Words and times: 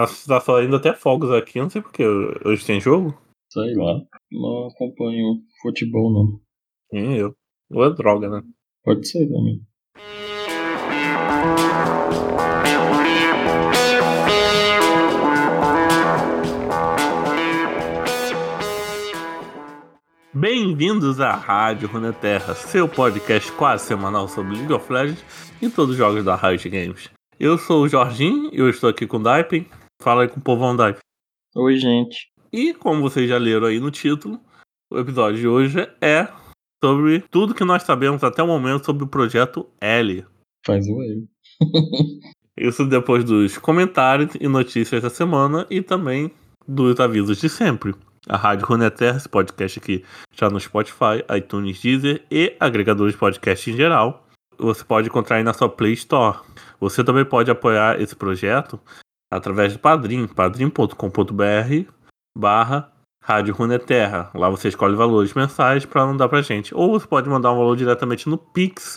Tá, 0.00 0.06
tá 0.26 0.40
saindo 0.40 0.76
até 0.76 0.94
fogos 0.94 1.30
aqui, 1.30 1.58
não 1.58 1.68
sei 1.68 1.82
porquê. 1.82 2.02
Hoje 2.42 2.64
tem 2.64 2.80
jogo? 2.80 3.14
Sei 3.52 3.74
lá. 3.74 4.00
Não 4.32 4.68
acompanho 4.68 5.42
futebol, 5.60 6.10
não. 6.10 6.40
Nem 6.90 7.18
eu. 7.18 7.34
Ou 7.70 7.84
é 7.84 7.90
droga, 7.90 8.30
né? 8.30 8.40
Pode 8.82 9.06
ser 9.06 9.28
também. 9.28 9.60
Bem-vindos 20.32 21.20
à 21.20 21.34
Rádio 21.34 21.88
Runeterra, 21.88 22.54
seu 22.54 22.88
podcast 22.88 23.52
quase 23.52 23.84
semanal 23.84 24.28
sobre 24.28 24.56
League 24.56 24.72
of 24.72 24.90
Legends 24.90 25.22
e 25.60 25.68
todos 25.68 25.90
os 25.90 25.98
jogos 25.98 26.24
da 26.24 26.36
Riot 26.36 26.66
Games. 26.70 27.10
Eu 27.38 27.58
sou 27.58 27.82
o 27.82 27.88
Jorginho 27.88 28.48
e 28.50 28.58
eu 28.58 28.70
estou 28.70 28.88
aqui 28.88 29.06
com 29.06 29.18
o 29.18 29.22
Daipen. 29.22 29.66
Fala 30.02 30.22
aí 30.22 30.28
com 30.28 30.40
o 30.40 30.42
povão 30.42 30.74
Daipen. 30.74 31.02
Oi, 31.54 31.76
gente. 31.76 32.30
E 32.50 32.72
como 32.72 33.02
vocês 33.02 33.28
já 33.28 33.36
leram 33.36 33.66
aí 33.66 33.78
no 33.78 33.90
título, 33.90 34.40
o 34.90 34.98
episódio 34.98 35.38
de 35.38 35.46
hoje 35.46 35.86
é 36.00 36.26
sobre 36.82 37.20
tudo 37.30 37.54
que 37.54 37.64
nós 37.64 37.82
sabemos 37.82 38.24
até 38.24 38.42
o 38.42 38.46
momento 38.46 38.86
sobre 38.86 39.04
o 39.04 39.08
projeto 39.08 39.68
L. 39.78 40.24
Faz 40.64 40.86
o 40.88 41.02
L. 41.02 41.28
Isso 42.56 42.86
depois 42.86 43.24
dos 43.24 43.58
comentários 43.58 44.34
e 44.40 44.48
notícias 44.48 45.02
da 45.02 45.10
semana 45.10 45.66
e 45.68 45.82
também 45.82 46.32
dos 46.66 46.98
avisos 46.98 47.38
de 47.38 47.50
sempre. 47.50 47.94
A 48.26 48.38
Rádio 48.38 48.66
Runeterra, 48.66 49.18
esse 49.18 49.28
podcast 49.28 49.78
aqui, 49.78 50.02
já 50.34 50.48
no 50.48 50.58
Spotify, 50.58 51.22
iTunes, 51.36 51.78
Deezer 51.78 52.24
e 52.30 52.56
agregadores 52.58 53.12
de 53.12 53.20
podcast 53.20 53.70
em 53.70 53.76
geral. 53.76 54.26
Você 54.58 54.82
pode 54.82 55.08
encontrar 55.08 55.36
aí 55.36 55.42
na 55.42 55.52
sua 55.52 55.68
Play 55.68 55.92
Store. 55.92 56.38
Você 56.80 57.04
também 57.04 57.24
pode 57.24 57.50
apoiar 57.50 58.00
esse 58.00 58.16
projeto 58.16 58.80
através 59.30 59.72
do 59.72 59.78
Padrim, 59.78 60.26
padrim.com.br 60.26 61.92
barra 62.36 62.92
Rádio 63.22 63.54
Runeterra. 63.54 64.30
Lá 64.34 64.48
você 64.48 64.68
escolhe 64.68 64.96
valores 64.96 65.34
mensais 65.34 65.84
para 65.84 66.06
não 66.06 66.16
dar 66.16 66.28
pra 66.28 66.42
gente. 66.42 66.74
Ou 66.74 66.98
você 66.98 67.06
pode 67.06 67.28
mandar 67.28 67.52
um 67.52 67.58
valor 67.58 67.76
diretamente 67.76 68.28
no 68.28 68.38
Pix, 68.38 68.96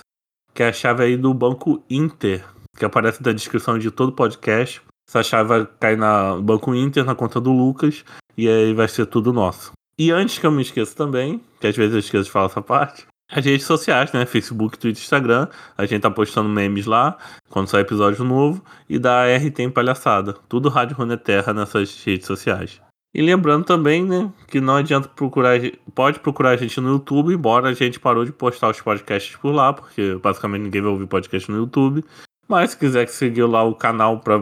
que 0.54 0.64
é 0.64 0.70
a 0.70 0.74
chave 0.74 1.04
aí 1.04 1.18
do 1.18 1.34
Banco 1.34 1.84
Inter, 1.90 2.44
que 2.78 2.86
aparece 2.86 3.22
na 3.24 3.32
descrição 3.32 3.78
de 3.78 3.92
todo 3.92 4.14
podcast. 4.14 4.82
Essa 5.08 5.22
chave 5.22 5.50
vai 5.50 5.68
cair 5.80 5.98
no 5.98 6.42
Banco 6.42 6.74
Inter, 6.74 7.04
na 7.04 7.14
conta 7.14 7.40
do 7.40 7.52
Lucas, 7.52 8.04
e 8.38 8.48
aí 8.48 8.74
vai 8.74 8.88
ser 8.88 9.06
tudo 9.06 9.34
nosso. 9.34 9.74
E 10.00 10.10
antes 10.12 10.40
que 10.40 10.46
eu 10.46 10.52
me 10.52 10.62
esqueça 10.62 10.96
também, 10.96 11.42
que 11.60 11.68
às 11.68 11.76
vezes 11.76 11.94
eu 11.94 12.00
esqueço 12.00 12.24
de 12.24 12.32
falar 12.32 12.48
essa 12.48 12.62
parte, 12.62 13.06
as 13.34 13.46
redes 13.46 13.66
sociais, 13.66 14.12
né? 14.12 14.26
Facebook, 14.26 14.78
Twitter, 14.78 15.02
Instagram. 15.02 15.48
A 15.78 15.86
gente 15.86 16.02
tá 16.02 16.12
postando 16.12 16.50
memes 16.50 16.86
lá 16.86 17.18
quando 17.50 17.68
sai 17.68 17.82
episódio 17.82 18.24
novo. 18.24 18.64
E 18.88 19.00
da 19.00 19.24
RT 19.26 19.60
em 19.60 19.70
Palhaçada. 19.70 20.34
Tudo 20.48 20.70
Rádio 20.70 20.96
Runeterra 20.96 21.54
nessas 21.54 22.04
redes 22.04 22.28
sociais. 22.28 22.80
E 23.14 23.22
lembrando 23.22 23.64
também, 23.64 24.04
né, 24.04 24.32
que 24.48 24.60
não 24.60 24.76
adianta 24.76 25.08
procurar, 25.08 25.60
pode 25.94 26.20
procurar 26.20 26.50
a 26.50 26.56
gente 26.56 26.82
no 26.82 26.94
YouTube, 26.94 27.32
embora 27.32 27.70
a 27.70 27.74
gente 27.74 28.00
parou 28.00 28.26
de 28.26 28.32
postar 28.32 28.72
os 28.72 28.82
podcasts 28.82 29.36
por 29.36 29.54
lá, 29.54 29.72
porque 29.72 30.16
basicamente 30.16 30.64
ninguém 30.64 30.82
vai 30.82 30.90
ouvir 30.90 31.06
podcast 31.06 31.52
no 31.52 31.58
YouTube. 31.58 32.04
Mas 32.48 32.72
se 32.72 32.78
quiser 32.78 33.08
seguir 33.08 33.44
lá 33.44 33.64
o 33.64 33.76
canal 33.76 34.20
para 34.20 34.42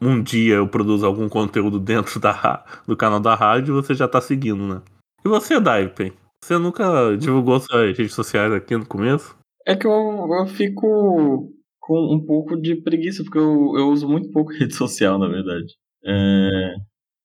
um 0.00 0.20
dia 0.20 0.56
eu 0.56 0.66
produzir 0.66 1.06
algum 1.06 1.28
conteúdo 1.28 1.78
dentro 1.78 2.18
da, 2.18 2.64
do 2.86 2.96
canal 2.96 3.20
da 3.20 3.34
rádio, 3.34 3.74
você 3.74 3.94
já 3.94 4.08
tá 4.08 4.20
seguindo, 4.20 4.66
né? 4.66 4.82
E 5.24 5.28
você, 5.28 5.60
Daipen? 5.60 6.12
Você 6.42 6.58
nunca 6.58 7.16
divulgou 7.16 7.60
suas 7.60 7.96
redes 7.96 8.14
sociais 8.14 8.52
aqui 8.52 8.76
no 8.76 8.84
começo? 8.84 9.36
É 9.66 9.76
que 9.76 9.86
eu, 9.86 9.92
eu 9.92 10.46
fico 10.48 11.48
com 11.80 12.14
um 12.14 12.24
pouco 12.24 12.60
de 12.60 12.76
preguiça, 12.76 13.22
porque 13.22 13.38
eu, 13.38 13.76
eu 13.76 13.88
uso 13.90 14.08
muito 14.08 14.30
pouco 14.30 14.50
rede 14.58 14.74
social, 14.74 15.18
na 15.18 15.28
verdade. 15.28 15.72
É, 16.04 16.74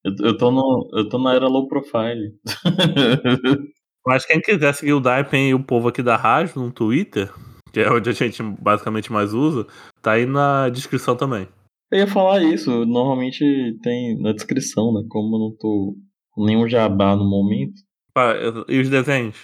eu, 0.03 0.13
eu, 0.27 0.37
tô 0.37 0.51
no, 0.51 0.89
eu 0.93 1.09
tô 1.09 1.17
na 1.17 1.33
era 1.33 1.47
low 1.47 1.67
profile. 1.67 2.31
Mas 4.05 4.25
quem 4.25 4.39
quiser 4.39 4.73
seguir 4.73 4.93
o 4.93 5.01
Daipen 5.01 5.49
e 5.49 5.53
o 5.53 5.63
povo 5.63 5.87
aqui 5.87 6.03
da 6.03 6.15
rádio 6.15 6.61
no 6.61 6.71
Twitter, 6.71 7.33
que 7.73 7.79
é 7.79 7.91
onde 7.91 8.09
a 8.09 8.13
gente 8.13 8.41
basicamente 8.41 9.11
mais 9.11 9.33
usa, 9.33 9.65
tá 10.01 10.13
aí 10.13 10.25
na 10.25 10.69
descrição 10.69 11.15
também. 11.15 11.47
Eu 11.91 11.99
ia 11.99 12.07
falar 12.07 12.41
isso, 12.43 12.85
normalmente 12.85 13.77
tem 13.81 14.19
na 14.21 14.31
descrição, 14.31 14.93
né? 14.93 15.01
Como 15.09 15.35
eu 15.35 15.39
não 15.39 15.55
tô 15.57 15.95
com 16.31 16.45
nenhum 16.45 16.67
jabá 16.67 17.15
no 17.15 17.29
momento. 17.29 17.86
Ah, 18.17 18.33
e 18.67 18.79
os 18.79 18.89
desenhos? 18.89 19.37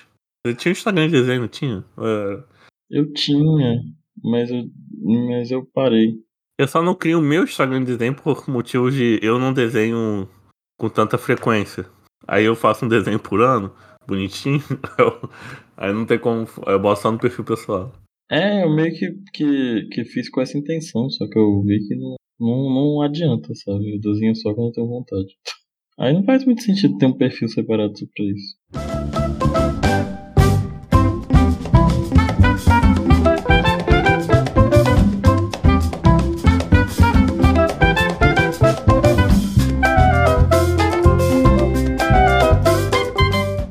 Você 0.46 0.56
tinha 0.56 0.72
um 0.72 0.74
Instagram 0.74 1.06
de 1.06 1.12
desenho, 1.12 1.42
não 1.42 1.48
tinha? 1.48 1.86
É. 2.00 2.44
Eu 2.90 3.14
tinha, 3.14 3.82
mas 4.24 4.50
eu, 4.50 4.64
mas 5.28 5.52
eu 5.52 5.66
parei. 5.74 6.16
Eu 6.60 6.68
só 6.68 6.82
não 6.82 6.96
crio 6.96 7.20
o 7.20 7.22
meu 7.22 7.44
Instagram 7.44 7.82
de 7.82 7.96
desenho 7.96 8.16
por 8.16 8.50
motivos 8.50 8.94
de 8.94 9.20
eu 9.22 9.38
não 9.38 9.54
desenho 9.54 10.28
com 10.80 10.90
tanta 10.90 11.18
frequência. 11.18 11.86
Aí 12.28 12.46
eu 12.46 12.56
faço 12.56 12.86
um 12.86 12.88
desenho 12.88 13.20
por 13.20 13.42
ano, 13.42 13.74
bonitinho, 14.08 14.60
eu, 14.98 15.30
aí 15.78 15.94
não 15.94 16.06
tem 16.06 16.20
como. 16.20 16.48
Eu 16.66 16.80
boto 16.80 17.02
só 17.02 17.12
no 17.12 17.20
perfil 17.20 17.44
pessoal. 17.44 17.94
É, 18.32 18.64
eu 18.64 18.74
meio 18.74 18.94
que, 18.98 19.12
que, 19.34 19.88
que 19.92 20.06
fiz 20.06 20.30
com 20.30 20.42
essa 20.42 20.58
intenção, 20.58 21.10
só 21.10 21.28
que 21.28 21.38
eu 21.38 21.62
vi 21.64 21.80
que 21.88 21.96
não, 21.96 22.16
não, 22.40 22.74
não 22.74 23.02
adianta, 23.02 23.54
sabe? 23.54 23.96
Eu 23.96 24.00
desenho 24.00 24.36
só 24.36 24.54
quando 24.54 24.70
eu 24.70 24.74
tenho 24.74 24.88
vontade. 24.88 25.38
Aí 26.00 26.12
não 26.12 26.24
faz 26.24 26.44
muito 26.44 26.64
sentido 26.64 26.98
ter 26.98 27.06
um 27.06 27.14
perfil 27.14 27.48
separado 27.48 27.98
só 27.98 28.06
pra 28.16 28.26
isso. 28.26 28.58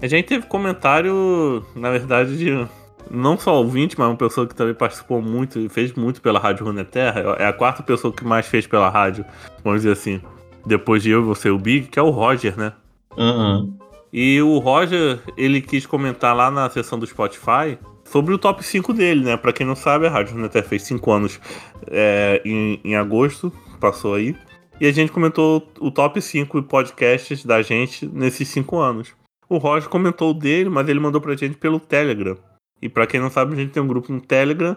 A 0.00 0.06
gente 0.06 0.26
teve 0.26 0.46
comentário, 0.46 1.64
na 1.74 1.90
verdade, 1.90 2.36
de 2.36 2.68
não 3.10 3.36
só 3.36 3.56
ouvinte, 3.56 3.98
mas 3.98 4.08
uma 4.08 4.16
pessoa 4.16 4.46
que 4.46 4.54
também 4.54 4.74
participou 4.74 5.20
muito 5.20 5.58
e 5.58 5.68
fez 5.68 5.92
muito 5.94 6.20
pela 6.20 6.38
Rádio 6.38 6.66
Runeterra. 6.66 7.36
É 7.38 7.46
a 7.46 7.52
quarta 7.52 7.82
pessoa 7.82 8.12
que 8.12 8.24
mais 8.24 8.46
fez 8.46 8.66
pela 8.66 8.88
rádio, 8.90 9.24
vamos 9.64 9.80
dizer 9.80 9.92
assim. 9.92 10.20
Depois 10.64 11.02
de 11.02 11.10
eu 11.10 11.20
e 11.20 11.24
você 11.24 11.50
o 11.50 11.58
Big, 11.58 11.88
que 11.88 11.98
é 11.98 12.02
o 12.02 12.10
Roger, 12.10 12.56
né? 12.56 12.72
Uhum. 13.16 13.76
E 14.12 14.40
o 14.42 14.58
Roger, 14.58 15.20
ele 15.36 15.60
quis 15.60 15.86
comentar 15.86 16.36
lá 16.36 16.50
na 16.50 16.68
seção 16.68 16.98
do 16.98 17.06
Spotify 17.06 17.78
sobre 18.04 18.34
o 18.34 18.38
top 18.38 18.62
5 18.62 18.92
dele, 18.92 19.24
né? 19.24 19.36
Pra 19.36 19.52
quem 19.52 19.66
não 19.66 19.74
sabe, 19.74 20.06
a 20.06 20.10
Rádio 20.10 20.34
Runeterra 20.34 20.66
fez 20.66 20.82
5 20.82 21.10
anos 21.10 21.40
é, 21.86 22.42
em, 22.44 22.78
em 22.84 22.94
agosto, 22.94 23.50
passou 23.80 24.14
aí. 24.14 24.36
E 24.80 24.86
a 24.86 24.92
gente 24.92 25.12
comentou 25.12 25.66
o 25.80 25.90
top 25.90 26.20
5 26.20 26.62
podcasts 26.64 27.44
da 27.44 27.62
gente 27.62 28.06
nesses 28.06 28.48
5 28.48 28.78
anos. 28.78 29.14
O 29.48 29.56
Roger 29.56 29.88
comentou 29.88 30.30
o 30.30 30.34
dele, 30.34 30.68
mas 30.68 30.88
ele 30.88 31.00
mandou 31.00 31.20
pra 31.20 31.36
gente 31.36 31.56
pelo 31.56 31.80
Telegram. 31.80 32.36
E 32.80 32.88
para 32.88 33.06
quem 33.06 33.20
não 33.20 33.30
sabe, 33.30 33.54
a 33.54 33.56
gente 33.56 33.72
tem 33.72 33.82
um 33.82 33.86
grupo 33.86 34.12
no 34.12 34.20
Telegram. 34.20 34.76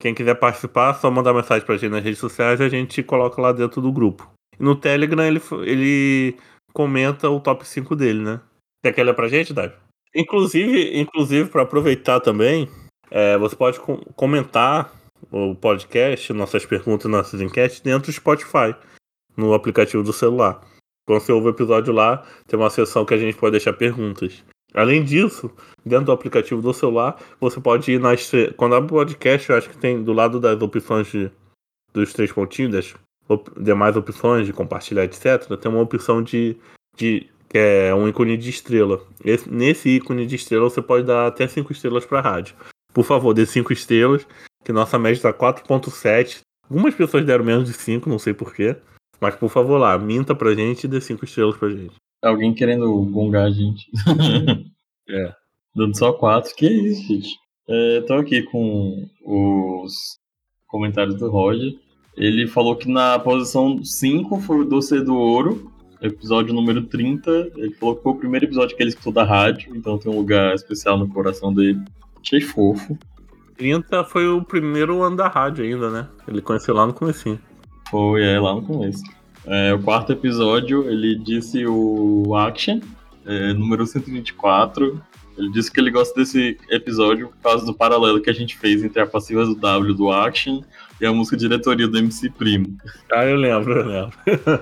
Quem 0.00 0.14
quiser 0.14 0.34
participar, 0.36 0.94
só 0.94 1.10
mandar 1.10 1.34
mensagem 1.34 1.66
pra 1.66 1.76
gente 1.76 1.90
nas 1.90 2.02
redes 2.02 2.18
sociais 2.18 2.60
e 2.60 2.62
a 2.62 2.68
gente 2.68 3.02
coloca 3.02 3.42
lá 3.42 3.52
dentro 3.52 3.82
do 3.82 3.92
grupo. 3.92 4.30
No 4.60 4.76
Telegram 4.76 5.24
ele, 5.24 5.40
ele 5.62 6.36
comenta 6.74 7.28
o 7.30 7.40
top 7.40 7.66
5 7.66 7.96
dele, 7.96 8.22
né? 8.22 8.40
Quer 8.84 8.92
que 8.92 9.00
ele 9.00 9.10
é 9.10 9.14
pra 9.14 9.26
gente, 9.26 9.54
Dave? 9.54 9.74
Inclusive, 10.14 11.00
inclusive 11.00 11.48
para 11.48 11.62
aproveitar 11.62 12.20
também, 12.20 12.68
é, 13.10 13.38
você 13.38 13.56
pode 13.56 13.80
com 13.80 13.96
comentar 14.14 14.92
o 15.30 15.54
podcast, 15.54 16.32
nossas 16.32 16.66
perguntas, 16.66 17.10
nossas 17.10 17.40
enquetes 17.40 17.80
dentro 17.80 18.10
do 18.10 18.14
Spotify, 18.14 18.74
no 19.36 19.54
aplicativo 19.54 20.02
do 20.02 20.12
celular. 20.12 20.60
Quando 21.06 21.20
você 21.20 21.32
ouve 21.32 21.48
o 21.48 21.50
episódio 21.50 21.92
lá, 21.92 22.24
tem 22.46 22.58
uma 22.58 22.70
seção 22.70 23.04
que 23.04 23.14
a 23.14 23.18
gente 23.18 23.36
pode 23.36 23.52
deixar 23.52 23.72
perguntas. 23.72 24.44
Além 24.74 25.02
disso, 25.02 25.50
dentro 25.84 26.06
do 26.06 26.12
aplicativo 26.12 26.62
do 26.62 26.72
celular, 26.72 27.20
você 27.40 27.60
pode 27.60 27.90
ir 27.90 27.98
nas. 27.98 28.30
Quando 28.56 28.74
abre 28.74 28.92
o 28.92 28.96
podcast, 28.98 29.50
eu 29.50 29.56
acho 29.56 29.70
que 29.70 29.78
tem 29.78 30.02
do 30.02 30.12
lado 30.12 30.38
das 30.38 30.60
opções 30.60 31.10
de, 31.10 31.30
dos 31.92 32.12
três 32.12 32.30
pontinhos, 32.30 32.94
op, 33.32 33.50
demais 33.60 33.96
opções 33.96 34.46
de 34.46 34.52
compartilhar, 34.52 35.04
etc., 35.04 35.56
tem 35.60 35.70
uma 35.70 35.82
opção 35.82 36.22
de. 36.22 36.56
de 36.96 37.26
que 37.48 37.58
é 37.58 37.94
um 37.94 38.08
ícone 38.08 38.36
de 38.36 38.48
estrela. 38.48 39.00
Esse, 39.24 39.50
nesse 39.52 39.88
ícone 39.88 40.24
de 40.24 40.36
estrela 40.36 40.70
você 40.70 40.80
pode 40.80 41.04
dar 41.04 41.26
até 41.26 41.48
5 41.48 41.72
estrelas 41.72 42.06
para 42.06 42.20
a 42.20 42.22
rádio. 42.22 42.54
Por 42.94 43.04
favor, 43.04 43.34
dê 43.34 43.44
5 43.44 43.72
estrelas, 43.72 44.24
que 44.64 44.72
nossa 44.72 44.98
média 44.98 45.18
está 45.18 45.32
4.7. 45.32 46.42
Algumas 46.68 46.94
pessoas 46.94 47.24
deram 47.24 47.44
menos 47.44 47.66
de 47.66 47.74
5, 47.74 48.08
não 48.08 48.20
sei 48.20 48.32
porquê. 48.32 48.76
Mas 49.20 49.34
por 49.34 49.50
favor 49.50 49.78
lá, 49.78 49.98
minta 49.98 50.34
pra 50.34 50.54
gente 50.54 50.84
e 50.84 50.88
dê 50.88 51.00
5 51.00 51.24
estrelas 51.24 51.56
pra 51.56 51.70
gente. 51.70 51.94
Alguém 52.22 52.54
querendo 52.54 52.88
gongar 53.06 53.46
a 53.46 53.50
gente. 53.50 53.90
é. 55.10 55.34
Dando 55.74 55.96
só 55.96 56.12
4. 56.12 56.54
Que 56.54 56.66
isso, 56.66 57.08
gente. 57.08 57.30
É, 57.68 58.00
tô 58.02 58.14
aqui 58.14 58.42
com 58.42 59.08
os 59.24 60.18
comentários 60.66 61.16
do 61.16 61.30
Roger. 61.30 61.72
Ele 62.16 62.46
falou 62.46 62.76
que 62.76 62.88
na 62.88 63.18
posição 63.18 63.82
5 63.82 64.40
foi 64.40 64.60
o 64.60 64.64
Doce 64.64 65.00
do 65.00 65.14
Ouro, 65.14 65.70
episódio 66.02 66.54
número 66.54 66.82
30. 66.82 67.52
Ele 67.56 67.74
falou 67.74 67.96
que 67.96 68.02
foi 68.02 68.12
o 68.12 68.16
primeiro 68.16 68.46
episódio 68.46 68.76
que 68.76 68.82
ele 68.82 68.90
escutou 68.90 69.12
da 69.12 69.24
rádio, 69.24 69.74
então 69.74 69.98
tem 69.98 70.12
um 70.12 70.16
lugar 70.16 70.54
especial 70.54 70.98
no 70.98 71.08
coração 71.08 71.52
dele. 71.52 71.80
Achei 72.20 72.40
fofo. 72.40 72.98
30 73.56 74.04
foi 74.04 74.26
o 74.26 74.42
primeiro 74.42 75.02
ano 75.02 75.16
da 75.16 75.28
rádio 75.28 75.64
ainda, 75.64 75.90
né? 75.90 76.08
Ele 76.26 76.40
conheceu 76.40 76.74
lá 76.74 76.86
no 76.86 76.94
comecinho. 76.94 77.38
Foi, 77.90 78.22
é, 78.22 78.40
lá 78.40 78.54
no 78.54 78.62
começo. 78.62 79.02
É, 79.46 79.72
o 79.74 79.82
quarto 79.82 80.12
episódio, 80.12 80.88
ele 80.88 81.14
disse 81.16 81.66
o 81.66 82.34
Action, 82.34 82.80
é, 83.26 83.52
número 83.52 83.86
124. 83.86 85.02
Ele 85.40 85.50
disse 85.50 85.72
que 85.72 85.80
ele 85.80 85.90
gosta 85.90 86.14
desse 86.14 86.58
episódio 86.70 87.28
por 87.28 87.38
causa 87.42 87.64
do 87.64 87.74
paralelo 87.74 88.20
que 88.20 88.28
a 88.30 88.34
gente 88.34 88.58
fez 88.58 88.84
entre 88.84 89.00
a 89.00 89.06
passiva 89.06 89.44
do 89.44 89.54
W 89.54 89.94
do 89.94 90.10
Action 90.10 90.62
e 91.00 91.06
a 91.06 91.12
música 91.12 91.36
diretoria 91.36 91.88
do 91.88 91.96
MC 91.98 92.28
Primo. 92.30 92.76
Ah, 93.10 93.24
eu 93.24 93.36
lembro, 93.36 93.72
eu 93.72 93.86
lembro. 93.86 94.60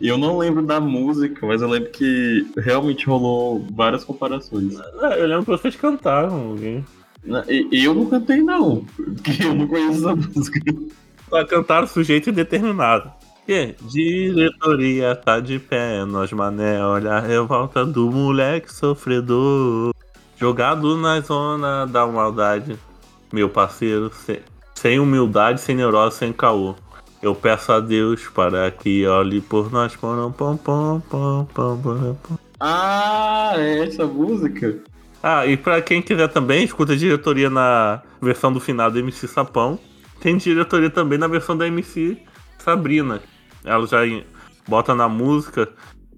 E 0.00 0.08
eu 0.08 0.18
não 0.18 0.38
lembro 0.38 0.62
da 0.62 0.80
música, 0.80 1.46
mas 1.46 1.62
eu 1.62 1.68
lembro 1.68 1.90
que 1.90 2.44
realmente 2.56 3.06
rolou 3.06 3.64
várias 3.72 4.02
comparações. 4.02 4.74
Eu 5.16 5.26
lembro 5.28 5.44
que 5.44 5.50
vocês 5.50 5.76
cantaram 5.76 6.50
alguém. 6.50 6.84
Eu 7.70 7.94
não 7.94 8.06
cantei, 8.06 8.42
não, 8.42 8.84
porque 8.96 9.44
eu 9.44 9.54
não 9.54 9.68
conheço 9.68 9.98
essa 9.98 10.16
música. 10.16 10.60
Só 11.28 11.44
cantaram 11.44 11.86
sujeito 11.86 12.30
indeterminado. 12.30 13.12
Que? 13.44 13.74
Diretoria 13.82 15.16
tá 15.16 15.40
de 15.40 15.58
pé, 15.58 16.04
nós 16.04 16.32
mané, 16.32 16.84
olha 16.84 17.14
a 17.14 17.20
revolta 17.20 17.84
do 17.84 18.10
moleque 18.10 18.72
sofredor. 18.72 19.92
Jogado 20.36 20.96
na 20.96 21.20
zona 21.20 21.84
da 21.86 22.06
maldade, 22.06 22.78
meu 23.32 23.48
parceiro, 23.48 24.10
sem, 24.74 25.00
humildade, 25.00 25.60
sem 25.60 25.74
neurose, 25.74 26.18
sem 26.18 26.32
caô. 26.32 26.76
Eu 27.20 27.34
peço 27.34 27.72
a 27.72 27.80
Deus 27.80 28.28
para 28.28 28.70
que 28.70 29.06
olhe 29.06 29.40
por 29.40 29.70
nós. 29.72 29.94
Pom, 29.96 30.32
pom, 30.32 30.56
pom, 30.56 31.00
pom, 31.08 31.46
pom, 31.52 32.16
pom. 32.22 32.38
Ah, 32.58 33.54
é 33.56 33.86
essa 33.86 34.06
música? 34.06 34.78
Ah, 35.22 35.46
e 35.46 35.56
para 35.56 35.80
quem 35.82 36.02
quiser 36.02 36.28
também, 36.28 36.64
escuta 36.64 36.92
a 36.92 36.96
diretoria 36.96 37.48
na 37.48 38.02
versão 38.20 38.52
do 38.52 38.60
final 38.60 38.90
do 38.90 38.98
MC 38.98 39.26
Sapão. 39.28 39.78
Tem 40.20 40.36
diretoria 40.36 40.90
também 40.90 41.18
na 41.18 41.26
versão 41.28 41.56
da 41.56 41.66
MC 41.66 42.18
Sabrina. 42.62 43.20
Ela 43.64 43.86
já 43.86 43.98
bota 44.66 44.94
na 44.94 45.08
música 45.08 45.68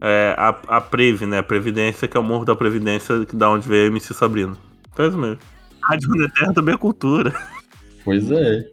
é, 0.01 0.35
a, 0.37 0.49
a 0.69 0.81
Previ, 0.81 1.27
né? 1.27 1.43
Previdência, 1.43 2.07
que 2.07 2.17
é 2.17 2.21
o 2.21 2.23
Morro 2.23 2.45
da 2.45 2.55
Previdência, 2.55 3.27
da 3.33 3.51
onde 3.51 3.69
veio 3.69 3.85
a 3.85 3.87
MC 3.89 4.15
Sabrina. 4.15 4.57
Faz 4.95 5.13
então 5.15 5.25
é 5.25 5.29
mesmo. 5.29 5.39
Rádio 5.83 6.33
Terra 6.33 6.53
também 6.55 6.75
é 6.75 6.79
cultura. 6.79 7.35
Pois 8.05 8.31
é. 8.31 8.69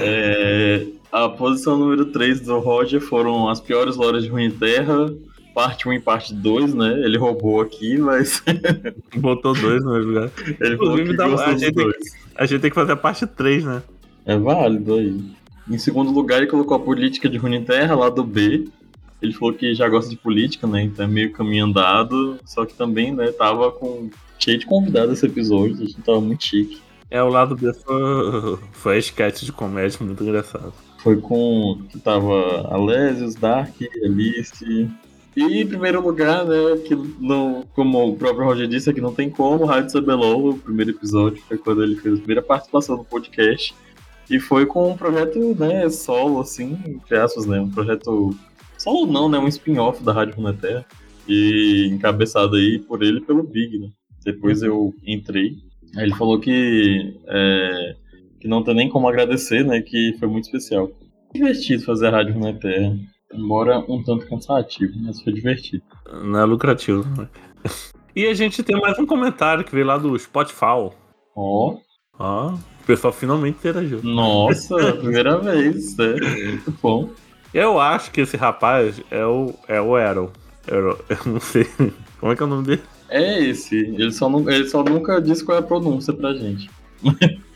é. 0.00 0.86
A 1.12 1.28
posição 1.28 1.76
número 1.76 2.06
3 2.06 2.40
do 2.40 2.58
Roger 2.58 3.00
foram 3.00 3.48
as 3.48 3.60
piores 3.60 3.96
lojas 3.96 4.22
de 4.22 4.50
Terra, 4.52 5.12
parte 5.54 5.88
1 5.88 5.94
e 5.94 6.00
parte 6.00 6.32
2, 6.32 6.74
né? 6.74 7.00
Ele 7.04 7.18
roubou 7.18 7.60
aqui, 7.60 7.98
mas. 7.98 8.42
Botou 9.16 9.54
dois 9.54 9.84
no 9.84 9.98
lugar. 9.98 10.30
Ele 10.60 10.74
Inclusive, 10.74 11.16
dá, 11.16 11.26
a, 11.26 11.56
gente 11.56 11.72
tem, 11.72 11.90
a 12.36 12.46
gente 12.46 12.60
tem 12.60 12.70
que 12.70 12.74
fazer 12.76 12.92
a 12.92 12.96
parte 12.96 13.26
3, 13.26 13.64
né? 13.64 13.82
É 14.24 14.36
válido 14.36 14.94
aí. 14.94 15.20
Em 15.70 15.78
segundo 15.78 16.10
lugar, 16.10 16.38
ele 16.38 16.50
colocou 16.50 16.76
a 16.76 16.80
política 16.80 17.28
de 17.28 17.38
Terra, 17.60 17.94
lá 17.94 18.10
do 18.10 18.24
B. 18.24 18.66
Ele 19.22 19.32
falou 19.32 19.54
que 19.54 19.72
já 19.72 19.88
gosta 19.88 20.10
de 20.10 20.16
política, 20.16 20.66
né? 20.66 20.82
Então 20.82 21.04
é 21.04 21.08
meio 21.08 21.32
caminho 21.32 21.66
andado. 21.66 22.38
Só 22.44 22.66
que 22.66 22.74
também, 22.74 23.14
né, 23.14 23.30
tava 23.30 23.70
com 23.70 24.10
cheio 24.36 24.58
de 24.58 24.66
convidados 24.66 25.18
esse 25.18 25.26
episódio, 25.26 25.76
a 25.76 25.86
gente 25.86 26.02
tava 26.02 26.20
muito 26.20 26.44
chique. 26.44 26.80
É, 27.10 27.22
o 27.22 27.28
lado 27.28 27.54
B 27.54 27.72
foi, 27.72 28.58
foi 28.72 28.96
a 28.96 28.98
sketch 28.98 29.42
de 29.42 29.52
comédia 29.52 29.98
muito 30.00 30.22
engraçado. 30.24 30.72
Foi 30.98 31.16
com. 31.16 31.82
que 31.88 31.98
tava 31.98 32.68
Alésios, 32.68 33.34
Dark, 33.36 33.74
Alice. 34.04 34.88
E 35.36 35.62
em 35.62 35.66
primeiro 35.66 36.02
lugar, 36.02 36.44
né, 36.44 36.76
que 36.84 36.94
não, 37.20 37.64
como 37.74 38.08
o 38.08 38.16
próprio 38.16 38.44
Roger 38.44 38.66
disse, 38.66 38.90
aqui 38.90 39.00
não 39.00 39.14
tem 39.14 39.30
como, 39.30 39.64
Rádio 39.64 40.00
CBLOL, 40.00 40.50
o 40.50 40.58
primeiro 40.58 40.90
episódio, 40.90 41.40
foi 41.46 41.56
quando 41.56 41.84
ele 41.84 41.94
fez 41.94 42.14
a 42.14 42.18
primeira 42.18 42.42
participação 42.42 42.96
no 42.96 43.04
podcast. 43.04 43.74
E 44.30 44.38
foi 44.38 44.64
com 44.64 44.92
um 44.92 44.96
projeto, 44.96 45.56
né, 45.58 45.88
solo, 45.90 46.40
assim, 46.40 46.78
entre 46.86 47.16
aspas, 47.18 47.46
né, 47.46 47.60
um 47.60 47.70
projeto 47.70 48.34
solo 48.78 49.10
não, 49.10 49.28
né, 49.28 49.38
um 49.38 49.48
spin-off 49.48 50.02
da 50.02 50.12
Rádio 50.12 50.36
Runeterra. 50.36 50.86
E 51.28 51.88
encabeçado 51.92 52.56
aí 52.56 52.78
por 52.78 53.02
ele 53.02 53.20
pelo 53.20 53.42
Big, 53.42 53.78
né. 53.78 53.90
Depois 54.24 54.62
eu 54.62 54.94
entrei. 55.04 55.56
Aí 55.96 56.04
ele 56.04 56.14
falou 56.14 56.38
que 56.38 57.16
é, 57.26 57.96
que 58.40 58.48
não 58.48 58.64
tem 58.64 58.74
nem 58.74 58.88
como 58.88 59.08
agradecer, 59.08 59.64
né? 59.64 59.80
Que 59.80 60.16
foi 60.18 60.28
muito 60.28 60.44
especial. 60.44 60.90
Divertido 61.32 61.84
fazer 61.84 62.08
a 62.08 62.10
rádio 62.10 62.38
na 62.38 62.52
Terra. 62.52 62.96
Embora 63.32 63.78
um 63.88 64.02
tanto 64.02 64.26
cansativo, 64.26 64.92
mas 65.02 65.20
foi 65.22 65.32
divertido. 65.32 65.84
Não 66.24 66.40
é 66.40 66.44
lucrativo, 66.44 67.04
né? 67.16 67.28
E 68.16 68.26
a 68.26 68.34
gente 68.34 68.60
tem 68.64 68.78
mais 68.80 68.98
um 68.98 69.06
comentário 69.06 69.62
que 69.62 69.72
veio 69.72 69.86
lá 69.86 69.96
do 69.96 70.18
Spotify. 70.18 70.64
Ó. 70.64 70.90
Oh. 71.36 71.78
Ó. 72.18 72.54
O 72.82 72.86
pessoal 72.86 73.12
finalmente 73.12 73.56
interagiu. 73.56 74.00
Nossa, 74.02 74.92
primeira 74.98 75.38
vez. 75.38 75.98
É 75.98 76.46
muito 76.46 76.74
bom. 76.82 77.10
Eu 77.52 77.80
acho 77.80 78.10
que 78.10 78.20
esse 78.20 78.36
rapaz 78.36 79.00
é 79.10 79.24
o, 79.24 79.54
é 79.66 79.80
o 79.80 79.96
Arrow. 79.96 80.32
Eu 80.66 80.98
não 81.26 81.40
sei. 81.40 81.68
Como 82.20 82.32
é 82.32 82.36
que 82.36 82.42
é 82.42 82.46
o 82.46 82.48
nome 82.48 82.66
dele? 82.66 82.82
É 83.08 83.42
esse. 83.42 83.76
Ele 83.76 84.12
só, 84.12 84.30
ele 84.48 84.68
só 84.68 84.84
nunca 84.84 85.20
disse 85.20 85.44
qual 85.44 85.56
é 85.56 85.60
a 85.60 85.64
pronúncia 85.64 86.12
pra 86.12 86.32
gente. 86.34 86.70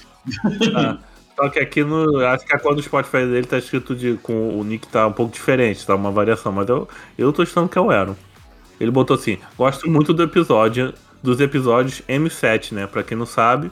Ah, 0.75 0.97
só 1.37 1.51
que 1.51 1.59
aqui 1.59 1.85
no. 1.85 2.25
Acho 2.25 2.47
que 2.47 2.57
a 2.57 2.59
cor 2.59 2.75
do 2.75 2.83
Spotify 2.83 3.27
dele 3.27 3.47
tá 3.47 3.59
escrito 3.59 3.95
de, 3.95 4.15
com 4.23 4.59
o 4.59 4.65
nick 4.65 4.89
tá 4.89 5.07
um 5.07 5.13
pouco 5.13 5.31
diferente, 5.31 5.87
tá 5.87 5.95
uma 5.95 6.11
variação, 6.11 6.51
mas 6.51 6.67
eu, 6.67 6.89
eu 7.19 7.31
tô 7.31 7.43
achando 7.43 7.69
que 7.69 7.77
é 7.77 7.81
o 7.81 7.91
Aaron. 7.91 8.17
Ele 8.81 8.91
botou 8.91 9.17
assim: 9.17 9.37
gosto 9.59 9.87
muito 9.91 10.15
do 10.15 10.23
episódio, 10.23 10.95
dos 11.23 11.41
episódios 11.41 12.03
M7, 12.09 12.73
né? 12.73 12.87
Pra 12.87 13.03
quem 13.03 13.19
não 13.19 13.27
sabe, 13.27 13.71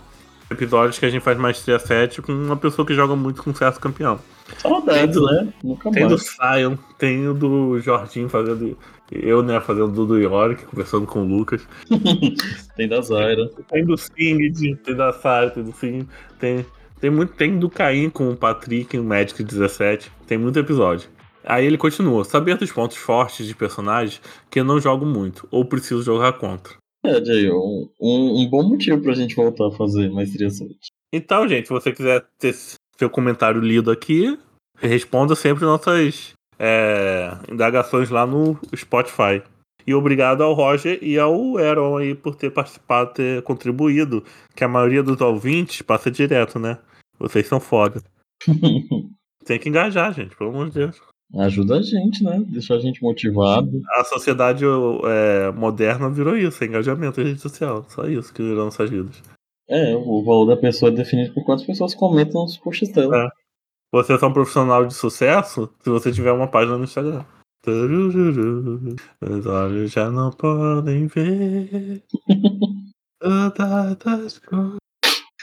episódios 0.52 0.98
que 0.98 1.06
a 1.06 1.10
gente 1.10 1.22
faz 1.22 1.36
maestria 1.36 1.78
7 1.78 2.22
com 2.22 2.32
uma 2.32 2.56
pessoa 2.56 2.86
que 2.86 2.94
joga 2.94 3.16
muito 3.16 3.42
com 3.42 3.54
certo 3.54 3.80
campeão. 3.80 4.18
Saudades, 4.58 5.20
né? 5.20 5.52
Nunca 5.62 5.90
tem 5.90 6.04
mais. 6.04 6.14
do 6.14 6.18
Sion, 6.18 6.76
tem 6.98 7.28
o 7.28 7.34
do 7.34 7.80
Jorginho 7.80 8.28
fazendo. 8.28 8.76
Eu, 9.10 9.42
né, 9.42 9.60
fazendo 9.60 9.88
do, 9.88 10.06
do 10.06 10.18
York, 10.18 10.64
conversando 10.64 11.06
com 11.06 11.20
o 11.20 11.24
Lucas. 11.26 11.66
tem 12.76 12.88
da 12.88 13.00
Zaira. 13.02 13.50
Tem 13.68 13.84
do 13.84 13.96
Singed, 13.96 14.76
tem 14.76 14.96
da 14.96 15.12
Sara, 15.12 15.50
tem 15.50 15.62
do 15.62 15.72
Singed. 15.72 16.08
Tem, 16.38 16.64
tem, 17.00 17.10
muito, 17.10 17.34
tem 17.34 17.58
do 17.58 17.68
Caim 17.68 18.08
com 18.08 18.30
o 18.30 18.36
Patrick, 18.36 18.96
o 18.96 19.04
Magic 19.04 19.42
17. 19.42 20.10
Tem 20.26 20.38
muito 20.38 20.58
episódio. 20.58 21.10
Aí 21.44 21.66
ele 21.66 21.76
continua: 21.76 22.24
saber 22.24 22.56
dos 22.56 22.72
pontos 22.72 22.96
fortes 22.96 23.46
de 23.46 23.54
personagens 23.54 24.20
que 24.50 24.60
eu 24.60 24.64
não 24.64 24.80
jogo 24.80 25.04
muito, 25.04 25.46
ou 25.50 25.64
preciso 25.64 26.02
jogar 26.02 26.32
contra. 26.34 26.81
É, 27.04 27.24
Jay, 27.24 27.50
um, 27.50 27.88
um, 28.00 28.42
um 28.42 28.48
bom 28.48 28.62
motivo 28.62 29.02
pra 29.02 29.14
gente 29.14 29.34
voltar 29.34 29.66
a 29.66 29.72
fazer 29.72 30.10
Maestria 30.10 30.48
7. 30.50 30.76
Então, 31.12 31.48
gente, 31.48 31.66
se 31.66 31.72
você 31.72 31.92
quiser 31.92 32.24
ter 32.38 32.54
seu 32.96 33.10
comentário 33.10 33.60
lido 33.60 33.90
aqui, 33.90 34.38
responda 34.78 35.34
sempre 35.34 35.64
nossas 35.64 36.32
é, 36.58 37.36
indagações 37.50 38.08
lá 38.08 38.24
no 38.24 38.56
Spotify. 38.74 39.42
E 39.84 39.94
obrigado 39.94 40.44
ao 40.44 40.54
Roger 40.54 40.98
e 41.02 41.18
ao 41.18 41.58
Aaron 41.58 41.96
aí 41.96 42.14
por 42.14 42.36
ter 42.36 42.50
participado, 42.50 43.14
ter 43.14 43.42
contribuído. 43.42 44.24
Que 44.54 44.62
a 44.62 44.68
maioria 44.68 45.02
dos 45.02 45.20
ouvintes 45.20 45.82
passa 45.82 46.08
direto, 46.08 46.58
né? 46.58 46.78
Vocês 47.18 47.48
são 47.48 47.58
foda. 47.58 48.00
Tem 49.44 49.58
que 49.58 49.68
engajar, 49.68 50.14
gente, 50.14 50.36
pelo 50.36 50.50
amor 50.50 50.68
de 50.68 50.74
Deus. 50.74 51.11
Ajuda 51.34 51.78
a 51.78 51.82
gente, 51.82 52.22
né? 52.22 52.44
Deixa 52.46 52.74
a 52.74 52.78
gente 52.78 53.02
motivado. 53.02 53.80
A 53.96 54.04
sociedade 54.04 54.64
é, 54.64 55.50
moderna 55.52 56.10
virou 56.10 56.36
isso, 56.36 56.62
é 56.62 56.66
engajamento 56.66 57.20
em 57.20 57.24
rede 57.24 57.40
social. 57.40 57.86
Só 57.88 58.06
isso 58.06 58.32
que 58.34 58.42
virou 58.42 58.66
nossas 58.66 58.90
vidas. 58.90 59.22
É, 59.68 59.94
o 59.94 60.22
valor 60.24 60.46
da 60.46 60.56
pessoa 60.56 60.90
é 60.90 60.94
definido 60.94 61.32
por 61.32 61.44
quantas 61.44 61.64
pessoas 61.64 61.94
comentam 61.94 62.42
nos 62.42 62.58
posts 62.58 62.92
dela. 62.92 63.26
É. 63.26 63.28
Você 63.92 64.12
é 64.12 64.26
um 64.26 64.32
profissional 64.32 64.86
de 64.86 64.94
sucesso 64.94 65.70
se 65.80 65.88
você 65.88 66.12
tiver 66.12 66.32
uma 66.32 66.48
página 66.48 66.76
no 66.76 66.84
Instagram. 66.84 67.24
Os 67.64 69.46
olhos 69.46 69.92
já 69.92 70.10
não 70.10 70.30
podem 70.30 71.06
ver 71.06 72.02
todas 73.98 74.38
coisas. 74.38 74.76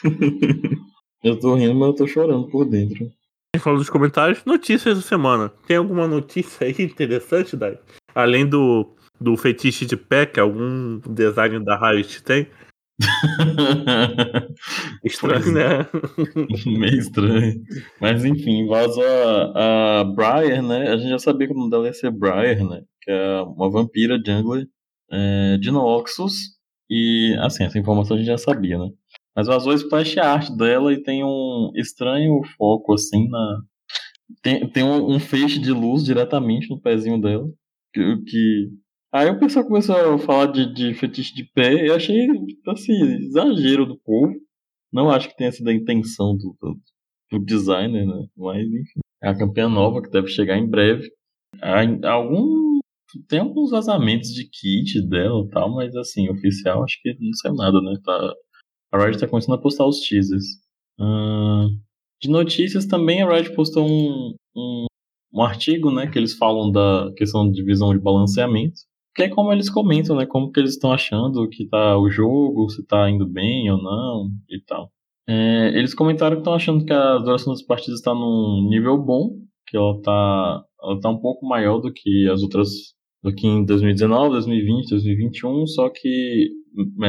Eu 1.22 1.38
tô 1.38 1.56
rindo, 1.56 1.76
mas 1.76 1.90
eu 1.90 1.96
tô 1.96 2.08
chorando 2.08 2.48
por 2.48 2.64
dentro. 2.64 3.12
A 3.52 3.58
gente 3.58 3.64
falou 3.64 3.80
dos 3.80 3.90
comentários. 3.90 4.46
Notícias 4.46 4.96
da 4.96 5.02
semana. 5.02 5.52
Tem 5.66 5.78
alguma 5.78 6.08
notícia 6.08 6.68
aí 6.68 6.76
interessante, 6.78 7.58
Dai? 7.58 7.80
Além 8.14 8.48
do, 8.48 8.96
do 9.20 9.36
fetiche 9.36 9.88
de 9.88 9.98
pé, 9.98 10.28
que 10.28 10.40
algum 10.40 11.00
design 11.00 11.66
da 11.66 11.76
Riot 11.76 12.24
tem? 12.24 12.48
estranho, 15.04 15.52
né? 15.52 15.88
Meio 16.78 17.00
estranho. 17.00 17.60
Mas 18.00 18.24
enfim, 18.24 18.68
vazou 18.68 19.04
a, 19.04 20.02
a 20.02 20.04
Briar, 20.04 20.62
né? 20.62 20.90
A 20.90 20.98
gente 20.98 21.10
já 21.10 21.18
sabia 21.18 21.48
que 21.48 21.54
o 21.54 21.58
nome 21.58 21.72
dela 21.72 21.88
ia 21.88 21.94
ser 21.94 22.12
Briar, 22.12 22.64
né? 22.64 22.84
Que 23.02 23.10
é 23.10 23.42
uma 23.42 23.72
vampira 23.72 24.22
jungler 24.24 24.68
é, 25.12 25.58
de 25.58 25.72
Noxus. 25.72 26.36
E 26.88 27.36
assim, 27.40 27.64
essa 27.64 27.80
informação 27.80 28.16
a 28.16 28.20
gente 28.20 28.28
já 28.28 28.38
sabia, 28.38 28.78
né? 28.78 28.90
Mas 29.40 29.48
vazou 29.48 29.72
a 29.72 29.76
splash 29.76 30.18
art 30.18 30.50
dela 30.52 30.92
e 30.92 31.02
tem 31.02 31.24
um 31.24 31.72
estranho 31.74 32.42
foco 32.58 32.94
assim 32.94 33.30
na. 33.30 33.62
Tem, 34.42 34.70
tem 34.70 34.84
um, 34.84 35.16
um 35.16 35.18
feixe 35.18 35.58
de 35.60 35.72
luz 35.72 36.04
diretamente 36.04 36.70
no 36.70 36.82
pezinho 36.82 37.22
dela. 37.22 37.48
Que, 37.94 38.18
que 38.28 38.70
Aí 39.14 39.30
o 39.30 39.40
pessoal 39.40 39.66
começou 39.66 39.96
a 39.96 40.20
falar 40.20 40.48
de, 40.48 40.74
de 40.74 40.94
fetiche 40.94 41.34
de 41.34 41.46
pé 41.46 41.86
e 41.86 41.90
achei, 41.90 42.28
assim, 42.68 43.02
exagero 43.28 43.86
do 43.86 43.98
povo. 43.98 44.34
Não 44.92 45.10
acho 45.10 45.30
que 45.30 45.38
tenha 45.38 45.54
sido 45.54 45.70
a 45.70 45.74
intenção 45.74 46.36
do, 46.36 46.58
do, 46.60 46.78
do 47.32 47.46
designer, 47.46 48.06
né? 48.06 48.28
Mas, 48.36 48.68
enfim. 48.68 49.00
É 49.24 49.30
a 49.30 49.38
campeã 49.38 49.70
nova 49.70 50.02
que 50.02 50.10
deve 50.10 50.28
chegar 50.28 50.58
em 50.58 50.70
breve. 50.70 51.10
algum. 52.04 52.80
Tem 53.30 53.40
alguns 53.40 53.72
vazamentos 53.72 54.32
de 54.34 54.44
kit 54.50 55.02
dela 55.08 55.46
e 55.46 55.50
tal, 55.50 55.74
mas 55.74 55.96
assim, 55.96 56.30
oficial 56.30 56.84
acho 56.84 57.02
que 57.02 57.16
não 57.20 57.34
saiu 57.36 57.56
nada, 57.56 57.82
né? 57.82 57.94
Tá, 58.04 58.34
a 58.92 58.98
Riot 58.98 59.20
tá 59.20 59.28
começando 59.28 59.56
a 59.56 59.62
postar 59.62 59.86
os 59.86 60.00
teasers. 60.02 60.46
Uh, 61.00 61.70
de 62.22 62.30
notícias 62.30 62.86
também 62.86 63.22
a 63.22 63.30
Riot 63.32 63.56
postou 63.56 63.88
um, 63.88 64.36
um, 64.56 64.86
um, 65.34 65.42
artigo, 65.42 65.92
né? 65.92 66.08
Que 66.08 66.18
eles 66.18 66.34
falam 66.34 66.72
da 66.72 67.12
questão 67.16 67.50
de 67.50 67.56
divisão 67.56 67.94
de 67.94 68.00
balanceamento. 68.00 68.82
Que 69.16 69.24
é 69.24 69.30
como 69.30 69.52
eles 69.52 69.70
comentam, 69.70 70.16
né? 70.16 70.26
Como 70.26 70.52
que 70.52 70.60
eles 70.60 70.72
estão 70.72 70.92
achando 70.92 71.48
que 71.50 71.68
tá 71.68 71.98
o 71.98 72.10
jogo, 72.10 72.70
se 72.70 72.86
tá 72.86 73.10
indo 73.10 73.28
bem 73.28 73.70
ou 73.72 73.82
não 73.82 74.30
e 74.50 74.62
tal. 74.62 74.92
É, 75.28 75.78
eles 75.78 75.94
comentaram 75.94 76.38
que 76.38 76.42
estão 76.42 76.54
achando 76.54 76.84
que 76.84 76.92
a 76.92 77.18
duração 77.20 77.54
das 77.54 77.62
partidas 77.62 78.00
está 78.00 78.14
num 78.14 78.68
nível 78.68 78.98
bom, 78.98 79.38
que 79.68 79.78
ela 79.78 79.96
está 79.96 80.66
ela 80.82 81.00
tá 81.00 81.10
um 81.10 81.20
pouco 81.20 81.46
maior 81.46 81.80
do 81.80 81.92
que 81.94 82.28
as 82.30 82.42
outras, 82.42 82.70
do 83.22 83.34
que 83.34 83.46
em 83.46 83.66
2019, 83.66 84.32
2020, 84.32 84.90
2021, 84.90 85.68
só 85.68 85.90
que 85.90 86.50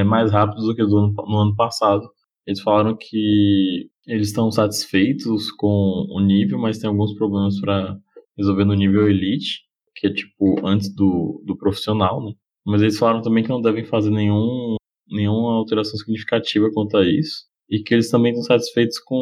mais 0.06 0.30
rápido 0.32 0.62
do 0.62 0.74
que 0.74 0.84
do 0.84 0.96
ano, 0.96 1.14
no 1.16 1.36
ano 1.38 1.56
passado. 1.56 2.08
Eles 2.46 2.60
falaram 2.60 2.96
que 2.96 3.88
eles 4.06 4.28
estão 4.28 4.50
satisfeitos 4.50 5.50
com 5.52 6.06
o 6.10 6.20
nível, 6.20 6.58
mas 6.58 6.78
tem 6.78 6.88
alguns 6.88 7.14
problemas 7.14 7.60
para 7.60 7.96
resolver 8.36 8.64
no 8.64 8.74
nível 8.74 9.08
elite, 9.08 9.60
que 9.94 10.06
é 10.06 10.12
tipo 10.12 10.66
antes 10.66 10.94
do, 10.94 11.42
do 11.46 11.56
profissional, 11.56 12.24
né? 12.24 12.32
Mas 12.66 12.82
eles 12.82 12.98
falaram 12.98 13.22
também 13.22 13.42
que 13.42 13.50
não 13.50 13.60
devem 13.60 13.84
fazer 13.84 14.10
nenhum, 14.10 14.76
nenhuma 15.08 15.54
alteração 15.54 15.96
significativa 15.98 16.70
quanto 16.72 16.96
a 16.96 17.04
isso 17.04 17.50
e 17.70 17.80
que 17.82 17.94
eles 17.94 18.10
também 18.10 18.32
estão 18.32 18.42
satisfeitos 18.44 18.98
com 18.98 19.14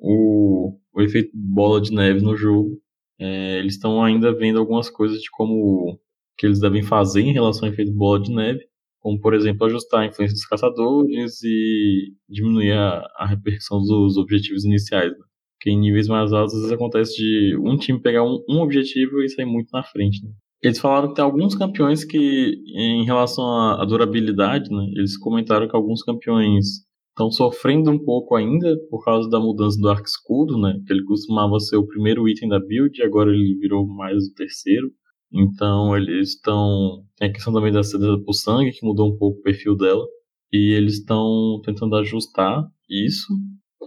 o, 0.00 0.78
o 0.94 1.02
efeito 1.02 1.30
bola 1.34 1.80
de 1.80 1.92
neve 1.92 2.20
no 2.20 2.36
jogo. 2.36 2.80
É, 3.18 3.58
eles 3.58 3.74
estão 3.74 4.02
ainda 4.02 4.32
vendo 4.32 4.60
algumas 4.60 4.88
coisas 4.88 5.20
de 5.20 5.28
como 5.32 5.98
que 6.38 6.46
eles 6.46 6.60
devem 6.60 6.84
fazer 6.84 7.22
em 7.22 7.32
relação 7.32 7.66
ao 7.66 7.74
efeito 7.74 7.92
bola 7.92 8.20
de 8.22 8.32
neve, 8.32 8.64
como 9.00 9.20
por 9.20 9.34
exemplo 9.34 9.66
ajustar 9.66 10.00
a 10.00 10.06
influência 10.06 10.34
dos 10.34 10.46
caçadores 10.46 11.42
e 11.42 12.12
diminuir 12.28 12.72
a, 12.72 13.06
a 13.16 13.26
repercussão 13.26 13.80
dos 13.80 14.16
objetivos 14.16 14.64
iniciais. 14.64 15.12
Né? 15.12 15.24
Porque 15.58 15.70
em 15.70 15.80
níveis 15.80 16.08
mais 16.08 16.32
altos 16.32 16.54
às 16.54 16.60
vezes 16.60 16.74
acontece 16.74 17.16
de 17.16 17.56
um 17.58 17.76
time 17.76 18.00
pegar 18.00 18.24
um, 18.24 18.42
um 18.48 18.60
objetivo 18.60 19.22
e 19.22 19.28
sair 19.28 19.46
muito 19.46 19.70
na 19.72 19.82
frente. 19.82 20.24
Né? 20.24 20.30
Eles 20.62 20.78
falaram 20.78 21.08
que 21.08 21.14
tem 21.14 21.24
alguns 21.24 21.54
campeões 21.54 22.04
que, 22.04 22.60
em 22.74 23.04
relação 23.04 23.44
à, 23.44 23.82
à 23.82 23.84
durabilidade, 23.84 24.70
né, 24.70 24.90
eles 24.96 25.16
comentaram 25.16 25.68
que 25.68 25.76
alguns 25.76 26.02
campeões 26.02 26.88
estão 27.10 27.30
sofrendo 27.30 27.90
um 27.90 27.98
pouco 27.98 28.36
ainda 28.36 28.76
por 28.90 29.04
causa 29.04 29.28
da 29.28 29.40
mudança 29.40 29.78
do 29.80 29.88
arco 29.88 30.06
escudo, 30.06 30.56
né? 30.56 30.80
Que 30.86 30.92
ele 30.92 31.04
costumava 31.04 31.58
ser 31.58 31.76
o 31.76 31.86
primeiro 31.86 32.28
item 32.28 32.48
da 32.48 32.60
build, 32.60 32.96
e 32.98 33.04
agora 33.04 33.30
ele 33.30 33.58
virou 33.58 33.86
mais 33.86 34.24
o 34.24 34.34
terceiro. 34.34 34.90
Então 35.32 35.96
eles 35.96 36.30
estão. 36.30 37.04
Tem 37.16 37.28
a 37.28 37.32
questão 37.32 37.52
também 37.52 37.72
da 37.72 37.82
seda 37.82 38.18
por 38.24 38.32
sangue, 38.32 38.72
que 38.72 38.86
mudou 38.86 39.12
um 39.12 39.18
pouco 39.18 39.38
o 39.38 39.42
perfil 39.42 39.76
dela. 39.76 40.04
E 40.52 40.72
eles 40.74 40.94
estão 40.94 41.60
tentando 41.64 41.96
ajustar 41.96 42.66
isso. 42.88 43.32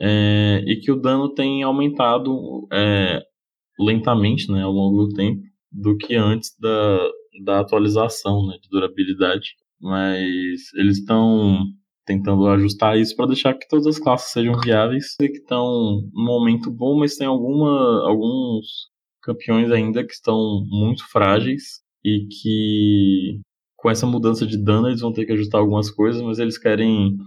É, 0.01 0.63
e 0.65 0.77
que 0.77 0.91
o 0.91 0.95
dano 0.95 1.33
tem 1.33 1.63
aumentado 1.63 2.67
é, 2.71 3.21
lentamente 3.79 4.51
né, 4.51 4.63
ao 4.63 4.71
longo 4.71 5.05
do 5.05 5.13
tempo 5.13 5.41
do 5.71 5.97
que 5.97 6.15
antes 6.15 6.55
da, 6.59 7.09
da 7.43 7.59
atualização 7.59 8.45
né, 8.47 8.57
de 8.61 8.69
durabilidade. 8.69 9.55
Mas 9.79 10.73
eles 10.75 10.99
estão 10.99 11.65
tentando 12.05 12.47
ajustar 12.47 12.97
isso 12.97 13.15
para 13.15 13.27
deixar 13.27 13.53
que 13.53 13.67
todas 13.67 13.87
as 13.87 13.99
classes 13.99 14.31
sejam 14.31 14.59
viáveis 14.59 15.15
e 15.21 15.27
que 15.27 15.37
estão 15.37 16.01
num 16.13 16.25
momento 16.25 16.69
bom, 16.71 16.99
mas 16.99 17.15
tem 17.15 17.27
alguma, 17.27 18.07
alguns 18.07 18.91
campeões 19.21 19.71
ainda 19.71 20.05
que 20.05 20.13
estão 20.13 20.65
muito 20.69 21.07
frágeis 21.09 21.81
e 22.03 22.27
que 22.27 23.39
com 23.77 23.89
essa 23.89 24.05
mudança 24.05 24.45
de 24.45 24.57
dano 24.57 24.87
eles 24.87 25.01
vão 25.01 25.13
ter 25.13 25.25
que 25.25 25.31
ajustar 25.33 25.61
algumas 25.61 25.89
coisas, 25.89 26.21
mas 26.21 26.39
eles 26.39 26.57
querem 26.57 27.17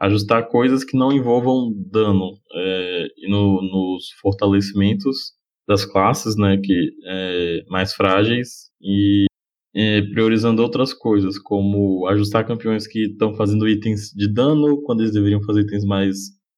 ajustar 0.00 0.48
coisas 0.48 0.84
que 0.84 0.96
não 0.96 1.12
envolvam 1.12 1.72
dano 1.90 2.38
é, 2.54 3.06
no, 3.28 3.60
nos 3.62 4.10
fortalecimentos 4.20 5.32
das 5.66 5.84
classes, 5.84 6.36
né, 6.36 6.56
que 6.56 6.90
é, 7.04 7.64
mais 7.68 7.92
frágeis 7.92 8.70
e 8.80 9.26
é, 9.74 10.00
priorizando 10.02 10.62
outras 10.62 10.94
coisas, 10.94 11.38
como 11.38 12.06
ajustar 12.08 12.46
campeões 12.46 12.86
que 12.86 13.06
estão 13.06 13.34
fazendo 13.34 13.68
itens 13.68 14.10
de 14.14 14.32
dano, 14.32 14.82
quando 14.82 15.00
eles 15.00 15.12
deveriam 15.12 15.42
fazer 15.42 15.60
itens 15.60 15.84
mais 15.84 16.16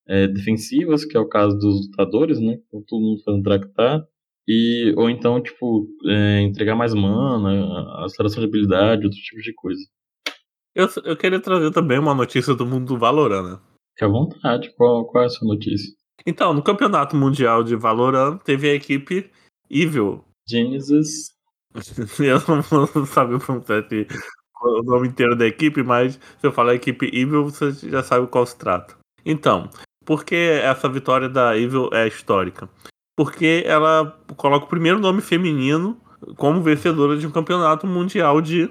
é, 0.09 0.27
defensivas, 0.29 1.05
que 1.05 1.17
é 1.17 1.21
o 1.21 1.29
caso 1.29 1.57
dos 1.59 1.87
lutadores, 1.87 2.41
né? 2.41 2.59
Com 2.71 2.83
todo 2.83 3.03
mundo 3.03 3.23
fazendo 3.23 3.43
tractar. 3.43 4.03
E, 4.49 4.95
ou 4.97 5.09
então, 5.09 5.41
tipo, 5.41 5.87
é, 6.07 6.41
entregar 6.43 6.75
mais 6.75 6.93
mana, 6.95 8.05
aceleração 8.05 8.41
de 8.41 8.49
habilidade, 8.49 9.05
outro 9.05 9.19
tipo 9.21 9.41
de 9.41 9.53
coisa. 9.55 9.81
Eu, 10.75 10.89
eu 11.05 11.17
queria 11.17 11.41
trazer 11.41 11.71
também 11.73 11.99
uma 11.99 12.15
notícia 12.15 12.55
do 12.55 12.67
mundo 12.67 12.87
do 12.87 12.99
Valorant, 12.99 13.43
né? 13.43 13.61
Fique 13.93 14.05
à 14.05 14.09
vontade, 14.09 14.75
qual, 14.77 15.05
qual 15.07 15.25
é 15.25 15.27
a 15.27 15.31
sua 15.31 15.47
notícia? 15.47 15.93
Então, 16.27 16.53
no 16.53 16.63
Campeonato 16.63 17.17
Mundial 17.17 17.63
de 17.63 17.77
Valorant, 17.77 18.39
teve 18.39 18.71
a 18.71 18.75
equipe 18.75 19.31
Evil. 19.71 20.25
Genesis 20.49 21.31
Eu 22.19 22.41
não 22.49 22.63
vou 22.63 23.07
saber 23.07 23.39
o 24.63 24.83
nome 24.83 25.09
inteiro 25.09 25.37
da 25.37 25.47
equipe, 25.47 25.83
mas 25.83 26.15
se 26.15 26.47
eu 26.47 26.53
falar 26.53 26.75
equipe 26.75 27.07
Evil, 27.13 27.45
você 27.45 27.73
já 27.89 28.03
sabe 28.03 28.27
qual 28.27 28.45
se 28.45 28.57
trata. 28.59 28.97
Então, 29.25 29.71
por 30.05 30.25
que 30.25 30.35
essa 30.35 30.89
vitória 30.89 31.29
da 31.29 31.57
Evil 31.57 31.91
é 31.93 32.09
histórica? 32.09 32.69
Porque 33.21 33.62
ela 33.67 34.19
coloca 34.35 34.65
o 34.65 34.69
primeiro 34.69 34.99
nome 34.99 35.21
feminino 35.21 36.00
como 36.39 36.62
vencedora 36.62 37.19
de 37.19 37.27
um 37.27 37.31
campeonato 37.31 37.87
mundial 37.87 38.41
de 38.41 38.71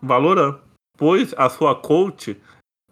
Valorant. 0.00 0.56
Pois 0.96 1.34
a 1.36 1.48
sua 1.48 1.74
coach 1.74 2.40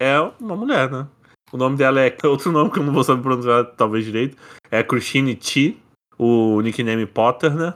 é 0.00 0.18
uma 0.40 0.56
mulher, 0.56 0.90
né? 0.90 1.06
O 1.52 1.56
nome 1.56 1.76
dela 1.76 2.00
é 2.00 2.12
outro 2.26 2.50
nome 2.50 2.72
que 2.72 2.80
eu 2.80 2.82
não 2.82 2.92
vou 2.92 3.04
saber 3.04 3.22
pronunciar, 3.22 3.66
talvez 3.76 4.04
direito. 4.04 4.36
É 4.68 4.82
Christine 4.82 5.38
Chi, 5.40 5.80
o 6.18 6.60
nickname 6.60 7.06
Potter, 7.06 7.54
né? 7.54 7.72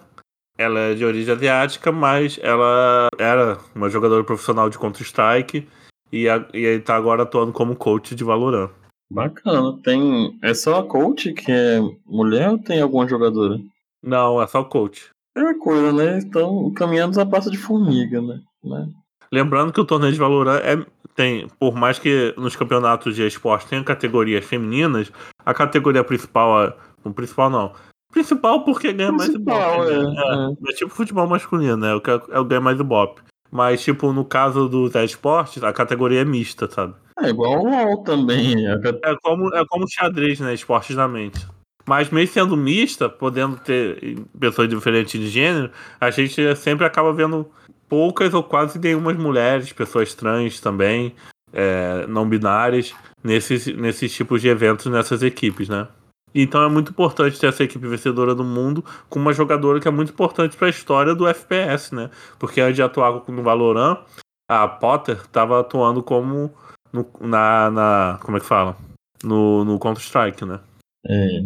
Ela 0.58 0.80
é 0.80 0.94
de 0.94 1.04
origem 1.04 1.32
asiática, 1.32 1.92
mas 1.92 2.37
ela 2.42 3.06
era 3.16 3.58
uma 3.76 3.88
jogadora 3.88 4.25
profissional 4.25 4.68
de 4.68 4.76
Counter-Strike 4.76 5.68
e, 6.10 6.28
a, 6.28 6.44
e 6.52 6.80
tá 6.80 6.96
agora 6.96 7.22
atuando 7.22 7.52
como 7.52 7.76
coach 7.76 8.12
de 8.12 8.25
Valorant. 8.25 8.70
Bacana. 9.10 9.78
Tem. 9.82 10.38
É 10.42 10.54
só 10.54 10.80
a 10.80 10.84
coach 10.84 11.32
que 11.32 11.50
é 11.50 11.80
mulher 12.06 12.50
ou 12.50 12.58
tem 12.58 12.80
alguma 12.80 13.08
jogadora? 13.08 13.60
Não, 14.02 14.40
é 14.40 14.46
só 14.46 14.62
coach. 14.64 15.10
É 15.36 15.40
uma 15.40 15.58
coisa, 15.58 15.92
né? 15.92 16.18
Estão 16.18 16.70
caminhando 16.72 17.20
a 17.20 17.26
passa 17.26 17.50
de 17.50 17.58
formiga, 17.58 18.20
né? 18.20 18.40
né? 18.64 18.88
Lembrando 19.32 19.72
que 19.72 19.80
o 19.80 19.84
torneio 19.84 20.12
de 20.12 20.18
Valorant 20.18 20.60
é, 20.62 20.84
tem, 21.14 21.48
por 21.58 21.74
mais 21.74 21.98
que 21.98 22.34
nos 22.36 22.56
campeonatos 22.56 23.14
de 23.14 23.26
esporte 23.26 23.68
tenha 23.68 23.84
categorias 23.84 24.44
femininas, 24.44 25.12
a 25.44 25.54
categoria 25.54 26.02
principal, 26.02 26.74
o 27.04 27.12
principal 27.12 27.48
não, 27.48 27.72
Principal 28.10 28.64
porque 28.64 28.92
ganha 28.92 29.16
principal, 29.16 29.78
mais 29.78 29.90
Ibope. 29.90 30.14
Né? 30.14 30.14
É, 30.18 30.68
é. 30.68 30.72
é, 30.72 30.74
tipo 30.74 30.90
futebol 30.90 31.28
masculino, 31.28 31.76
né? 31.76 31.94
O 31.94 32.00
que 32.00 32.10
é, 32.10 32.20
é 32.30 32.40
o 32.40 32.44
ganha 32.44 32.60
mais 32.60 32.78
Ibope. 32.78 33.22
Mas, 33.52 33.82
tipo, 33.82 34.12
no 34.12 34.24
caso 34.24 34.68
dos 34.68 34.94
esportes, 34.94 35.62
a 35.62 35.72
categoria 35.72 36.20
é 36.20 36.24
mista, 36.24 36.68
sabe? 36.70 36.94
É 37.22 37.28
igual 37.28 37.60
o 37.60 37.70
LOL 37.70 38.02
também. 38.02 38.66
É, 38.66 38.72
é 38.72 39.16
como, 39.22 39.54
é 39.54 39.64
como 39.66 39.88
xadrez, 39.88 40.40
né? 40.40 40.54
Esportes 40.54 40.96
da 40.96 41.06
mente. 41.06 41.46
Mas 41.86 42.10
mesmo 42.10 42.32
sendo 42.32 42.56
mista, 42.56 43.08
podendo 43.08 43.56
ter 43.56 44.18
pessoas 44.38 44.68
diferentes 44.68 45.20
de 45.20 45.28
gênero, 45.28 45.70
a 46.00 46.10
gente 46.10 46.54
sempre 46.56 46.86
acaba 46.86 47.12
vendo 47.12 47.50
poucas 47.88 48.32
ou 48.32 48.42
quase 48.42 48.78
nenhumas 48.78 49.16
mulheres, 49.16 49.72
pessoas 49.72 50.14
trans 50.14 50.60
também, 50.60 51.14
é, 51.52 52.06
não 52.06 52.28
binárias, 52.28 52.94
nesses, 53.24 53.66
nesses 53.66 54.12
tipos 54.14 54.40
de 54.40 54.48
eventos 54.48 54.86
nessas 54.86 55.22
equipes, 55.22 55.68
né? 55.68 55.88
Então 56.32 56.62
é 56.62 56.68
muito 56.68 56.92
importante 56.92 57.40
ter 57.40 57.48
essa 57.48 57.64
equipe 57.64 57.86
vencedora 57.88 58.34
do 58.34 58.44
mundo 58.44 58.84
com 59.08 59.18
uma 59.18 59.32
jogadora 59.32 59.80
que 59.80 59.88
é 59.88 59.90
muito 59.90 60.12
importante 60.12 60.56
para 60.56 60.68
a 60.68 60.70
história 60.70 61.14
do 61.14 61.26
FPS, 61.26 61.92
né? 61.92 62.08
Porque 62.38 62.60
antes 62.60 62.76
de 62.76 62.82
atuar 62.82 63.24
no 63.26 63.42
Valorant, 63.42 63.98
a 64.48 64.68
Potter 64.68 65.16
estava 65.16 65.58
atuando 65.58 66.02
como 66.02 66.54
no, 66.92 67.06
na, 67.20 67.70
na, 67.70 68.18
como 68.23 68.37
é 68.37 68.40
que 68.40 68.47
fala? 68.47 68.76
No, 69.23 69.64
no 69.64 69.78
Counter 69.78 70.02
Strike, 70.02 70.44
né? 70.44 70.61
É. 71.06 71.40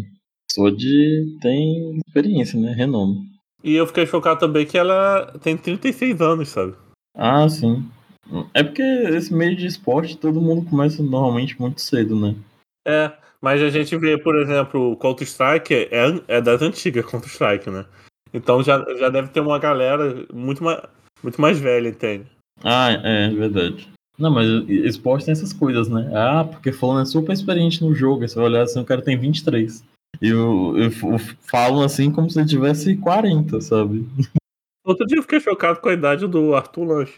De 0.77 1.37
tem 1.41 1.99
experiência, 2.07 2.61
né? 2.61 2.73
Renome. 2.73 3.27
E 3.63 3.75
eu 3.75 3.87
fiquei 3.87 4.07
chocado 4.07 4.39
também 4.39 4.65
que 4.65 4.79
ela 4.79 5.33
tem 5.43 5.57
36 5.57 6.21
anos, 6.21 6.49
sabe? 6.49 6.75
Ah, 7.17 7.49
sim. 7.49 7.85
É 8.53 8.63
porque 8.63 8.83
esse 8.83 9.35
meio 9.35 9.57
de 9.57 9.67
esporte 9.67 10.17
todo 10.17 10.41
mundo 10.41 10.69
começa 10.69 11.03
normalmente 11.03 11.61
muito 11.61 11.81
cedo, 11.81 12.15
né? 12.15 12.37
É, 12.87 13.13
mas 13.41 13.61
a 13.63 13.69
gente 13.69 13.97
vê, 13.97 14.17
por 14.17 14.37
exemplo, 14.37 14.93
o 14.93 14.97
Counter-Strike 14.97 15.75
é, 15.91 16.21
é 16.29 16.41
das 16.41 16.63
antigas 16.63 17.05
Counter-Strike, 17.07 17.71
né? 17.71 17.85
Então 18.33 18.63
já, 18.63 18.85
já 18.99 19.09
deve 19.09 19.29
ter 19.29 19.41
uma 19.41 19.59
galera 19.59 20.27
muito 20.33 20.63
mais, 20.63 20.83
muito 21.23 21.41
mais 21.41 21.59
velha, 21.59 21.89
entende? 21.89 22.27
Ah, 22.63 22.91
é, 22.91 23.27
é 23.27 23.29
verdade. 23.31 23.94
Não, 24.18 24.30
mas 24.30 24.47
esporte 24.68 25.25
tem 25.25 25.33
essas 25.33 25.52
coisas, 25.52 25.88
né? 25.88 26.11
Ah, 26.14 26.44
porque 26.44 26.73
falando 26.73 27.02
é 27.02 27.04
super 27.04 27.33
experiente 27.33 27.83
no 27.83 27.94
jogo. 27.94 28.23
Aí 28.23 28.28
você 28.28 28.37
vai 28.37 28.44
olhar 28.44 28.62
assim, 28.62 28.80
o 28.80 28.85
cara 28.85 29.02
tem 29.02 29.18
23. 29.18 29.85
E 30.23 30.28
eu, 30.28 30.75
eu, 30.76 30.85
eu 30.85 31.18
falam 31.40 31.83
assim 31.83 32.11
como 32.11 32.30
se 32.30 32.38
ele 32.38 32.49
tivesse 32.49 32.97
40, 32.97 33.61
sabe? 33.61 34.06
Outro 34.85 35.06
dia 35.06 35.18
eu 35.18 35.23
fiquei 35.23 35.40
chocado 35.40 35.80
com 35.80 35.88
a 35.88 35.94
idade 35.94 36.26
do 36.26 36.54
Arthur 36.54 36.85
Lanche. 36.85 37.14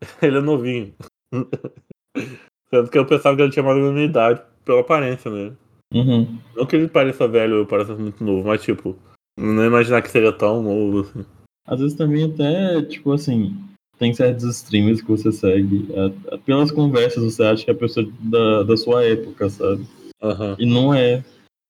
Ele 0.22 0.38
é 0.38 0.40
novinho. 0.40 0.94
Tanto 2.70 2.90
que 2.90 2.98
eu 2.98 3.06
pensava 3.06 3.34
que 3.34 3.42
ele 3.42 3.50
tinha 3.50 3.62
mais 3.62 3.76
ou 3.76 3.82
menos 3.82 3.96
minha 3.96 4.06
idade, 4.08 4.42
pela 4.64 4.80
aparência 4.80 5.30
dele. 5.30 5.56
Uhum. 5.92 6.38
Não 6.54 6.66
que 6.66 6.76
ele 6.76 6.86
pareça 6.86 7.26
velho 7.26 7.60
ou 7.60 7.66
pareça 7.66 7.94
muito 7.94 8.22
novo, 8.22 8.46
mas 8.46 8.62
tipo, 8.62 8.94
não 9.38 9.64
imaginar 9.64 10.02
que 10.02 10.10
seria 10.10 10.32
tão 10.32 10.62
novo 10.62 11.00
assim. 11.00 11.24
Às 11.66 11.80
vezes 11.80 11.96
também 11.96 12.24
até, 12.24 12.82
tipo 12.82 13.10
assim, 13.12 13.56
tem 13.98 14.14
certos 14.14 14.44
streamers 14.44 15.00
que 15.00 15.08
você 15.08 15.30
segue. 15.32 15.88
a- 15.94 16.34
a- 16.34 16.38
pelas 16.38 16.70
conversas 16.70 17.22
você 17.24 17.42
acha 17.42 17.64
que 17.64 17.70
é 17.70 17.74
a 17.74 17.76
pessoa 17.76 18.06
da, 18.20 18.62
da 18.62 18.76
sua 18.76 19.04
época, 19.04 19.48
sabe? 19.50 19.86
Aham. 20.22 20.56
E 20.58 20.66
não 20.66 20.94
é. 20.94 21.22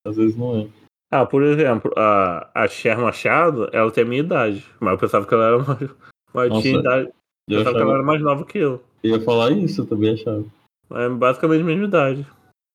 Às 0.06 0.16
vezes 0.16 0.36
não 0.36 0.58
é. 0.60 0.66
Ah, 1.10 1.24
por 1.24 1.42
exemplo, 1.42 1.90
a, 1.96 2.50
a 2.54 2.68
Cher 2.68 2.98
Machado, 2.98 3.68
ela 3.72 3.90
tem 3.90 4.04
a 4.04 4.06
minha 4.06 4.20
idade. 4.20 4.64
Mas 4.78 4.92
eu 4.92 4.98
pensava 4.98 5.26
que 5.26 5.34
ela 5.34 5.46
era 5.46 5.58
mais. 5.58 5.90
Mas 6.34 6.48
Nossa, 6.50 6.62
tinha 6.62 6.78
idade. 6.80 7.08
Eu 7.48 7.58
Eu, 7.58 7.58
pensava 7.58 7.76
que 7.76 7.82
ela 7.82 7.90
achava, 7.92 7.94
era 7.94 8.02
mais 8.06 8.20
nova 8.22 8.44
que 8.44 8.58
eu. 8.58 8.82
eu 9.02 9.10
ia 9.16 9.20
falar 9.22 9.50
isso, 9.52 9.80
eu 9.82 9.86
também 9.86 10.12
achava. 10.14 10.44
É 10.92 11.08
basicamente 11.08 11.62
a 11.62 11.64
mesma 11.64 11.84
idade. 11.84 12.26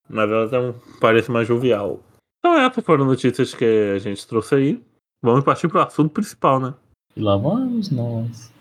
Mas 0.10 0.30
ela 0.30 0.50
tem 0.50 0.60
um, 0.60 0.74
parece 1.00 1.32
mais 1.32 1.48
jovial. 1.48 2.00
Então 2.40 2.58
essas 2.60 2.84
foram 2.84 3.06
notícias 3.06 3.54
que 3.54 3.66
a 3.96 4.00
gente 4.00 4.28
trouxe 4.28 4.56
aí. 4.56 4.82
Vamos 5.22 5.44
partir 5.46 5.68
pro 5.70 5.80
assunto 5.80 6.12
principal, 6.12 6.60
né? 6.60 6.74
E 7.16 7.22
lá 7.22 7.38
vamos 7.38 7.90
nós. 7.90 8.52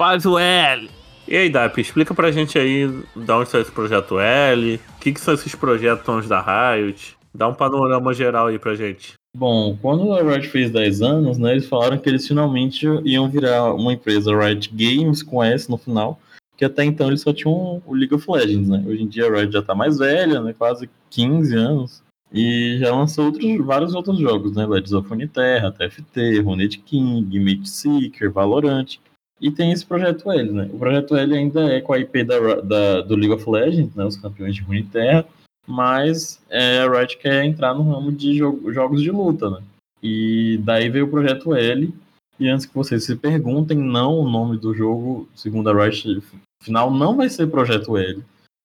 Faz 0.00 0.24
o 0.26 0.38
L! 0.38 0.90
E 1.28 1.36
aí, 1.36 1.50
Dap, 1.50 1.78
explica 1.78 2.12
pra 2.12 2.32
gente 2.32 2.58
aí 2.58 2.88
de 2.88 3.30
onde 3.30 3.44
está 3.44 3.60
esse 3.60 3.70
projeto 3.70 4.18
L, 4.18 4.74
o 4.74 4.98
que, 4.98 5.12
que 5.12 5.20
são 5.20 5.34
esses 5.34 5.54
projetos 5.54 6.26
da 6.26 6.40
Riot. 6.72 7.16
Dá 7.34 7.48
um 7.48 7.54
panorama 7.54 8.12
geral 8.12 8.48
aí 8.48 8.58
pra 8.58 8.74
gente. 8.74 9.14
Bom, 9.36 9.76
quando 9.80 10.12
a 10.12 10.22
Riot 10.22 10.48
fez 10.48 10.70
10 10.70 11.02
anos, 11.02 11.38
né, 11.38 11.52
eles 11.52 11.66
falaram 11.66 11.96
que 11.98 12.08
eles 12.08 12.26
finalmente 12.26 12.84
iam 13.04 13.28
virar 13.28 13.72
uma 13.74 13.92
empresa 13.92 14.36
Riot 14.36 14.68
Games 14.74 15.22
com 15.22 15.42
S 15.42 15.70
no 15.70 15.76
final, 15.78 16.18
que 16.56 16.64
até 16.64 16.84
então 16.84 17.06
eles 17.08 17.20
só 17.20 17.32
tinham 17.32 17.80
o 17.86 17.94
League 17.94 18.12
of 18.14 18.28
Legends, 18.28 18.68
né? 18.68 18.84
Hoje 18.86 19.02
em 19.04 19.06
dia 19.08 19.26
a 19.28 19.30
Riot 19.30 19.52
já 19.52 19.62
tá 19.62 19.74
mais 19.74 19.98
velha, 19.98 20.40
né, 20.40 20.52
quase 20.58 20.90
15 21.10 21.56
anos, 21.56 22.02
e 22.32 22.76
já 22.80 22.92
lançou 22.94 23.26
outros, 23.26 23.56
vários 23.64 23.94
outros 23.94 24.18
jogos, 24.18 24.56
né, 24.56 24.66
Legends 24.66 24.92
of 24.92 25.08
Runeterra, 25.08 25.70
TFT, 25.72 26.40
Runed 26.40 26.78
King, 26.78 27.38
Myth 27.38 27.66
Seeker, 27.66 28.32
Valorant, 28.32 28.96
e 29.40 29.50
tem 29.50 29.70
esse 29.72 29.86
Projeto 29.86 30.30
L, 30.30 30.50
né? 30.52 30.68
O 30.72 30.78
Projeto 30.78 31.16
L 31.16 31.34
ainda 31.34 31.72
é 31.72 31.80
com 31.80 31.92
a 31.92 31.98
IP 31.98 32.24
da, 32.24 32.56
da- 32.56 33.00
do 33.00 33.14
League 33.14 33.32
of 33.32 33.48
Legends, 33.48 33.94
né, 33.94 34.04
os 34.04 34.16
campeões 34.16 34.56
de 34.56 34.62
Runeterra, 34.62 35.24
mas 35.66 36.40
é, 36.48 36.80
a 36.80 36.90
Riot 36.90 37.16
quer 37.18 37.44
entrar 37.44 37.74
no 37.74 37.82
ramo 37.82 38.10
de 38.12 38.36
jo- 38.36 38.72
jogos 38.72 39.02
de 39.02 39.10
luta, 39.10 39.50
né? 39.50 39.62
E 40.02 40.58
daí 40.64 40.88
veio 40.88 41.06
o 41.06 41.10
Projeto 41.10 41.54
L, 41.54 41.92
e 42.38 42.48
antes 42.48 42.66
que 42.66 42.74
vocês 42.74 43.04
se 43.04 43.16
perguntem, 43.16 43.76
não, 43.76 44.18
o 44.18 44.28
nome 44.28 44.56
do 44.56 44.74
jogo, 44.74 45.28
segundo 45.34 45.68
a 45.68 45.84
Riot, 45.84 46.22
final 46.62 46.90
não 46.90 47.16
vai 47.16 47.28
ser 47.28 47.46
Projeto 47.48 47.96
L. 47.96 48.22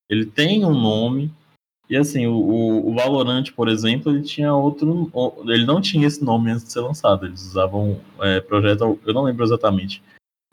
Ele 0.09 0.25
tem 0.25 0.63
um 0.63 0.73
nome, 0.73 1.31
e 1.89 1.97
assim, 1.97 2.25
o, 2.25 2.33
o, 2.35 2.89
o 2.89 2.95
Valorant, 2.95 3.51
por 3.51 3.67
exemplo, 3.67 4.11
ele 4.11 4.23
tinha 4.23 4.53
outro, 4.53 5.11
ele 5.45 5.65
não 5.65 5.81
tinha 5.81 6.07
esse 6.07 6.23
nome 6.23 6.51
antes 6.51 6.65
de 6.65 6.71
ser 6.71 6.81
lançado, 6.81 7.25
eles 7.25 7.41
usavam 7.41 7.99
é, 8.21 8.39
Projeto, 8.39 8.99
eu 9.05 9.13
não 9.13 9.23
lembro 9.23 9.43
exatamente 9.43 10.01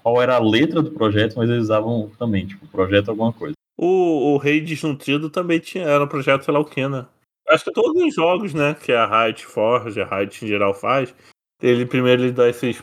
qual 0.03 0.21
era 0.21 0.35
a 0.35 0.41
letra 0.41 0.83
do 0.83 0.91
projeto, 0.91 1.37
mas 1.37 1.49
eles 1.49 1.65
usavam 1.65 2.11
também, 2.19 2.45
tipo, 2.45 2.67
Projeto 2.67 3.11
alguma 3.11 3.33
coisa. 3.33 3.55
O, 3.77 4.35
o 4.35 4.37
Rei 4.37 4.61
Desnutrido 4.61 5.31
também 5.31 5.59
tinha, 5.59 5.85
era 5.85 6.05
um 6.05 6.09
projeto 6.09 6.45
sei 6.45 6.55
lá 6.55 6.61
o 6.61 6.65
que, 6.65 6.87
né? 6.87 7.07
Acho 7.49 7.65
que 7.65 7.73
todos 7.73 8.01
os 8.03 8.15
jogos, 8.15 8.55
né, 8.55 8.75
que 8.75 8.93
a 8.93 9.25
Riot 9.25 9.45
Forge, 9.45 10.01
a 10.01 10.07
Riot 10.07 10.45
em 10.45 10.49
geral 10.49 10.73
faz, 10.73 11.15
ele 11.61 11.85
primeiro 11.85 12.23
ele 12.23 12.33
dá 12.33 12.49
esses, 12.49 12.83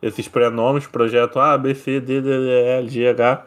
esses 0.00 0.28
pré-nomes, 0.28 0.86
projeto 0.86 1.38
A, 1.38 1.58
B, 1.58 1.74
C, 1.74 2.00
D, 2.00 2.20
D, 2.20 2.38
D, 2.38 2.84
E, 2.84 2.88
G, 2.88 3.08
H, 3.08 3.46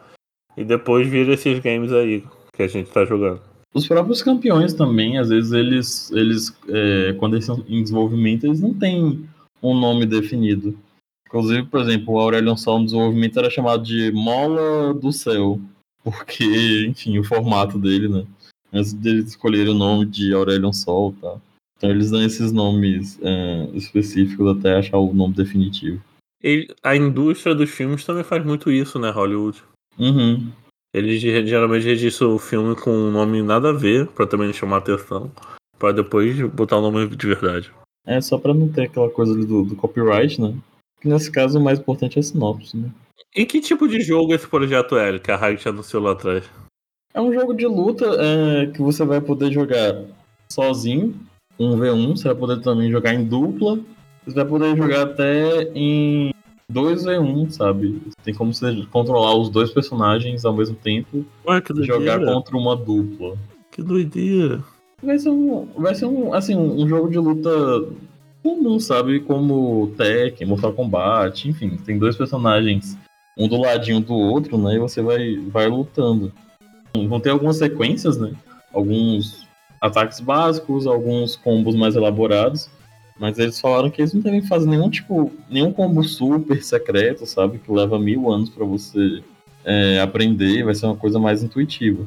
e 0.56 0.64
depois 0.64 1.06
vira 1.06 1.34
esses 1.34 1.58
games 1.60 1.92
aí 1.92 2.22
que 2.54 2.62
a 2.62 2.68
gente 2.68 2.90
tá 2.90 3.04
jogando. 3.04 3.40
Os 3.74 3.88
próprios 3.88 4.22
campeões 4.22 4.72
também, 4.72 5.18
às 5.18 5.28
vezes 5.28 5.52
eles, 5.52 6.10
eles 6.12 6.56
é, 6.68 7.14
quando 7.18 7.34
eles 7.34 7.48
estão 7.48 7.64
em 7.68 7.82
desenvolvimento, 7.82 8.44
eles 8.46 8.60
não 8.60 8.72
têm 8.72 9.28
um 9.60 9.74
nome 9.74 10.06
definido. 10.06 10.78
Inclusive, 11.26 11.66
por 11.66 11.80
exemplo, 11.80 12.14
o 12.14 12.20
Aurelion 12.20 12.56
Sol 12.56 12.78
no 12.78 12.84
desenvolvimento 12.84 13.38
era 13.38 13.50
chamado 13.50 13.82
de 13.82 14.12
Mola 14.12 14.94
do 14.94 15.10
Céu, 15.10 15.58
porque, 16.04 16.86
enfim, 16.88 17.18
o 17.18 17.24
formato 17.24 17.78
dele, 17.78 18.08
né? 18.08 18.24
Antes 18.72 18.92
deles 18.92 19.28
escolherem 19.30 19.70
o 19.72 19.74
nome 19.78 20.04
de 20.06 20.32
Aurelion 20.34 20.72
Sol 20.72 21.14
e 21.16 21.20
tal. 21.20 21.40
Então 21.76 21.90
eles 21.90 22.10
dão 22.10 22.22
esses 22.22 22.52
nomes 22.52 23.18
é, 23.22 23.68
específicos 23.74 24.46
até 24.56 24.76
achar 24.76 24.98
o 24.98 25.12
nome 25.12 25.34
definitivo. 25.34 26.00
Ele- 26.42 26.68
a 26.82 26.94
indústria 26.94 27.54
dos 27.54 27.70
filmes 27.70 28.04
também 28.04 28.22
faz 28.22 28.44
muito 28.44 28.70
isso, 28.70 28.98
né, 28.98 29.10
Hollywood? 29.10 29.62
Uhum. 29.98 30.50
Eles 30.94 31.20
ge- 31.20 31.46
geralmente 31.46 31.84
registram 31.84 32.34
o 32.34 32.38
filme 32.38 32.76
com 32.76 32.90
um 32.90 33.10
nome 33.10 33.42
nada 33.42 33.70
a 33.70 33.72
ver, 33.72 34.06
pra 34.08 34.26
também 34.26 34.52
chamar 34.52 34.78
atenção, 34.78 35.30
pra 35.78 35.90
depois 35.92 36.38
botar 36.52 36.76
o 36.78 36.82
nome 36.82 37.08
de 37.16 37.26
verdade. 37.26 37.72
É 38.06 38.20
só 38.20 38.36
pra 38.38 38.52
não 38.54 38.68
ter 38.68 38.82
aquela 38.82 39.10
coisa 39.10 39.32
ali 39.32 39.44
do, 39.46 39.64
do 39.64 39.74
copyright, 39.76 40.40
né? 40.40 40.54
Que 41.00 41.08
nesse 41.08 41.30
caso 41.30 41.58
o 41.58 41.62
mais 41.62 41.78
importante 41.78 42.18
é 42.18 42.20
a 42.20 42.22
sinopse, 42.22 42.76
né? 42.76 42.90
E 43.34 43.44
que 43.44 43.60
tipo 43.60 43.88
de 43.88 44.00
jogo 44.00 44.32
é 44.32 44.36
esse 44.36 44.46
projeto 44.46 44.96
L 44.96 45.18
que 45.18 45.30
a 45.30 45.36
Riot 45.36 45.68
anunciou 45.68 46.02
lá 46.02 46.12
atrás? 46.12 46.44
É 47.12 47.20
um 47.20 47.32
jogo 47.32 47.54
de 47.54 47.66
luta 47.66 48.06
é, 48.18 48.66
que 48.66 48.80
você 48.80 49.04
vai 49.04 49.20
poder 49.20 49.52
jogar 49.52 50.04
sozinho, 50.48 51.14
1v1, 51.58 52.16
você 52.16 52.28
vai 52.28 52.34
poder 52.34 52.60
também 52.60 52.90
jogar 52.90 53.14
em 53.14 53.24
dupla, 53.24 53.78
você 54.24 54.34
vai 54.34 54.44
poder 54.44 54.76
jogar 54.76 55.02
até 55.02 55.62
em 55.74 56.32
2v1, 56.72 57.50
sabe? 57.50 58.00
Tem 58.22 58.34
como 58.34 58.52
você 58.52 58.86
controlar 58.90 59.36
os 59.36 59.50
dois 59.50 59.70
personagens 59.70 60.44
ao 60.44 60.54
mesmo 60.54 60.76
tempo 60.76 61.24
Ué, 61.46 61.62
e 61.76 61.84
jogar 61.84 62.24
contra 62.24 62.56
uma 62.56 62.76
dupla. 62.76 63.36
Que 63.70 63.82
doideira. 63.82 64.62
Vai 65.02 65.18
ser 65.18 65.30
um, 65.30 65.66
vai 65.76 65.94
ser 65.94 66.06
um, 66.06 66.32
assim, 66.32 66.56
um 66.56 66.88
jogo 66.88 67.10
de 67.10 67.18
luta 67.18 67.50
comum, 68.42 68.78
sabe? 68.80 69.20
Como 69.20 69.92
Tekken, 69.96 70.46
Mortal 70.46 70.72
Kombat, 70.72 71.48
enfim, 71.48 71.76
tem 71.84 71.98
dois 71.98 72.16
personagens, 72.16 72.96
um 73.36 73.48
do 73.48 73.56
ladinho 73.56 74.00
do 74.00 74.14
outro, 74.14 74.56
né? 74.58 74.76
E 74.76 74.78
você 74.78 75.02
vai, 75.02 75.36
vai 75.48 75.66
lutando. 75.66 76.32
Vão 77.08 77.20
ter 77.20 77.30
algumas 77.30 77.56
sequências, 77.56 78.16
né? 78.16 78.32
Alguns 78.72 79.46
ataques 79.80 80.20
básicos, 80.20 80.86
alguns 80.86 81.36
combos 81.36 81.74
mais 81.74 81.96
elaborados. 81.96 82.68
Mas 83.18 83.38
eles 83.38 83.60
falaram 83.60 83.90
que 83.90 84.00
eles 84.00 84.12
não 84.12 84.20
devem 84.20 84.42
fazer 84.42 84.68
nenhum 84.68 84.90
tipo, 84.90 85.32
nenhum 85.48 85.72
combo 85.72 86.02
super 86.02 86.62
secreto, 86.62 87.26
sabe? 87.26 87.58
Que 87.58 87.70
leva 87.70 87.98
mil 87.98 88.30
anos 88.30 88.50
pra 88.50 88.64
você 88.64 89.22
é, 89.64 90.00
aprender, 90.00 90.64
vai 90.64 90.74
ser 90.74 90.86
uma 90.86 90.96
coisa 90.96 91.18
mais 91.18 91.42
intuitiva. 91.42 92.06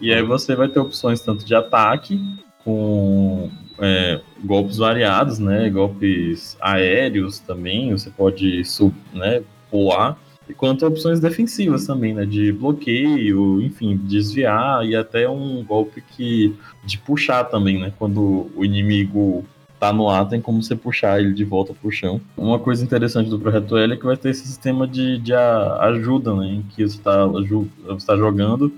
E 0.00 0.12
aí 0.12 0.22
você 0.22 0.54
vai 0.54 0.68
ter 0.68 0.80
opções 0.80 1.20
tanto 1.20 1.44
de 1.44 1.54
ataque, 1.54 2.20
com 2.66 3.48
é, 3.78 4.20
golpes 4.44 4.78
variados, 4.78 5.38
né? 5.38 5.70
Golpes 5.70 6.56
aéreos 6.60 7.38
também, 7.38 7.92
você 7.92 8.10
pode 8.10 8.64
sub, 8.64 8.92
né, 9.14 9.42
pular. 9.70 10.18
E 10.48 10.54
quanto 10.54 10.86
opções 10.86 11.18
defensivas 11.18 11.86
também, 11.86 12.14
né? 12.14 12.24
De 12.24 12.52
bloqueio, 12.52 13.60
enfim, 13.60 13.96
desviar 13.96 14.84
e 14.86 14.94
até 14.94 15.28
um 15.28 15.64
golpe 15.64 16.00
que. 16.00 16.54
de 16.84 16.98
puxar 16.98 17.44
também, 17.44 17.80
né? 17.80 17.92
Quando 17.98 18.48
o 18.54 18.64
inimigo 18.64 19.44
tá 19.80 19.92
no 19.92 20.08
ar, 20.08 20.26
tem 20.28 20.40
como 20.40 20.62
você 20.62 20.74
puxar 20.76 21.20
ele 21.20 21.34
de 21.34 21.44
volta 21.44 21.74
pro 21.74 21.90
chão. 21.90 22.20
Uma 22.36 22.58
coisa 22.58 22.82
interessante 22.84 23.28
do 23.28 23.38
Projeto 23.38 23.76
L 23.76 23.92
é 23.92 23.96
que 23.96 24.06
vai 24.06 24.16
ter 24.16 24.30
esse 24.30 24.46
sistema 24.46 24.86
de, 24.86 25.18
de 25.18 25.34
a- 25.34 25.78
ajuda, 25.82 26.34
né? 26.34 26.46
Em 26.46 26.62
que 26.62 26.82
você 26.88 26.98
tá, 27.02 27.26
você 27.26 28.06
tá 28.06 28.16
jogando 28.16 28.72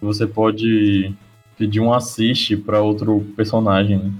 você 0.00 0.26
pode 0.26 1.14
pedir 1.56 1.78
um 1.80 1.94
assist 1.94 2.56
pra 2.56 2.80
outro 2.80 3.24
personagem, 3.36 3.98
né? 3.98 4.12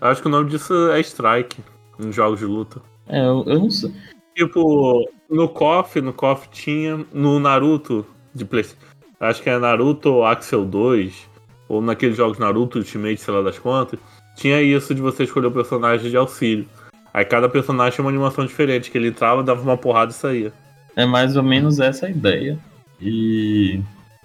Eu 0.00 0.08
acho 0.08 0.22
que 0.22 0.28
o 0.28 0.30
nome 0.30 0.48
disso 0.48 0.72
é 0.92 1.00
Strike 1.00 1.56
em 1.98 2.12
jogos 2.12 2.38
de 2.38 2.44
luta. 2.46 2.80
É, 3.08 3.18
eu, 3.20 3.42
eu 3.46 3.58
não 3.58 3.70
sei. 3.70 3.90
Tipo, 4.34 5.08
no 5.30 5.48
KOF, 5.48 6.00
no 6.00 6.12
KOF 6.12 6.48
tinha, 6.50 7.04
no 7.12 7.38
Naruto 7.38 8.06
de 8.34 8.44
Play... 8.44 8.64
Acho 9.20 9.42
que 9.42 9.48
é 9.48 9.58
Naruto 9.58 10.24
Axel 10.24 10.64
2, 10.64 11.28
ou 11.68 11.80
naqueles 11.80 12.16
jogos 12.16 12.38
Naruto 12.38 12.78
Ultimate, 12.78 13.20
sei 13.20 13.32
lá 13.32 13.42
das 13.42 13.58
quantas, 13.58 13.98
tinha 14.36 14.60
isso 14.60 14.94
de 14.94 15.00
você 15.00 15.24
escolher 15.24 15.46
o 15.46 15.52
personagem 15.52 16.10
de 16.10 16.16
auxílio. 16.16 16.68
Aí 17.12 17.24
cada 17.24 17.48
personagem 17.48 17.94
tinha 17.94 18.04
uma 18.04 18.10
animação 18.10 18.44
diferente, 18.44 18.90
que 18.90 18.98
ele 18.98 19.08
entrava, 19.08 19.42
dava 19.42 19.62
uma 19.62 19.76
porrada 19.76 20.10
e 20.10 20.14
saía. 20.14 20.52
É 20.96 21.06
mais 21.06 21.36
ou 21.36 21.42
menos 21.42 21.78
essa 21.78 22.06
a 22.06 22.10
ideia. 22.10 22.58
E 23.00 23.80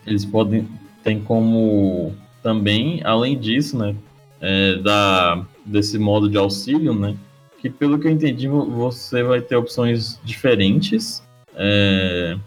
eles 0.06 0.26
podem. 0.26 0.68
Tem 1.04 1.22
como 1.22 2.14
também, 2.42 3.02
além 3.06 3.40
disso, 3.40 3.78
né? 3.78 3.96
é, 4.42 4.76
da, 4.78 5.46
desse 5.66 5.98
modo 5.98 6.30
de 6.30 6.38
auxílio, 6.38 6.94
né? 6.94 7.16
Que, 7.62 7.70
pelo 7.70 8.00
que 8.00 8.08
eu 8.08 8.12
entendi, 8.12 8.48
vo- 8.48 8.66
você 8.66 9.24
vai 9.24 9.42
ter 9.42 9.56
opções 9.56 10.20
diferentes 10.24 11.24
é, 11.56 12.38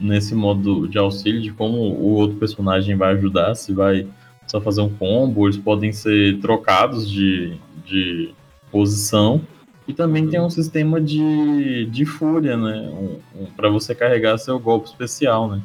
nesse 0.00 0.34
modo 0.34 0.88
de 0.88 0.98
auxílio, 0.98 1.42
de 1.42 1.52
como 1.52 1.76
o 1.76 2.14
outro 2.14 2.36
personagem 2.38 2.96
vai 2.96 3.14
ajudar, 3.14 3.54
se 3.54 3.72
vai 3.72 4.06
só 4.46 4.60
fazer 4.60 4.80
um 4.80 4.88
combo, 4.88 5.46
eles 5.46 5.56
podem 5.56 5.92
ser 5.92 6.38
trocados 6.40 7.10
de, 7.10 7.56
de 7.86 8.34
posição. 8.70 9.40
E 9.86 9.92
também 9.92 10.28
tem 10.28 10.40
um 10.40 10.50
sistema 10.50 11.00
de, 11.00 11.86
de 11.86 12.04
fúria, 12.04 12.56
né? 12.56 12.88
Um, 12.92 13.42
um, 13.42 13.46
para 13.46 13.68
você 13.68 13.94
carregar 13.94 14.38
seu 14.38 14.58
golpe 14.58 14.88
especial, 14.88 15.48
né? 15.50 15.60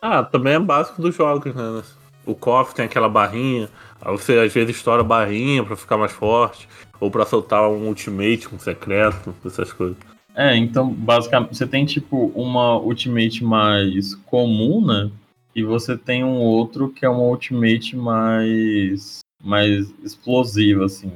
Ah, 0.00 0.22
também 0.22 0.54
é 0.54 0.58
básico 0.58 1.02
dos 1.02 1.14
jogos, 1.14 1.54
né? 1.54 1.82
O 2.28 2.34
KOF 2.34 2.74
tem 2.74 2.84
aquela 2.84 3.08
barrinha, 3.08 3.70
aí 4.02 4.12
você 4.12 4.38
às 4.38 4.52
vezes 4.52 4.76
estoura 4.76 5.00
a 5.00 5.04
barrinha 5.04 5.64
pra 5.64 5.74
ficar 5.74 5.96
mais 5.96 6.12
forte, 6.12 6.68
ou 7.00 7.10
pra 7.10 7.24
soltar 7.24 7.66
um 7.70 7.86
ultimate, 7.88 8.54
um 8.54 8.58
secreto, 8.58 9.34
essas 9.46 9.72
coisas. 9.72 9.96
É, 10.34 10.54
então, 10.54 10.92
basicamente, 10.92 11.56
você 11.56 11.66
tem, 11.66 11.86
tipo, 11.86 12.26
uma 12.34 12.78
ultimate 12.78 13.42
mais 13.42 14.14
comum, 14.14 14.84
né? 14.84 15.10
E 15.56 15.62
você 15.62 15.96
tem 15.96 16.22
um 16.22 16.36
outro 16.36 16.90
que 16.90 17.06
é 17.06 17.08
uma 17.08 17.22
ultimate 17.22 17.96
mais, 17.96 19.20
mais 19.42 19.90
explosiva, 20.04 20.84
assim. 20.84 21.10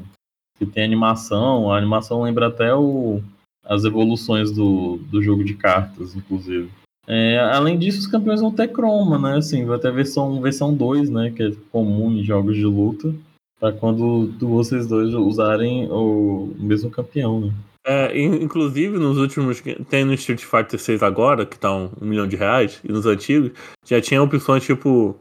Que 0.59 0.64
tem 0.64 0.83
animação, 0.83 1.70
a 1.70 1.77
animação 1.77 2.22
lembra 2.22 2.46
até 2.48 2.75
o, 2.75 3.20
as 3.64 3.85
evoluções 3.85 4.51
do, 4.51 4.96
do 5.11 5.22
jogo 5.22 5.44
de 5.44 5.55
cartas, 5.55 6.16
inclusive. 6.16 6.70
É, 7.07 7.38
além 7.38 7.79
disso, 7.79 7.99
os 7.99 8.07
campeões 8.07 8.41
vão 8.41 8.53
ter 8.53 8.69
croma, 8.69 9.19
né? 9.19 9.37
Assim, 9.38 9.65
vai 9.65 9.79
ter 9.79 9.88
a 9.88 9.93
versão, 9.93 10.41
versão 10.41 10.73
2, 10.75 11.11
né? 11.11 11.33
Que 11.35 11.43
é 11.43 11.53
comum 11.71 12.12
em 12.12 12.23
jogos 12.23 12.55
de 12.57 12.65
luta. 12.65 13.12
Pra 13.59 13.73
quando 13.73 14.27
do- 14.27 14.49
vocês 14.49 14.87
dois 14.87 15.12
usarem 15.15 15.88
o 15.91 16.55
mesmo 16.59 16.91
campeão, 16.91 17.41
né? 17.41 17.53
É, 17.85 18.17
in- 18.17 18.43
inclusive 18.45 18.97
nos 18.99 19.19
últimos. 19.19 19.61
Tem 19.88 20.05
no 20.05 20.15
Street 20.15 20.45
Fighter 20.45 20.79
6 20.79 21.03
agora, 21.03 21.45
que 21.45 21.59
tá 21.59 21.75
um, 21.75 21.91
um 22.01 22.07
milhão 22.07 22.27
de 22.29 22.37
reais, 22.37 22.81
e 22.85 22.93
nos 22.93 23.07
antigos, 23.07 23.51
já 23.85 24.01
tinha 24.01 24.23
opções, 24.23 24.65
tipo, 24.65 25.17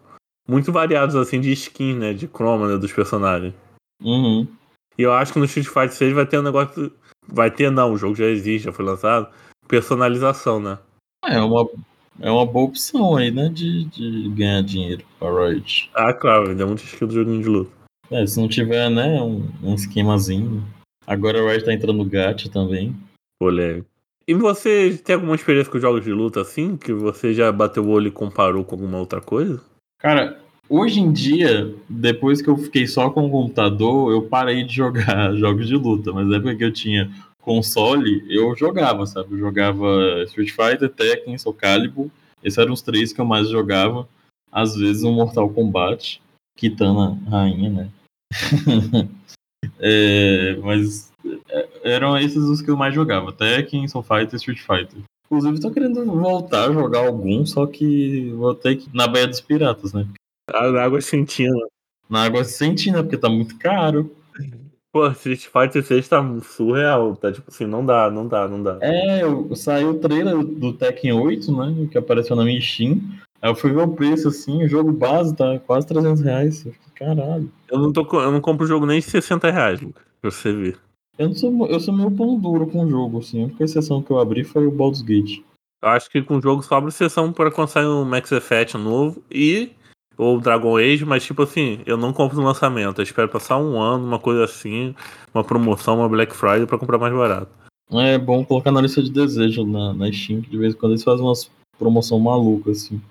muito 0.48 0.72
variadas 0.72 1.16
assim 1.16 1.42
de 1.42 1.52
skin, 1.52 1.96
né? 1.96 2.14
De 2.14 2.28
chroma, 2.28 2.68
né, 2.68 2.78
dos 2.78 2.94
personagens. 2.94 3.54
Uhum. 4.04 4.48
E 4.98 5.02
eu 5.04 5.14
acho 5.14 5.34
que 5.34 5.40
no 5.40 5.46
Street 5.46 5.68
Fighter 5.68 5.94
6 5.94 6.14
vai 6.14 6.26
ter 6.28 6.38
um 6.40 6.44
negócio. 6.44 6.92
Vai 7.28 7.50
ter, 7.50 7.72
não, 7.72 7.94
o 7.94 7.98
jogo 7.98 8.16
já 8.16 8.26
existe, 8.26 8.66
já 8.66 8.72
foi 8.72 8.86
lançado. 8.86 9.28
Personalização, 9.68 10.60
né? 10.60 10.78
É 11.26 11.40
uma, 11.40 11.70
é 12.20 12.32
uma 12.32 12.46
boa 12.46 12.66
opção 12.66 13.16
aí, 13.16 13.32
né? 13.32 13.50
De, 13.50 13.86
de 13.86 14.30
ganhar 14.30 14.62
dinheiro 14.64 15.06
pra 15.20 15.30
Riot. 15.30 15.90
Ah, 15.94 16.14
claro, 16.14 16.50
ainda 16.50 16.64
é 16.64 16.66
muito 16.66 16.84
skill 16.84 17.08
do 17.08 17.14
joguinho 17.14 17.42
de 17.42 17.50
luta. 17.50 17.72
É, 18.10 18.26
se 18.26 18.40
não 18.40 18.48
tiver, 18.48 18.90
né, 18.90 19.22
um, 19.22 19.48
um 19.64 19.74
esquemazinho. 19.74 20.64
Agora 21.08 21.40
a 21.40 21.52
Riot 21.52 21.66
tá 21.66 21.74
entrando 21.74 21.98
no 21.98 22.06
gacha 22.06 22.50
também. 22.50 22.96
Polêmico. 23.40 23.88
E 24.28 24.34
você 24.34 25.00
tem 25.04 25.16
alguma 25.16 25.36
experiência 25.36 25.72
com 25.72 25.80
jogos 25.80 26.04
de 26.04 26.12
luta 26.12 26.42
assim? 26.42 26.78
Que 26.78 26.94
você 26.94 27.34
já 27.34 27.52
bateu 27.52 27.84
o 27.84 27.90
olho 27.90 28.08
e 28.08 28.12
comparou 28.12 28.64
com 28.64 28.76
alguma 28.76 29.00
outra 29.00 29.20
coisa? 29.20 29.62
Cara, 30.00 30.40
hoje 30.70 31.00
em 31.00 31.12
dia, 31.12 31.74
depois 31.90 32.42
que 32.42 32.50
eu 32.50 32.58
fiquei 32.58 32.86
só 32.86 33.10
com 33.10 33.26
o 33.26 33.32
computador, 33.32 34.12
eu 34.12 34.24
parei 34.24 34.64
de 34.64 34.76
jogar 34.76 35.34
jogos 35.38 35.68
de 35.68 35.76
luta. 35.76 36.14
Mas 36.14 36.28
na 36.28 36.38
época 36.38 36.56
que 36.56 36.64
eu 36.64 36.72
tinha 36.72 37.12
console, 37.42 38.26
eu 38.30 38.56
jogava, 38.56 39.06
sabe? 39.06 39.34
Eu 39.34 39.40
jogava 39.40 40.24
Street 40.28 40.52
Fighter, 40.52 40.90
Tekken, 40.90 41.38
Soul 41.38 41.56
Calibur. 41.56 42.10
Esses 42.44 42.58
eram 42.58 42.74
os 42.74 42.82
três 42.82 43.12
que 43.12 43.22
eu 43.22 43.26
mais 43.26 43.50
jogava. 43.50 44.08
Às 44.52 44.76
vezes 44.76 45.04
um 45.04 45.14
Mortal 45.14 45.50
Kombat. 45.50 46.22
Kitana 46.58 47.20
Rainha, 47.30 47.70
né? 47.70 47.90
É, 49.80 50.56
mas 50.58 51.12
é, 51.50 51.70
eram 51.84 52.18
esses 52.18 52.44
os 52.44 52.62
que 52.62 52.70
eu 52.70 52.78
mais 52.78 52.94
jogava. 52.96 53.32
Tekken, 53.32 53.88
Soul 53.88 54.04
Fighter 54.04 54.34
e 54.34 54.36
Street 54.38 54.60
Fighter. 54.60 55.04
Inclusive, 55.26 55.62
tô 55.62 55.72
querendo 55.72 56.04
voltar 56.06 56.70
a 56.70 56.74
jogar 56.74 57.06
algum, 57.06 57.46
só 57.46 57.66
que 57.66 58.32
vou 58.32 58.54
ter 58.54 58.76
que 58.76 58.90
na 58.94 59.08
Baía 59.08 59.28
dos 59.28 59.40
Piratas, 59.40 59.94
né? 59.94 60.08
A 60.52 60.84
água 60.84 61.00
sentina. 61.00 61.56
Na 62.10 62.24
água 62.24 62.44
sentina, 62.44 63.02
porque 63.02 63.18
tá 63.18 63.30
muito 63.30 63.58
caro. 63.58 64.14
Pô, 64.92 65.08
Street 65.08 65.48
Fighter 65.48 65.84
6 65.84 66.08
tá 66.08 66.40
surreal. 66.42 67.16
Tá 67.16 67.32
tipo 67.32 67.50
assim, 67.50 67.66
não 67.66 67.86
dá, 67.86 68.10
não 68.12 68.28
dá, 68.28 68.48
não 68.48 68.62
dá. 68.62 68.78
É, 68.82 69.24
eu, 69.24 69.56
saiu 69.56 69.92
o 69.92 70.00
trailer 70.00 70.38
do 70.44 70.74
Tekken 70.74 71.14
8, 71.14 71.52
né? 71.52 71.88
Que 71.90 71.98
apareceu 71.98 72.36
na 72.36 72.44
minha 72.44 72.60
Steam. 72.60 73.00
Aí 73.42 73.50
eu 73.50 73.56
fui 73.56 73.72
ver 73.72 73.82
o 73.82 73.88
preço, 73.88 74.28
assim, 74.28 74.64
o 74.64 74.68
jogo 74.68 74.92
base 74.92 75.36
tá 75.36 75.58
quase 75.60 75.88
300 75.88 76.22
reais. 76.22 76.66
Eu 76.66 76.74
fiquei, 76.74 77.08
caralho. 77.08 77.50
Eu 77.70 77.80
não, 77.80 77.92
tô, 77.92 78.06
eu 78.20 78.32
não 78.32 78.42
compro 78.42 78.66
o 78.66 78.68
jogo 78.68 78.86
nem 78.86 79.00
de 79.00 79.06
60 79.06 79.50
reais, 79.50 79.82
Lucas, 79.82 80.04
pra 80.22 80.30
você 80.30 80.54
ver. 80.54 80.78
Eu, 81.18 81.30
não 81.30 81.36
sou, 81.36 81.68
eu 81.68 81.80
sou 81.80 81.94
meio 81.94 82.12
pão 82.12 82.38
duro 82.40 82.68
com 82.68 82.84
o 82.84 82.90
jogo, 82.90 83.20
assim. 83.20 83.42
A 83.42 83.46
única 83.46 83.64
exceção 83.64 84.02
que 84.02 84.12
eu 84.12 84.20
abri 84.20 84.44
foi 84.44 84.68
o 84.68 84.72
Baldur's 84.72 85.02
Gate. 85.02 85.40
Eu 85.82 85.90
acho 85.90 86.10
que 86.12 86.22
com 86.22 86.38
o 86.38 86.42
jogo 86.42 86.62
só 86.62 86.76
abre 86.76 86.90
exceção 86.90 87.34
para 87.34 87.50
quando 87.50 87.70
sai 87.70 87.86
um 87.86 88.06
Max 88.06 88.32
Effect 88.32 88.78
novo 88.78 89.24
e 89.32 89.72
ou 90.18 90.40
Dragon 90.40 90.78
Age, 90.78 91.06
mas 91.06 91.24
tipo 91.24 91.44
assim, 91.44 91.80
eu 91.86 91.98
não 91.98 92.14
compro 92.14 92.38
no 92.38 92.46
lançamento. 92.46 93.00
Eu 93.00 93.04
espero 93.04 93.28
passar 93.30 93.58
um 93.58 93.80
ano, 93.82 94.06
uma 94.06 94.20
coisa 94.20 94.44
assim, 94.44 94.94
uma 95.34 95.44
promoção, 95.44 95.98
uma 96.00 96.10
Black 96.10 96.36
Friday 96.36 96.66
pra 96.66 96.78
comprar 96.78 96.98
mais 96.98 97.14
barato. 97.14 97.50
É 97.94 98.18
bom 98.18 98.46
colocar 98.46 98.72
na 98.72 98.82
lista 98.82 99.02
de 99.04 99.10
desejo 99.12 99.66
na, 99.66 99.94
na 99.94 100.12
Steam, 100.12 100.42
que 100.42 100.50
de 100.50 100.58
vez 100.58 100.74
em 100.74 100.78
quando 100.78 100.94
eles 100.94 101.04
fazem 101.04 101.26
umas 101.26 101.50
promoção 101.78 102.20
maluca, 102.20 102.72
assim. 102.72 103.02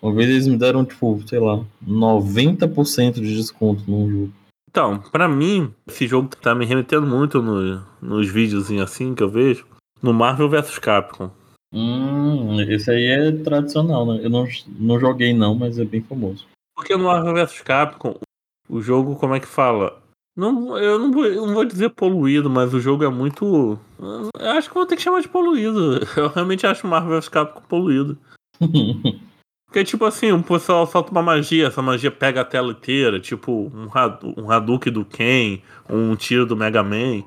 Uma 0.00 0.12
vez 0.14 0.28
eles 0.28 0.46
me 0.46 0.56
deram, 0.56 0.84
tipo, 0.84 1.20
sei 1.26 1.38
lá, 1.38 1.60
90% 1.86 3.14
de 3.14 3.34
desconto 3.36 3.82
num 3.88 4.10
jogo. 4.10 4.32
Então, 4.70 4.98
pra 5.12 5.28
mim, 5.28 5.70
esse 5.86 6.06
jogo 6.06 6.28
tá 6.40 6.54
me 6.54 6.64
remetendo 6.64 7.06
muito 7.06 7.42
no- 7.42 7.82
nos 8.00 8.28
videozinhos 8.28 8.90
assim 8.90 9.14
que 9.14 9.22
eu 9.22 9.28
vejo, 9.28 9.66
no 10.02 10.12
Marvel 10.14 10.48
vs 10.48 10.78
Capcom. 10.78 11.30
Hum, 11.72 12.60
esse 12.62 12.90
aí 12.90 13.06
é 13.06 13.32
tradicional, 13.32 14.04
né? 14.06 14.20
Eu 14.22 14.28
não, 14.30 14.46
não 14.78 15.00
joguei 15.00 15.32
não, 15.32 15.54
mas 15.54 15.78
é 15.78 15.84
bem 15.84 16.02
famoso. 16.02 16.46
Porque 16.76 16.96
no 16.96 17.04
Marvel 17.04 17.34
vs 17.34 17.60
Capcom, 17.62 18.18
o 18.68 18.80
jogo, 18.80 19.16
como 19.16 19.34
é 19.34 19.40
que 19.40 19.46
fala? 19.46 20.02
Não, 20.36 20.78
eu, 20.78 20.98
não 20.98 21.12
vou, 21.12 21.26
eu 21.26 21.46
não 21.46 21.54
vou 21.54 21.64
dizer 21.64 21.90
poluído, 21.90 22.48
mas 22.48 22.72
o 22.72 22.80
jogo 22.80 23.04
é 23.04 23.08
muito. 23.08 23.78
Eu 24.38 24.50
acho 24.50 24.68
que 24.68 24.74
vou 24.74 24.86
ter 24.86 24.96
que 24.96 25.02
chamar 25.02 25.20
de 25.20 25.28
poluído. 25.28 26.00
Eu 26.16 26.28
realmente 26.28 26.66
acho 26.66 26.86
o 26.86 26.90
Marvel 26.90 27.18
vs 27.20 27.28
Capcom 27.28 27.62
poluído. 27.68 28.18
Porque, 29.66 29.84
tipo 29.84 30.04
assim, 30.04 30.32
um 30.32 30.42
pessoal 30.42 30.86
solta 30.86 31.10
uma 31.10 31.22
magia, 31.22 31.68
essa 31.68 31.80
magia 31.80 32.10
pega 32.10 32.42
a 32.42 32.44
tela 32.44 32.72
inteira, 32.72 33.18
tipo 33.18 33.70
um, 33.74 33.88
Hadu- 33.90 34.34
um 34.36 34.50
Hadouken 34.50 34.92
do 34.92 35.02
Ken, 35.02 35.62
um 35.88 36.14
tiro 36.14 36.44
do 36.44 36.54
Mega 36.54 36.82
Man. 36.82 37.24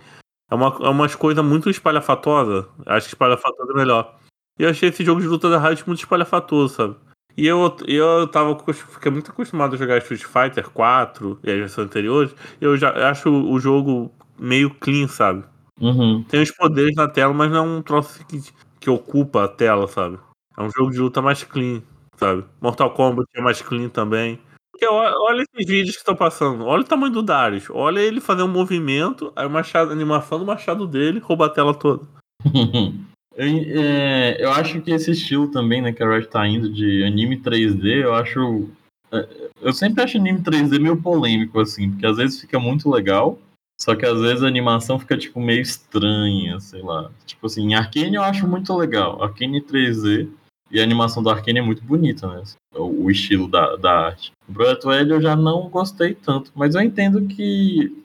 É, 0.52 0.54
uma, 0.54 0.68
é 0.82 0.90
umas 0.90 1.16
coisas 1.16 1.44
muito 1.44 1.72
espalhafatosa. 1.72 2.70
Acho 2.86 3.08
que 3.08 3.14
espalhafatosa 3.16 3.72
é 3.72 3.76
melhor. 3.76 4.16
E 4.58 4.64
eu 4.64 4.70
achei 4.70 4.90
esse 4.90 5.04
jogo 5.04 5.22
de 5.22 5.28
luta 5.28 5.50
da 5.50 5.60
Riot 5.60 5.86
muito 5.86 6.00
espalhafatoso, 6.00 6.76
sabe? 6.76 6.96
E 7.38 7.46
eu, 7.46 7.76
eu 7.86 8.28
tava, 8.28 8.58
fiquei 8.74 9.12
muito 9.12 9.30
acostumado 9.30 9.76
a 9.76 9.78
jogar 9.78 9.98
Street 9.98 10.24
Fighter 10.24 10.70
4 10.70 11.40
e 11.44 11.52
as 11.52 11.58
versões 11.58 11.88
anteriores. 11.88 12.36
Eu 12.62 12.78
já 12.78 13.10
acho 13.10 13.30
o 13.30 13.60
jogo 13.60 14.12
meio 14.40 14.70
clean, 14.70 15.08
sabe? 15.08 15.44
uhum. 15.82 16.24
Tem 16.24 16.42
os 16.42 16.52
poderes 16.52 16.96
na 16.96 17.08
tela, 17.10 17.34
mas 17.34 17.52
não 17.52 17.58
é 17.58 17.62
um 17.62 17.82
troço 17.82 18.26
que, 18.26 18.42
que 18.80 18.90
ocupa 18.90 19.44
a 19.44 19.48
tela, 19.48 19.88
sabe? 19.88 20.18
É 20.58 20.62
um 20.62 20.70
jogo 20.72 20.92
de 20.92 21.00
luta 21.00 21.22
mais 21.22 21.44
clean, 21.44 21.82
sabe? 22.16 22.46
Mortal 22.62 22.92
Kombat 22.92 23.28
é 23.36 23.42
mais 23.42 23.62
clean 23.62 23.90
também. 23.90 24.40
Porque 24.72 24.88
olha, 24.88 25.14
olha 25.18 25.42
esses 25.42 25.70
vídeos 25.70 25.96
que 25.96 26.02
estão 26.02 26.16
passando. 26.16 26.66
Olha 26.66 26.82
o 26.82 26.86
tamanho 26.86 27.12
do 27.12 27.24
Darius. 27.24 27.70
Olha 27.70 28.00
ele 28.00 28.22
fazer 28.22 28.44
um 28.44 28.48
movimento, 28.48 29.32
aí 29.36 29.46
o 29.46 29.50
machado, 29.50 29.90
a 29.90 29.94
animação 29.94 30.40
do 30.40 30.46
machado 30.46 30.88
dele 30.88 31.20
rouba 31.20 31.48
a 31.48 31.50
tela 31.50 31.74
toda. 31.74 32.06
eu, 33.36 33.48
é, 33.48 34.44
eu 34.44 34.52
acho 34.52 34.82
que 34.82 34.92
esse 34.92 35.12
estilo 35.12 35.50
também, 35.50 35.82
né, 35.82 35.92
que 35.92 36.02
a 36.02 36.10
Riot 36.10 36.28
tá 36.30 36.48
indo 36.48 36.72
de 36.72 37.04
anime 37.04 37.38
3D, 37.38 38.04
eu 38.04 38.14
acho. 38.14 38.70
é, 39.12 39.28
Eu 39.62 39.74
sempre 39.74 40.04
acho 40.04 40.18
anime 40.18 40.40
3D 40.42 40.80
meio 40.80 41.02
polêmico, 41.02 41.60
assim, 41.60 41.92
porque 41.92 42.06
às 42.06 42.18
vezes 42.18 42.40
fica 42.40 42.60
muito 42.60 42.90
legal, 42.90 43.38
só 43.80 43.96
que 43.96 44.06
às 44.06 44.20
vezes 44.22 44.44
a 44.44 44.48
animação 44.48 44.98
fica, 44.98 45.18
tipo, 45.18 45.40
meio 45.40 45.62
estranha, 45.62 46.60
sei 46.60 46.82
lá. 46.82 47.12
Tipo 47.26 47.48
assim, 47.48 47.74
em 47.74 48.14
eu 48.14 48.24
acho 48.24 48.48
muito 48.48 48.74
legal. 48.76 49.22
Arcane 49.22 49.62
3D 49.62 50.30
e 50.72 50.80
a 50.80 50.84
animação 50.84 51.22
do 51.22 51.30
Arcane 51.30 51.60
é 51.60 51.62
muito 51.62 51.84
bonita, 51.84 52.28
né? 52.28 52.44
O, 52.74 53.06
o 53.06 53.12
estilo 53.12 53.48
da, 53.48 53.76
da 53.76 54.08
arte. 54.08 54.32
O 54.48 54.90
Wild 54.90 55.12
eu 55.12 55.22
já 55.22 55.36
não 55.36 55.70
gostei 55.70 56.14
tanto, 56.14 56.52
mas 56.56 56.76
eu 56.76 56.82
entendo 56.82 57.28
que 57.28 58.02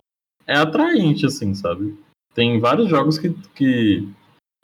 é 0.47 0.57
atraente, 0.57 1.25
assim, 1.27 1.55
sabe? 1.55 1.97
Tem 2.35 2.59
vários 2.59 2.89
jogos 2.89 3.19
que, 3.19 3.31
que 3.55 4.09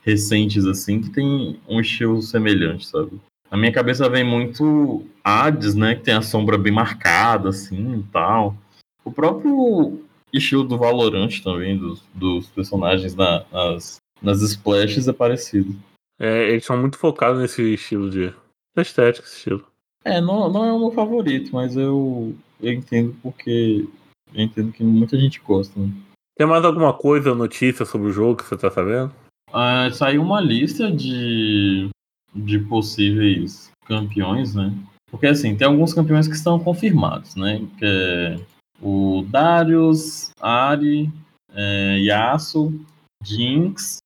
recentes, 0.07 0.65
assim, 0.67 1.01
que 1.01 1.11
tem 1.11 1.59
um 1.69 1.81
estilo 1.81 2.23
semelhante, 2.23 2.87
sabe? 2.87 3.21
Na 3.51 3.57
minha 3.59 3.73
cabeça 3.73 4.09
vem 4.09 4.23
muito 4.25 5.05
Hades, 5.25 5.75
né? 5.75 5.97
Que 5.97 6.03
tem 6.03 6.15
a 6.15 6.23
sombra 6.23 6.57
bem 6.57 6.73
marcada, 6.73 7.49
assim, 7.49 7.99
e 7.99 8.03
tal. 8.13 8.57
O 9.05 9.11
próprio 9.11 10.01
estilo 10.33 10.65
do 10.65 10.79
Valorant 10.79 11.41
também, 11.43 11.77
dos, 11.77 12.03
dos 12.15 12.47
personagens 12.49 13.15
na- 13.15 13.45
nas, 13.53 13.97
nas 14.23 14.41
splashes 14.43 15.09
é 15.09 15.13
parecido. 15.13 15.75
É, 16.19 16.49
eles 16.51 16.65
são 16.65 16.77
muito 16.79 16.97
focados 16.99 17.41
nesse 17.41 17.75
estilo 17.75 18.09
de 18.11 18.33
da 18.75 18.83
estética, 18.83 19.27
esse 19.27 19.37
estilo. 19.37 19.65
É, 20.05 20.21
não, 20.21 20.51
não 20.53 20.65
é 20.65 20.73
o 20.73 20.79
meu 20.79 20.91
favorito, 20.93 21.51
mas 21.53 21.77
eu, 21.77 22.35
eu 22.61 22.73
entendo 22.73 23.17
porque 23.23 23.89
eu 24.35 24.43
entendo 24.43 24.71
que 24.73 24.85
muita 24.85 25.19
gente 25.19 25.41
gosta, 25.41 25.79
né? 25.81 25.91
Tem 26.37 26.47
mais 26.47 26.65
alguma 26.65 26.93
coisa, 26.93 27.35
notícia 27.35 27.85
sobre 27.87 28.09
o 28.09 28.13
jogo 28.13 28.37
que 28.37 28.45
você 28.45 28.57
tá 28.57 28.71
sabendo? 28.71 29.13
Ah, 29.59 29.91
saiu 29.91 30.21
uma 30.23 30.39
lista 30.41 30.91
de, 30.93 31.89
de 32.35 32.59
possíveis 32.59 33.71
campeões, 33.87 34.55
né? 34.55 34.71
Porque 35.11 35.27
assim, 35.27 35.57
tem 35.57 35.67
alguns 35.67 35.95
campeões 35.95 36.29
que 36.29 36.35
estão 36.35 36.59
confirmados, 36.59 37.35
né? 37.37 37.67
Que 37.79 37.85
é 37.87 38.41
o 38.83 39.25
Darius, 39.31 40.31
Ari, 40.41 41.11
é, 41.55 41.99
Yasuo, 42.01 42.79
Jinx 43.25 43.99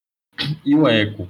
e 0.65 0.77
o 0.77 0.89
Echo. 0.89 1.29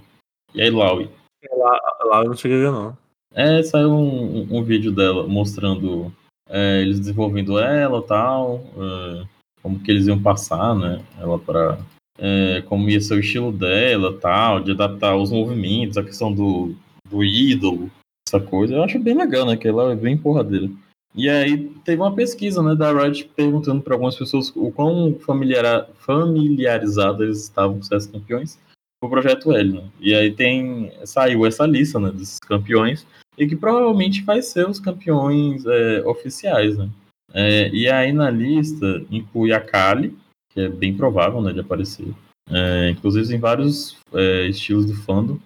E 0.54 0.60
aí, 0.60 0.70
Laui. 0.70 1.08
Lá, 1.56 1.78
lá 2.04 2.22
eu 2.22 2.28
não 2.28 2.36
cheguei 2.36 2.58
a 2.58 2.60
ver, 2.60 2.72
não. 2.72 2.98
É, 3.32 3.62
saiu 3.62 3.90
um, 3.92 4.40
um- 4.42 4.58
um 4.58 4.62
vídeo 4.62 4.92
dela 4.92 5.26
mostrando 5.26 6.12
é, 6.48 6.82
eles 6.82 6.98
desenvolvendo 6.98 7.58
ela 7.58 8.02
tal, 8.02 8.60
é, 8.76 9.24
como 9.62 9.78
que 9.80 9.90
eles 9.90 10.06
iam 10.08 10.20
passar, 10.20 10.74
né? 10.74 11.02
Ela 11.18 11.38
pra. 11.38 11.78
É, 12.20 12.62
como 12.66 12.88
ia 12.88 13.00
ser 13.00 13.14
o 13.14 13.20
estilo 13.20 13.50
dela 13.50 14.16
tal, 14.20 14.60
de 14.60 14.72
adaptar 14.72 15.16
os 15.16 15.32
movimentos, 15.32 15.96
a 15.96 16.04
questão 16.04 16.32
do, 16.32 16.74
do 17.10 17.24
ídolo, 17.24 17.90
essa 18.28 18.38
coisa. 18.38 18.74
Eu 18.74 18.84
acho 18.84 18.98
bem 18.98 19.16
legal, 19.16 19.46
né? 19.46 19.56
Que 19.56 19.68
ela 19.68 19.92
é 19.92 19.96
bem 19.96 20.16
porradeira. 20.16 20.70
E 21.14 21.28
aí 21.28 21.68
teve 21.84 22.00
uma 22.00 22.14
pesquisa, 22.14 22.62
né, 22.62 22.76
da 22.76 22.92
Riot 22.92 23.28
perguntando 23.34 23.82
para 23.82 23.94
algumas 23.94 24.14
pessoas 24.14 24.52
o 24.54 24.70
quão 24.70 25.16
familiara- 25.26 25.88
familiarizados 25.98 27.20
eles 27.20 27.42
estavam 27.42 27.80
com 27.80 27.96
esses 27.96 28.06
campeões 28.06 28.58
o 29.02 29.08
projeto 29.08 29.52
L, 29.52 29.72
né? 29.72 29.84
E 29.98 30.14
aí 30.14 30.30
tem 30.30 30.92
saiu 31.04 31.46
essa 31.46 31.66
lista, 31.66 31.98
né, 31.98 32.10
desses 32.10 32.38
campeões 32.38 33.06
e 33.38 33.46
que 33.46 33.56
provavelmente 33.56 34.22
vai 34.22 34.42
ser 34.42 34.68
os 34.68 34.78
campeões 34.78 35.64
é, 35.66 36.02
oficiais, 36.04 36.76
né? 36.76 36.88
É, 37.32 37.68
e 37.70 37.88
aí 37.88 38.12
na 38.12 38.30
lista 38.30 39.02
inclui 39.10 39.52
a 39.52 39.60
Kali, 39.60 40.16
que 40.50 40.60
é 40.60 40.68
bem 40.68 40.96
provável, 40.96 41.40
né, 41.40 41.52
de 41.52 41.60
aparecer. 41.60 42.12
É, 42.50 42.90
inclusive 42.90 43.34
em 43.34 43.38
vários 43.38 43.96
é, 44.12 44.46
estilos 44.48 44.86
do 44.86 44.94
fandom. 44.94 45.38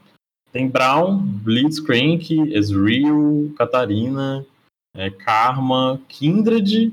Tem 0.52 0.68
Brown, 0.68 1.18
Blitzcrank, 1.18 2.30
Ezreal, 2.52 3.50
Katarina, 3.58 4.46
é, 4.96 5.10
Karma, 5.10 6.00
Kindred, 6.08 6.92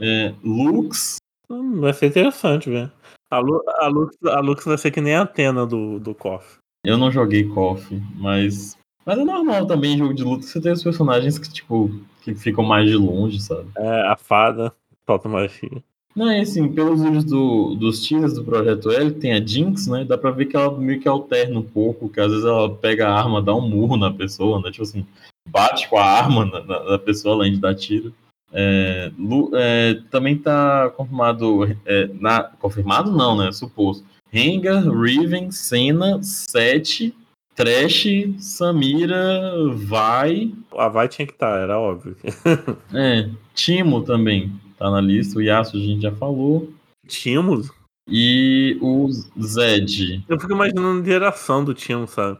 é, 0.00 0.34
Lux, 0.44 1.18
Hum, 1.50 1.80
Vai 1.80 1.92
ser 1.92 2.06
interessante, 2.06 2.70
velho. 2.70 2.90
A, 3.30 3.38
Lu, 3.38 3.62
a, 3.66 3.86
Lux, 3.88 4.16
a 4.24 4.40
Lux 4.40 4.64
vai 4.64 4.78
ser 4.78 4.90
que 4.90 5.00
nem 5.00 5.14
a 5.14 5.22
Atena 5.22 5.66
do, 5.66 5.98
do 5.98 6.14
KOF. 6.14 6.58
Eu 6.84 6.98
não 6.98 7.10
joguei 7.10 7.48
KOF, 7.48 8.00
mas. 8.16 8.76
Mas 9.04 9.18
é 9.18 9.24
normal 9.24 9.66
também 9.66 9.94
em 9.94 9.98
jogo 9.98 10.14
de 10.14 10.24
luta 10.24 10.46
você 10.46 10.60
tem 10.60 10.72
os 10.72 10.82
personagens 10.82 11.38
que, 11.38 11.52
tipo, 11.52 11.90
que 12.22 12.34
ficam 12.34 12.64
mais 12.64 12.88
de 12.88 12.96
longe, 12.96 13.40
sabe? 13.40 13.70
É, 13.76 14.08
a 14.08 14.16
fada, 14.16 14.74
falta 15.06 15.28
magia. 15.28 15.82
Não, 16.14 16.30
é 16.30 16.40
assim, 16.40 16.68
pelos 16.72 17.02
vídeos 17.02 17.24
do, 17.24 17.74
dos 17.74 18.06
teasers 18.06 18.34
do 18.34 18.44
Projeto 18.44 18.90
L, 18.90 19.10
tem 19.12 19.32
a 19.32 19.44
Jinx, 19.44 19.88
né? 19.88 20.04
Dá 20.04 20.16
pra 20.16 20.30
ver 20.30 20.46
que 20.46 20.56
ela 20.56 20.78
meio 20.78 21.00
que 21.00 21.08
alterna 21.08 21.58
um 21.58 21.62
pouco, 21.62 22.08
que 22.08 22.20
às 22.20 22.30
vezes 22.30 22.44
ela 22.44 22.72
pega 22.72 23.08
a 23.08 23.14
arma, 23.18 23.42
dá 23.42 23.52
um 23.54 23.68
murro 23.68 23.96
na 23.96 24.12
pessoa, 24.12 24.60
né? 24.60 24.70
Tipo 24.70 24.84
assim, 24.84 25.04
bate 25.48 25.88
com 25.88 25.96
a 25.98 26.04
arma 26.04 26.44
na, 26.46 26.62
na- 26.62 26.84
na 26.92 26.98
pessoa 26.98 27.34
além 27.34 27.52
de 27.52 27.58
dar 27.58 27.74
tiro. 27.74 28.12
É, 28.52 29.10
Lu- 29.18 29.50
é, 29.54 29.94
também 30.10 30.38
tá 30.38 30.88
confirmado. 30.96 31.64
é, 31.84 32.08
na, 32.20 32.44
confirmado 32.44 33.10
não, 33.10 33.36
né? 33.36 33.50
Suposto. 33.50 34.04
Rengar, 34.30 34.84
Riven, 34.88 35.50
Senna, 35.50 36.20
Sete, 36.22 37.12
Trash, 37.56 38.06
Samira, 38.38 39.52
Vai. 39.74 40.52
A 40.76 40.88
Vai 40.88 41.08
tinha 41.08 41.26
que 41.26 41.32
estar, 41.32 41.58
era 41.60 41.78
óbvio. 41.78 42.16
É, 42.94 43.28
Timo 43.54 44.02
também 44.02 44.52
tá 44.78 44.90
na 44.90 45.00
lista. 45.00 45.38
O 45.38 45.42
Yasuo 45.42 45.80
a 45.80 45.82
gente 45.82 46.02
já 46.02 46.12
falou. 46.12 46.72
Tínhamos. 47.06 47.70
E 48.08 48.76
o 48.80 49.08
Zed. 49.42 50.24
Eu 50.28 50.38
fico 50.38 50.52
imaginando 50.52 50.98
a 50.98 51.00
interação 51.00 51.64
do 51.64 51.72
Timo, 51.74 52.06
sabe? 52.06 52.38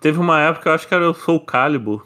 Teve 0.00 0.18
uma 0.18 0.40
época, 0.40 0.70
eu 0.70 0.74
acho 0.74 0.88
que 0.88 0.94
era 0.94 1.10
o 1.10 1.14
Soul 1.14 1.40
Calibur. 1.40 2.04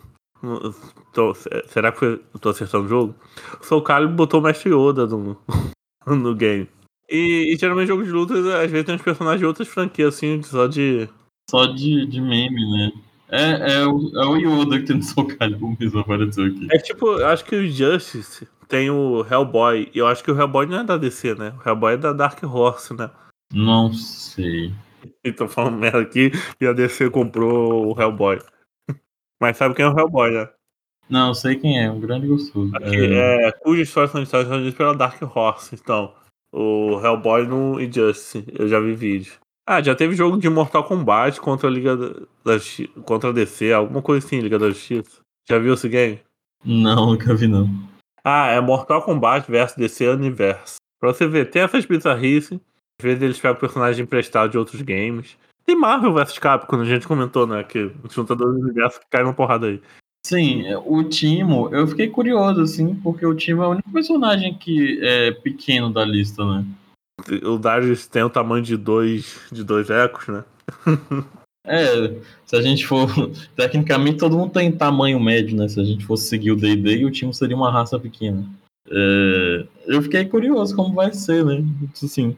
Tô- 1.12 1.34
será 1.68 1.90
que 1.92 1.98
foi, 1.98 2.22
eu 2.34 2.40
tô 2.40 2.50
acertando 2.50 2.84
o 2.84 2.88
jogo? 2.88 3.14
O 3.60 3.64
Soul 3.64 3.82
Calibur 3.82 4.16
botou 4.16 4.40
o 4.40 4.42
Mestre 4.42 4.70
Yoda 4.70 5.06
no, 5.06 5.36
no 6.06 6.34
game. 6.34 6.68
E, 7.08 7.54
e 7.54 7.56
geralmente 7.56 7.88
jogo 7.88 8.04
de 8.04 8.10
luta, 8.10 8.34
às 8.62 8.70
vezes 8.70 8.84
tem 8.84 8.94
uns 8.96 9.02
personagens 9.02 9.40
de 9.40 9.46
outras 9.46 9.68
franquias, 9.68 10.14
assim, 10.14 10.42
só 10.42 10.66
de. 10.66 11.08
Só 11.48 11.66
de, 11.66 12.04
de 12.06 12.20
meme, 12.20 12.70
né? 12.72 12.92
É, 13.28 13.74
é, 13.74 13.86
o, 13.86 14.12
é 14.14 14.26
o 14.26 14.36
Yoda 14.36 14.78
que 14.78 14.86
tem 14.86 14.96
no 14.96 15.02
Soul 15.02 15.26
Calibur 15.36 15.76
mesmo, 15.78 16.00
apareceu 16.00 16.44
aqui. 16.44 16.68
É 16.70 16.78
tipo, 16.78 17.06
eu 17.06 17.26
acho 17.26 17.44
que 17.44 17.56
o 17.56 17.68
Justice 17.68 18.46
tem 18.68 18.90
o 18.90 19.24
Hellboy. 19.28 19.90
E 19.94 19.98
eu 19.98 20.06
acho 20.06 20.22
que 20.22 20.30
o 20.30 20.38
Hellboy 20.38 20.66
não 20.66 20.80
é 20.80 20.84
da 20.84 20.96
DC, 20.96 21.34
né? 21.34 21.52
O 21.58 21.68
Hellboy 21.68 21.94
é 21.94 21.96
da 21.96 22.12
Dark 22.12 22.42
Horse, 22.42 22.94
né? 22.94 23.10
Não 23.52 23.92
sei. 23.92 24.72
E 25.24 25.32
tô 25.32 25.48
falando 25.48 25.78
merda 25.78 26.00
aqui 26.00 26.30
e 26.60 26.66
a 26.66 26.72
DC 26.72 27.10
comprou 27.10 27.92
o 27.94 28.00
Hellboy. 28.00 28.38
Mas 29.40 29.56
sabe 29.56 29.74
quem 29.74 29.84
é 29.84 29.88
o 29.88 29.98
Hellboy, 29.98 30.30
né? 30.30 30.48
Não, 31.08 31.34
sei 31.34 31.54
quem 31.54 31.80
é, 31.80 31.90
um 31.90 32.00
grande 32.00 32.26
gostoso. 32.26 32.74
Aqui, 32.74 32.96
É, 32.96 33.48
é, 33.48 33.52
cujas 33.52 33.88
histórias 33.88 34.10
são 34.10 34.20
editadas 34.20 34.74
pela 34.74 34.94
Dark 34.94 35.22
Horse. 35.22 35.74
Então, 35.74 36.12
o 36.52 37.00
Hellboy 37.00 37.46
no 37.46 37.80
Injustice. 37.80 38.44
Eu 38.52 38.68
já 38.68 38.80
vi 38.80 38.94
vídeo. 38.94 39.34
Ah, 39.66 39.82
já 39.82 39.94
teve 39.94 40.14
jogo 40.14 40.36
de 40.38 40.48
Mortal 40.48 40.84
Kombat 40.84 41.40
contra 41.40 41.68
a 41.68 41.70
Liga 41.70 41.96
da, 41.96 42.10
da 42.44 42.58
Justi- 42.58 42.88
contra 43.04 43.30
a 43.30 43.32
DC, 43.32 43.72
alguma 43.72 44.00
coisa 44.00 44.24
assim, 44.24 44.38
Liga 44.40 44.58
da 44.58 44.68
Justiça. 44.68 45.20
Já 45.48 45.58
viu 45.58 45.74
esse 45.74 45.88
game? 45.88 46.20
Não, 46.64 47.06
nunca 47.06 47.34
vi 47.34 47.48
não. 47.48 47.68
Ah, 48.24 48.48
é 48.48 48.60
Mortal 48.60 49.02
Kombat 49.02 49.50
versus 49.50 49.76
DC 49.76 50.08
Universe. 50.08 50.76
Pra 51.00 51.12
você 51.12 51.26
ver, 51.26 51.50
tem 51.50 51.62
essas 51.62 51.84
bizarrices. 51.84 52.58
Às 53.00 53.04
vezes 53.04 53.22
eles 53.22 53.40
pegam 53.40 53.58
personagens 53.60 53.98
emprestados 53.98 54.50
de 54.52 54.58
outros 54.58 54.80
games. 54.82 55.36
Tem 55.64 55.76
Marvel 55.76 56.12
vs 56.14 56.38
Capcom, 56.38 56.80
a 56.80 56.84
gente 56.84 57.06
comentou, 57.08 57.46
né? 57.46 57.62
Que 57.64 57.90
junta 58.10 58.36
dois 58.36 58.56
universos 58.56 58.98
que 59.00 59.06
cai 59.10 59.22
uma 59.22 59.34
porrada 59.34 59.66
aí. 59.66 59.82
Sim, 60.24 60.64
o 60.84 61.04
Timo, 61.04 61.68
eu 61.72 61.86
fiquei 61.86 62.08
curioso, 62.08 62.60
assim, 62.60 62.94
porque 62.96 63.24
o 63.26 63.34
Timo 63.34 63.62
é 63.62 63.66
o 63.66 63.70
único 63.70 63.92
personagem 63.92 64.54
que 64.54 64.98
é 65.02 65.30
pequeno 65.32 65.92
da 65.92 66.04
lista, 66.04 66.44
né? 66.44 66.64
O 67.44 67.58
Darius 67.58 68.06
tem 68.06 68.22
o 68.22 68.30
tamanho 68.30 68.62
de 68.62 68.76
dois, 68.76 69.40
de 69.50 69.64
dois 69.64 69.88
ecos, 69.90 70.28
né? 70.28 70.44
É, 71.68 72.20
se 72.44 72.54
a 72.54 72.62
gente 72.62 72.86
for. 72.86 73.08
Tecnicamente, 73.56 74.18
todo 74.18 74.36
mundo 74.36 74.52
tem 74.52 74.70
tamanho 74.70 75.18
médio, 75.18 75.56
né? 75.56 75.66
Se 75.66 75.80
a 75.80 75.84
gente 75.84 76.06
fosse 76.06 76.28
seguir 76.28 76.52
o 76.52 76.56
DD, 76.56 77.04
o 77.04 77.10
Timo 77.10 77.34
seria 77.34 77.56
uma 77.56 77.72
raça 77.72 77.98
pequena. 77.98 78.48
É, 78.88 79.66
eu 79.86 80.00
fiquei 80.00 80.24
curioso 80.26 80.76
como 80.76 80.94
vai 80.94 81.12
ser, 81.12 81.44
né? 81.44 81.64
Assim, 82.02 82.36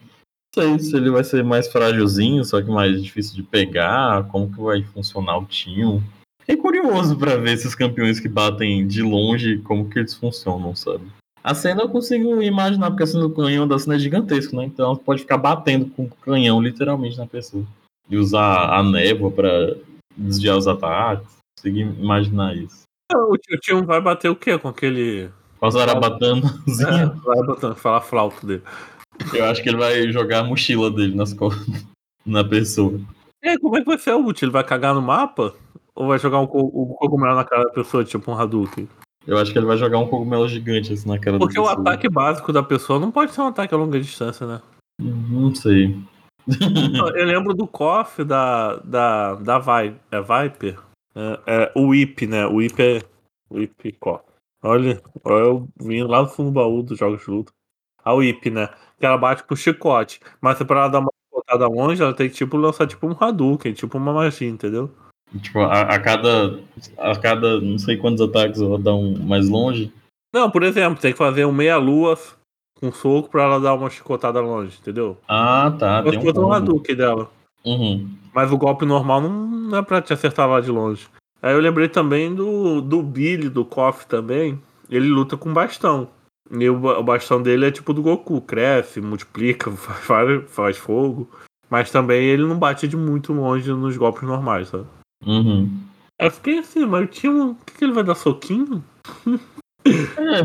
não 0.57 0.63
sei 0.63 0.79
se 0.79 0.97
ele 0.97 1.11
vai 1.11 1.23
ser 1.23 1.45
mais 1.45 1.71
frágilzinho, 1.71 2.43
só 2.43 2.63
que 2.63 2.71
mais 2.71 3.03
difícil 3.03 3.35
de 3.35 3.43
pegar, 3.43 4.27
como 4.29 4.51
que 4.51 4.61
vai 4.61 4.83
funcionar 4.83 5.37
o 5.37 5.45
Timo. 5.45 6.03
Fiquei 6.41 6.57
curioso 6.57 7.15
pra 7.19 7.37
ver 7.37 7.53
esses 7.53 7.75
campeões 7.75 8.19
que 8.19 8.29
batem 8.29 8.87
de 8.87 9.03
longe, 9.03 9.59
como 9.59 9.91
que 9.91 9.99
eles 9.99 10.15
funcionam, 10.15 10.75
sabe? 10.75 11.05
A 11.43 11.55
cena 11.55 11.83
eu 11.83 11.89
consigo 11.89 12.43
imaginar, 12.43 12.91
porque 12.91 13.05
a 13.05 13.07
cena 13.07 13.23
do 13.23 13.35
canhão 13.35 13.67
da 13.67 13.79
cena 13.79 13.97
é 13.97 13.99
gigantesco, 13.99 14.57
né? 14.57 14.65
Então 14.65 14.95
pode 14.97 15.21
ficar 15.23 15.39
batendo 15.39 15.87
com 15.91 16.05
o 16.05 16.11
canhão 16.23 16.61
literalmente 16.61 17.17
na 17.17 17.27
pessoa. 17.27 17.65
E 18.11 18.17
usar 18.17 18.71
a 18.75 18.83
névoa 18.83 19.31
pra 19.31 19.51
desviar 20.17 20.57
os 20.57 20.67
ataques. 20.67 21.27
Consegui 21.59 21.81
imaginar 21.81 22.57
isso. 22.57 22.83
O 23.13 23.37
tio 23.61 23.85
vai 23.85 24.01
bater 24.01 24.29
o 24.29 24.37
quê 24.37 24.59
com 24.59 24.69
aquele. 24.69 25.31
Com 25.59 25.67
a 25.67 25.69
É, 25.69 25.73
zarabatanazinha, 25.73 27.07
vai 27.25 27.43
bater, 27.47 27.75
falar 27.75 28.01
flauta 28.01 28.47
dele. 28.47 28.63
eu 29.35 29.45
acho 29.47 29.63
que 29.63 29.69
ele 29.69 29.79
vai 29.79 30.11
jogar 30.13 30.41
a 30.41 30.45
mochila 30.45 30.91
dele 30.91 31.15
nas 31.17 31.33
costas, 31.33 31.67
na 32.25 32.45
pessoa. 32.45 33.01
Aí, 33.45 33.59
como 33.59 33.77
é 33.77 33.81
que 33.81 33.87
vai 33.87 33.99
ser 33.99 34.13
o 34.13 34.25
útil? 34.27 34.47
Ele 34.47 34.53
vai 34.53 34.65
cagar 34.65 34.95
no 34.95 35.01
mapa? 35.03 35.55
Ou 35.95 36.07
vai 36.09 36.19
jogar 36.19 36.41
um, 36.41 36.47
co- 36.47 36.61
um 36.61 36.95
cogumelo 36.95 37.35
na 37.35 37.45
cara 37.45 37.65
da 37.65 37.71
pessoa, 37.71 38.05
tipo 38.05 38.31
um 38.31 38.39
Hadouken? 38.39 38.89
Eu 39.29 39.37
acho 39.37 39.53
que 39.53 39.59
ele 39.59 39.67
vai 39.67 39.77
jogar 39.77 39.99
um 39.99 40.09
cogumelo 40.09 40.49
gigante 40.49 40.91
assim 40.91 41.07
na 41.07 41.19
cara 41.19 41.39
Porque 41.39 41.61
o 41.61 41.65
pessoa. 41.65 41.79
ataque 41.79 42.09
básico 42.09 42.51
da 42.51 42.63
pessoa 42.63 42.99
não 42.99 43.11
pode 43.11 43.35
ser 43.35 43.43
um 43.43 43.49
ataque 43.49 43.75
a 43.75 43.77
longa 43.77 44.01
distância, 44.01 44.47
né? 44.47 44.63
Não 44.99 45.55
sei. 45.55 45.95
Eu 47.15 47.27
lembro 47.27 47.53
do 47.53 47.67
KOF 47.67 48.25
da, 48.25 48.77
da, 48.77 49.35
da 49.35 49.59
Vi, 49.59 49.95
é 50.11 50.19
Viper? 50.23 50.81
É, 51.15 51.41
é, 51.47 51.73
o 51.77 51.89
Whip, 51.89 52.27
né? 52.27 52.47
O 52.47 52.55
Whip 52.55 52.81
é. 52.81 53.03
O 53.51 53.59
Whip 53.59 53.93
KOF. 54.01 54.25
Olha, 54.63 55.03
olha 55.23 55.45
eu 55.45 55.69
vim 55.79 56.03
lá 56.05 56.23
do 56.23 56.29
fundo 56.29 56.49
do 56.49 56.55
baú 56.55 56.83
dos 56.83 56.99
jogos 56.99 57.21
de 57.21 57.31
luta. 57.31 57.53
A 58.03 58.15
Whip, 58.15 58.49
né? 58.49 58.71
Que 58.99 59.05
ela 59.05 59.19
bate 59.19 59.45
com 59.45 59.55
chicote. 59.55 60.21
Mas 60.41 60.57
se 60.57 60.65
pra 60.65 60.81
ela 60.81 60.89
dar 60.89 61.01
uma 61.01 61.13
botada 61.31 61.69
longe, 61.69 62.03
ela 62.03 62.15
tem 62.15 62.31
que 62.31 62.35
tipo 62.35 62.57
lançar 62.57 62.87
tipo 62.87 63.07
um 63.07 63.15
Hadouken, 63.19 63.75
tipo 63.75 63.99
uma 63.99 64.15
magia, 64.15 64.49
entendeu? 64.49 64.91
Tipo, 65.43 65.61
a, 65.61 65.83
a 65.83 65.99
cada. 66.01 66.59
A 66.97 67.17
cada 67.17 67.61
não 67.61 67.79
sei 67.79 67.97
quantos 67.97 68.21
ataques 68.21 68.61
ela 68.61 68.79
dá 68.79 68.95
um 68.95 69.17
mais 69.19 69.49
longe. 69.49 69.93
Não, 70.33 70.51
por 70.51 70.63
exemplo, 70.63 71.01
tem 71.01 71.13
que 71.13 71.19
fazer 71.19 71.45
um 71.45 71.53
meia-lua 71.53 72.19
com 72.81 72.93
soco 72.93 73.29
pra 73.29 73.43
ela 73.45 73.61
dar 73.61 73.75
uma 73.75 73.91
chicotada 73.91 74.41
longe, 74.41 74.79
entendeu? 74.81 75.17
Ah, 75.29 75.75
tá. 75.79 76.03
Mas 76.05 76.17
Tem 76.17 76.33
um 76.33 76.47
um. 76.47 76.53
Hadouken 76.53 76.97
dela. 76.97 77.31
Uhum. 77.65 78.09
Mas 78.33 78.53
o 78.53 78.57
golpe 78.57 78.87
normal 78.87 79.21
não, 79.21 79.79
é 79.79 79.83
pra 79.83 80.01
te 80.01 80.13
acertar 80.13 80.49
lá 80.49 80.61
de 80.61 80.71
longe. 80.71 81.07
Aí 81.43 81.53
eu 81.55 81.61
lembrei 81.61 81.89
também 81.89 82.35
do, 82.35 82.81
do 82.81 83.03
Billy, 83.03 83.49
do 83.49 83.65
KOF 83.65 84.07
também. 84.07 84.61
Ele 84.91 85.09
luta 85.09 85.37
com 85.37 85.53
bastão. 85.53 86.09
E 86.51 86.69
o, 86.71 86.77
o 86.77 87.03
bastão 87.03 87.43
dele 87.43 87.67
é 87.67 87.71
tipo 87.71 87.93
do 87.93 88.01
Goku, 88.03 88.41
cresce, 88.41 89.01
multiplica, 89.01 89.71
faz- 89.77 90.45
faz 90.51 90.77
fogo. 90.79 91.29
Mas 91.69 91.91
também 91.91 92.25
ele 92.27 92.45
não 92.45 92.59
bate 92.59 92.89
de 92.89 92.97
muito 92.97 93.33
longe 93.33 93.71
nos 93.73 93.97
golpes 93.97 94.23
normais, 94.23 94.69
sabe? 94.69 94.87
Uhum. 95.27 95.69
Eu 96.21 96.31
fiquei 96.31 96.59
assim, 96.59 96.85
mas 96.85 97.05
o 97.05 97.07
time, 97.07 97.41
o 97.41 97.55
que, 97.67 97.75
que 97.79 97.85
ele 97.85 97.93
vai 97.93 98.03
dar 98.05 98.15
soquinho? 98.15 98.83
É, 99.87 100.41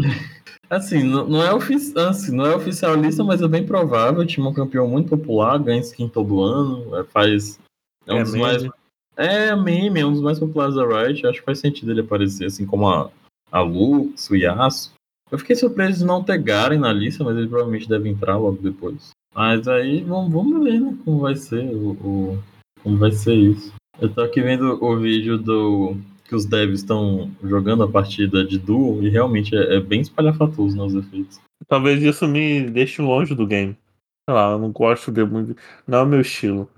assim, 0.70 1.04
não, 1.04 1.28
não 1.28 1.44
é 1.44 1.54
ofici- 1.54 1.98
assim, 1.98 2.36
não 2.36 2.46
é 2.46 2.56
oficialista, 2.56 3.24
mas 3.24 3.42
é 3.42 3.48
bem 3.48 3.66
provável. 3.66 4.22
O 4.22 4.26
time 4.26 4.46
é 4.46 4.50
um 4.50 4.54
campeão 4.54 4.88
muito 4.88 5.10
popular, 5.10 5.58
ganha 5.60 5.82
skin 5.82 6.08
todo 6.10 6.44
ano, 6.44 6.96
é, 6.98 7.04
faz. 7.06 7.60
É 8.06 8.14
um 8.14 8.18
É 8.20 8.24
dos 8.24 8.34
meme. 8.34 8.44
mais. 8.44 8.68
É 9.16 9.56
meme, 9.56 10.00
é 10.00 10.06
um 10.06 10.12
dos 10.14 10.22
mais 10.22 10.40
populares 10.40 10.76
da 10.76 10.86
Riot. 10.86 11.26
Acho 11.28 11.40
que 11.40 11.46
faz 11.46 11.60
sentido 11.60 11.92
ele 11.92 12.02
aparecer, 12.02 12.46
assim 12.46 12.66
como 12.66 12.88
a, 12.88 13.10
a 13.52 13.62
Lux, 13.62 14.30
o 14.30 14.36
Yasuo. 14.36 14.92
Eu 15.32 15.40
fiquei 15.40 15.56
surpreso 15.56 16.00
de 16.00 16.06
não 16.06 16.24
ter 16.24 16.38
Garen 16.38 16.78
na 16.80 16.94
lista, 16.94 17.24
mas 17.24 17.36
ele 17.38 17.48
provavelmente 17.48 17.90
deve 17.90 18.10
entrar 18.10 18.38
logo 18.38 18.58
depois. 18.62 19.10
Mas 19.34 19.68
aí 19.68 20.04
vamos, 20.04 20.32
vamos 20.32 20.64
ver, 20.64 20.80
né? 20.80 20.96
Como 21.04 21.20
vai 21.22 21.36
ser 21.36 21.64
o, 21.74 21.92
o- 21.92 22.44
como 22.84 22.98
vai 22.98 23.12
ser 23.12 23.34
isso. 23.34 23.74
Eu 24.00 24.14
tô 24.14 24.22
aqui 24.22 24.42
vendo 24.42 24.84
o 24.84 24.98
vídeo 24.98 25.38
do 25.38 25.96
que 26.26 26.36
os 26.36 26.46
devs 26.46 26.80
estão 26.80 27.32
jogando 27.44 27.84
a 27.84 27.88
partida 27.88 28.44
de 28.44 28.58
duo 28.58 29.04
e 29.04 29.10
realmente 29.10 29.56
é, 29.56 29.76
é 29.76 29.80
bem 29.80 30.02
espalhafatoso 30.02 30.76
nos 30.76 30.96
efeitos. 30.96 31.40
Talvez 31.68 32.02
isso 32.02 32.28
me 32.28 32.70
deixe 32.70 33.02
longe 33.02 33.36
do 33.36 33.46
game. 33.46 33.78
Sei 34.28 34.36
lá, 34.36 34.52
eu 34.52 34.60
não 34.60 34.72
gosto 34.72 35.12
de 35.12 35.24
muito. 35.24 35.56
Não 35.88 36.00
é 36.00 36.04
o 36.04 36.08
meu 36.08 36.22
estilo. 36.22 36.70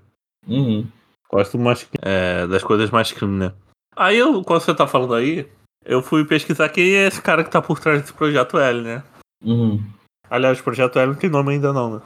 Uhum. 0.46 0.86
Gosto 1.30 1.58
mais 1.58 1.88
é, 2.02 2.46
das 2.46 2.62
coisas 2.62 2.90
mais 2.90 3.10
crime, 3.12 3.38
né? 3.38 3.52
Aí 3.96 4.18
eu, 4.18 4.42
quando 4.44 4.60
você 4.60 4.74
tá 4.74 4.86
falando 4.86 5.14
aí, 5.14 5.48
eu 5.84 6.02
fui 6.02 6.24
pesquisar 6.24 6.68
quem 6.68 6.94
é 6.94 7.06
esse 7.06 7.20
cara 7.22 7.42
que 7.42 7.50
tá 7.50 7.62
por 7.62 7.80
trás 7.80 8.00
desse 8.00 8.12
projeto 8.12 8.58
L, 8.58 8.82
né? 8.82 9.02
Uhum. 9.42 9.82
Aliás, 10.28 10.60
o 10.60 10.64
projeto 10.64 10.98
L 10.98 11.12
não 11.12 11.18
tem 11.18 11.30
nome 11.30 11.54
ainda 11.54 11.72
não, 11.72 11.94
né? 11.94 12.02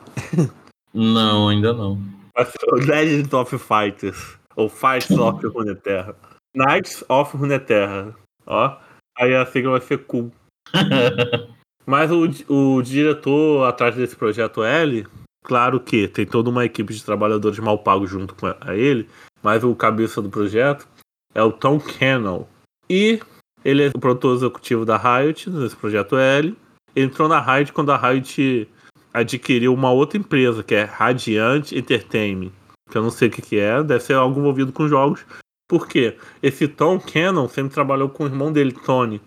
Não, 0.92 1.48
ainda 1.48 1.72
não. 1.72 2.00
Vai 2.34 2.44
ser 2.44 2.58
o 2.68 2.74
Legends 2.74 3.32
of 3.32 3.58
Fighters. 3.58 4.39
Ou 4.56 4.68
Fights 4.68 5.10
of 5.10 5.46
Runeterra. 5.46 6.16
Knights 6.54 7.04
of 7.08 7.36
Runeterra. 7.36 8.14
Ó. 8.46 8.76
Aí 9.16 9.34
a 9.34 9.46
sigla 9.46 9.72
vai 9.72 9.80
ser 9.80 9.98
cool. 10.04 10.32
Mas 11.86 12.10
o, 12.10 12.28
o 12.48 12.82
diretor 12.82 13.66
atrás 13.66 13.96
desse 13.96 14.14
projeto 14.14 14.62
L, 14.62 15.06
claro 15.42 15.80
que 15.80 16.06
tem 16.06 16.24
toda 16.24 16.50
uma 16.50 16.64
equipe 16.64 16.94
de 16.94 17.04
trabalhadores 17.04 17.58
mal 17.58 17.78
pagos 17.78 18.10
junto 18.10 18.34
com 18.34 18.46
a 18.46 18.76
ele, 18.76 19.08
mas 19.42 19.64
o 19.64 19.74
cabeça 19.74 20.22
do 20.22 20.30
projeto 20.30 20.86
é 21.34 21.42
o 21.42 21.50
Tom 21.50 21.80
Cannell. 21.80 22.46
E 22.88 23.20
ele 23.64 23.84
é 23.84 23.90
o 23.94 23.98
produtor 23.98 24.36
executivo 24.36 24.84
da 24.84 24.96
Riot, 24.96 25.50
nesse 25.50 25.74
projeto 25.74 26.16
L. 26.16 26.56
Ele 26.94 27.06
entrou 27.06 27.28
na 27.28 27.40
Riot 27.40 27.72
quando 27.72 27.90
a 27.90 27.96
Riot 27.96 28.68
adquiriu 29.12 29.74
uma 29.74 29.90
outra 29.90 30.18
empresa, 30.18 30.62
que 30.62 30.74
é 30.74 30.84
Radiant 30.84 31.72
Entertainment. 31.72 32.52
Que 32.90 32.98
eu 32.98 33.02
não 33.02 33.10
sei 33.10 33.28
o 33.28 33.30
que, 33.30 33.42
que 33.42 33.58
é, 33.58 33.82
deve 33.82 34.02
ser 34.02 34.14
algo 34.14 34.40
envolvido 34.40 34.72
com 34.72 34.88
jogos. 34.88 35.24
Por 35.68 35.86
quê? 35.86 36.16
Esse 36.42 36.66
Tom 36.66 36.98
Cannon 36.98 37.48
sempre 37.48 37.72
trabalhou 37.72 38.08
com 38.08 38.24
o 38.24 38.26
irmão 38.26 38.52
dele, 38.52 38.72
Tony. 38.72 39.20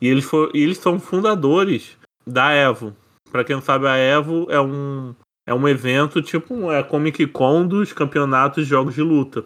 E 0.00 0.08
eles, 0.08 0.24
for, 0.24 0.50
e 0.54 0.62
eles 0.62 0.78
são 0.78 1.00
fundadores 1.00 1.98
da 2.26 2.52
Evo. 2.52 2.94
Pra 3.30 3.44
quem 3.44 3.56
não 3.56 3.62
sabe, 3.62 3.86
a 3.86 3.96
Evo 3.96 4.46
é 4.48 4.60
um, 4.60 5.14
é 5.46 5.52
um 5.52 5.68
evento 5.68 6.22
tipo 6.22 6.70
é 6.70 6.78
a 6.78 6.84
Comic 6.84 7.26
Con 7.26 7.66
dos 7.66 7.92
campeonatos 7.92 8.64
de 8.64 8.70
jogos 8.70 8.94
de 8.94 9.02
luta. 9.02 9.44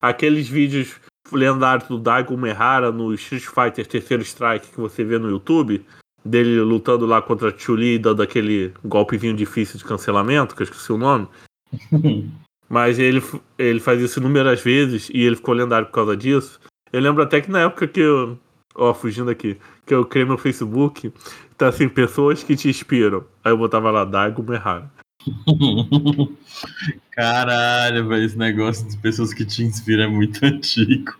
Aqueles 0.00 0.48
vídeos 0.48 1.00
lendários 1.32 1.88
do 1.88 1.98
Daigo 1.98 2.36
Mehara 2.36 2.92
no 2.92 3.12
Street 3.14 3.44
Fighter 3.44 3.86
Terceiro 3.86 4.22
Strike 4.22 4.68
que 4.68 4.80
você 4.80 5.02
vê 5.02 5.18
no 5.18 5.30
YouTube, 5.30 5.84
dele 6.24 6.60
lutando 6.60 7.06
lá 7.06 7.20
contra 7.22 7.48
a 7.48 7.58
Chun-Li 7.58 7.94
e 7.94 7.98
dando 7.98 8.22
aquele 8.22 8.72
golpezinho 8.84 9.34
difícil 9.34 9.78
de 9.78 9.84
cancelamento, 9.84 10.54
que 10.54 10.62
eu 10.62 10.64
esqueci 10.64 10.92
o 10.92 10.98
nome. 10.98 11.26
Mas 12.68 12.98
ele, 12.98 13.22
ele 13.58 13.80
faz 13.80 14.00
isso 14.00 14.18
inúmeras 14.18 14.60
vezes 14.60 15.08
e 15.12 15.22
ele 15.22 15.36
ficou 15.36 15.54
lendário 15.54 15.86
por 15.86 15.92
causa 15.92 16.16
disso. 16.16 16.60
Eu 16.92 17.00
lembro 17.00 17.22
até 17.22 17.40
que 17.40 17.50
na 17.50 17.60
época 17.60 17.86
que 17.86 18.00
eu. 18.00 18.38
Ó, 18.74 18.92
fugindo 18.92 19.30
aqui. 19.30 19.56
Que 19.84 19.94
eu 19.94 20.04
criei 20.04 20.26
meu 20.26 20.36
Facebook, 20.36 21.12
tá 21.56 21.68
assim, 21.68 21.88
pessoas 21.88 22.42
que 22.42 22.56
te 22.56 22.68
inspiram. 22.68 23.24
Aí 23.44 23.52
eu 23.52 23.56
botava 23.56 23.90
lá 23.90 24.04
Daigo 24.04 24.42
Mehara. 24.42 24.90
Caralho, 27.12 28.06
velho, 28.08 28.24
esse 28.24 28.36
negócio 28.36 28.88
de 28.88 28.96
pessoas 28.98 29.32
que 29.32 29.44
te 29.44 29.62
inspiram 29.62 30.04
é 30.04 30.08
muito 30.08 30.44
antigo. 30.44 31.12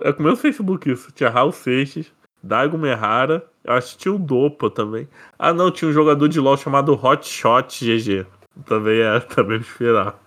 É 0.00 0.12
com 0.12 0.22
o 0.22 0.26
meu 0.26 0.36
Facebook 0.36 0.90
isso. 0.90 1.10
Tinha 1.12 1.30
Raul 1.30 1.52
Seixas, 1.52 2.06
Daigo 2.42 2.78
Mehara. 2.78 3.44
Eu 3.64 3.74
acho 3.74 3.92
que 3.92 3.98
tinha 3.98 4.14
o 4.14 4.18
Dopa 4.18 4.70
também. 4.70 5.08
Ah, 5.38 5.52
não, 5.52 5.70
tinha 5.70 5.90
um 5.90 5.94
jogador 5.94 6.28
de 6.28 6.40
LoL 6.40 6.56
chamado 6.56 6.94
Hotshot 6.94 7.84
GG. 7.84 8.26
Também 8.64 9.00
é, 9.00 9.20
também 9.34 9.58
me 9.58 9.64
inspirava. 9.64 10.18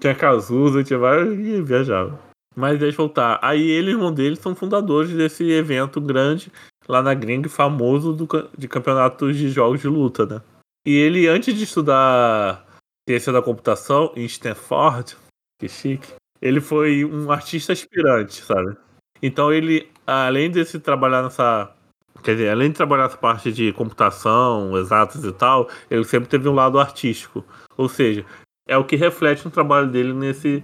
Tinha 0.00 0.14
Cazuza, 0.14 0.84
tinha 0.84 0.98
vários 0.98 1.38
e 1.38 1.62
viajava. 1.62 2.18
Mas 2.56 2.78
deixa 2.78 3.00
eu 3.00 3.06
voltar. 3.06 3.38
Aí 3.42 3.68
ele 3.68 3.90
e 3.90 3.94
o 3.94 3.96
irmão 3.96 4.12
dele 4.12 4.36
são 4.36 4.54
fundadores 4.54 5.10
desse 5.10 5.50
evento 5.50 6.00
grande 6.00 6.52
lá 6.88 7.02
na 7.02 7.14
gringa, 7.14 7.48
famoso 7.48 8.12
do, 8.12 8.28
de 8.56 8.68
campeonatos 8.68 9.36
de 9.36 9.48
jogos 9.48 9.80
de 9.80 9.88
luta, 9.88 10.26
né? 10.26 10.42
E 10.86 10.94
ele, 10.94 11.26
antes 11.26 11.54
de 11.54 11.64
estudar 11.64 12.64
ciência 13.08 13.32
da 13.32 13.42
computação 13.42 14.12
em 14.14 14.24
Stanford, 14.24 15.16
que 15.58 15.68
chique, 15.68 16.14
ele 16.40 16.60
foi 16.60 17.04
um 17.04 17.30
artista 17.30 17.72
aspirante, 17.72 18.42
sabe? 18.42 18.76
Então 19.22 19.52
ele, 19.52 19.90
além 20.06 20.50
de 20.50 20.64
se 20.64 20.78
trabalhar 20.78 21.22
nessa. 21.22 21.74
Quer 22.22 22.32
dizer, 22.36 22.50
além 22.50 22.70
de 22.70 22.76
trabalhar 22.76 23.04
nessa 23.04 23.16
parte 23.16 23.52
de 23.52 23.72
computação, 23.72 24.76
exatas 24.78 25.24
e 25.24 25.32
tal, 25.32 25.68
ele 25.90 26.04
sempre 26.04 26.28
teve 26.28 26.48
um 26.48 26.54
lado 26.54 26.78
artístico. 26.78 27.44
Ou 27.76 27.88
seja, 27.88 28.24
é 28.66 28.76
o 28.76 28.84
que 28.84 28.96
reflete 28.96 29.44
no 29.44 29.50
trabalho 29.50 29.90
dele 29.90 30.12
nesse 30.12 30.62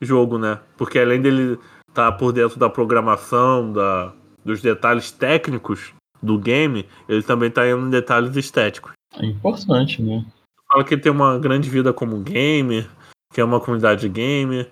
jogo, 0.00 0.38
né? 0.38 0.60
Porque 0.76 0.98
além 0.98 1.20
dele 1.20 1.58
estar 1.88 2.12
por 2.12 2.32
dentro 2.32 2.58
da 2.58 2.68
programação, 2.68 3.72
da, 3.72 4.12
dos 4.44 4.60
detalhes 4.60 5.10
técnicos 5.10 5.92
do 6.22 6.38
game, 6.38 6.86
ele 7.08 7.22
também 7.22 7.48
está 7.48 7.68
indo 7.68 7.86
em 7.86 7.90
detalhes 7.90 8.34
estéticos. 8.36 8.92
É 9.16 9.26
importante, 9.26 10.02
né? 10.02 10.24
Fala 10.66 10.84
que 10.84 10.94
ele 10.94 11.02
tem 11.02 11.12
uma 11.12 11.38
grande 11.38 11.68
vida 11.68 11.92
como 11.92 12.20
gamer, 12.20 12.88
que 13.32 13.40
é 13.40 13.44
uma 13.44 13.60
comunidade 13.60 14.08
gamer, 14.08 14.70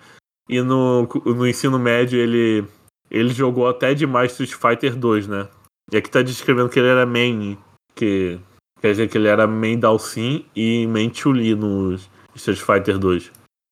e 0.48 0.60
no, 0.60 1.08
no 1.24 1.46
ensino 1.46 1.78
médio 1.78 2.18
ele, 2.18 2.64
ele 3.10 3.30
jogou 3.30 3.68
até 3.68 3.94
demais 3.94 4.32
Street 4.32 4.52
Fighter 4.52 4.96
2, 4.96 5.28
né? 5.28 5.48
E 5.92 5.96
aqui 5.96 6.10
tá 6.10 6.22
descrevendo 6.22 6.68
que 6.68 6.78
ele 6.78 6.88
era 6.88 7.04
main, 7.04 7.58
que 7.94 8.40
quer 8.80 8.90
dizer 8.92 9.08
que 9.08 9.18
ele 9.18 9.28
era 9.28 9.46
main 9.46 9.78
Dalsin 9.78 10.44
e 10.56 10.86
main 10.86 11.12
Chun-Li 11.12 11.54
no 11.54 11.96
Street 12.36 12.60
Fighter 12.60 12.98
2. 12.98 13.30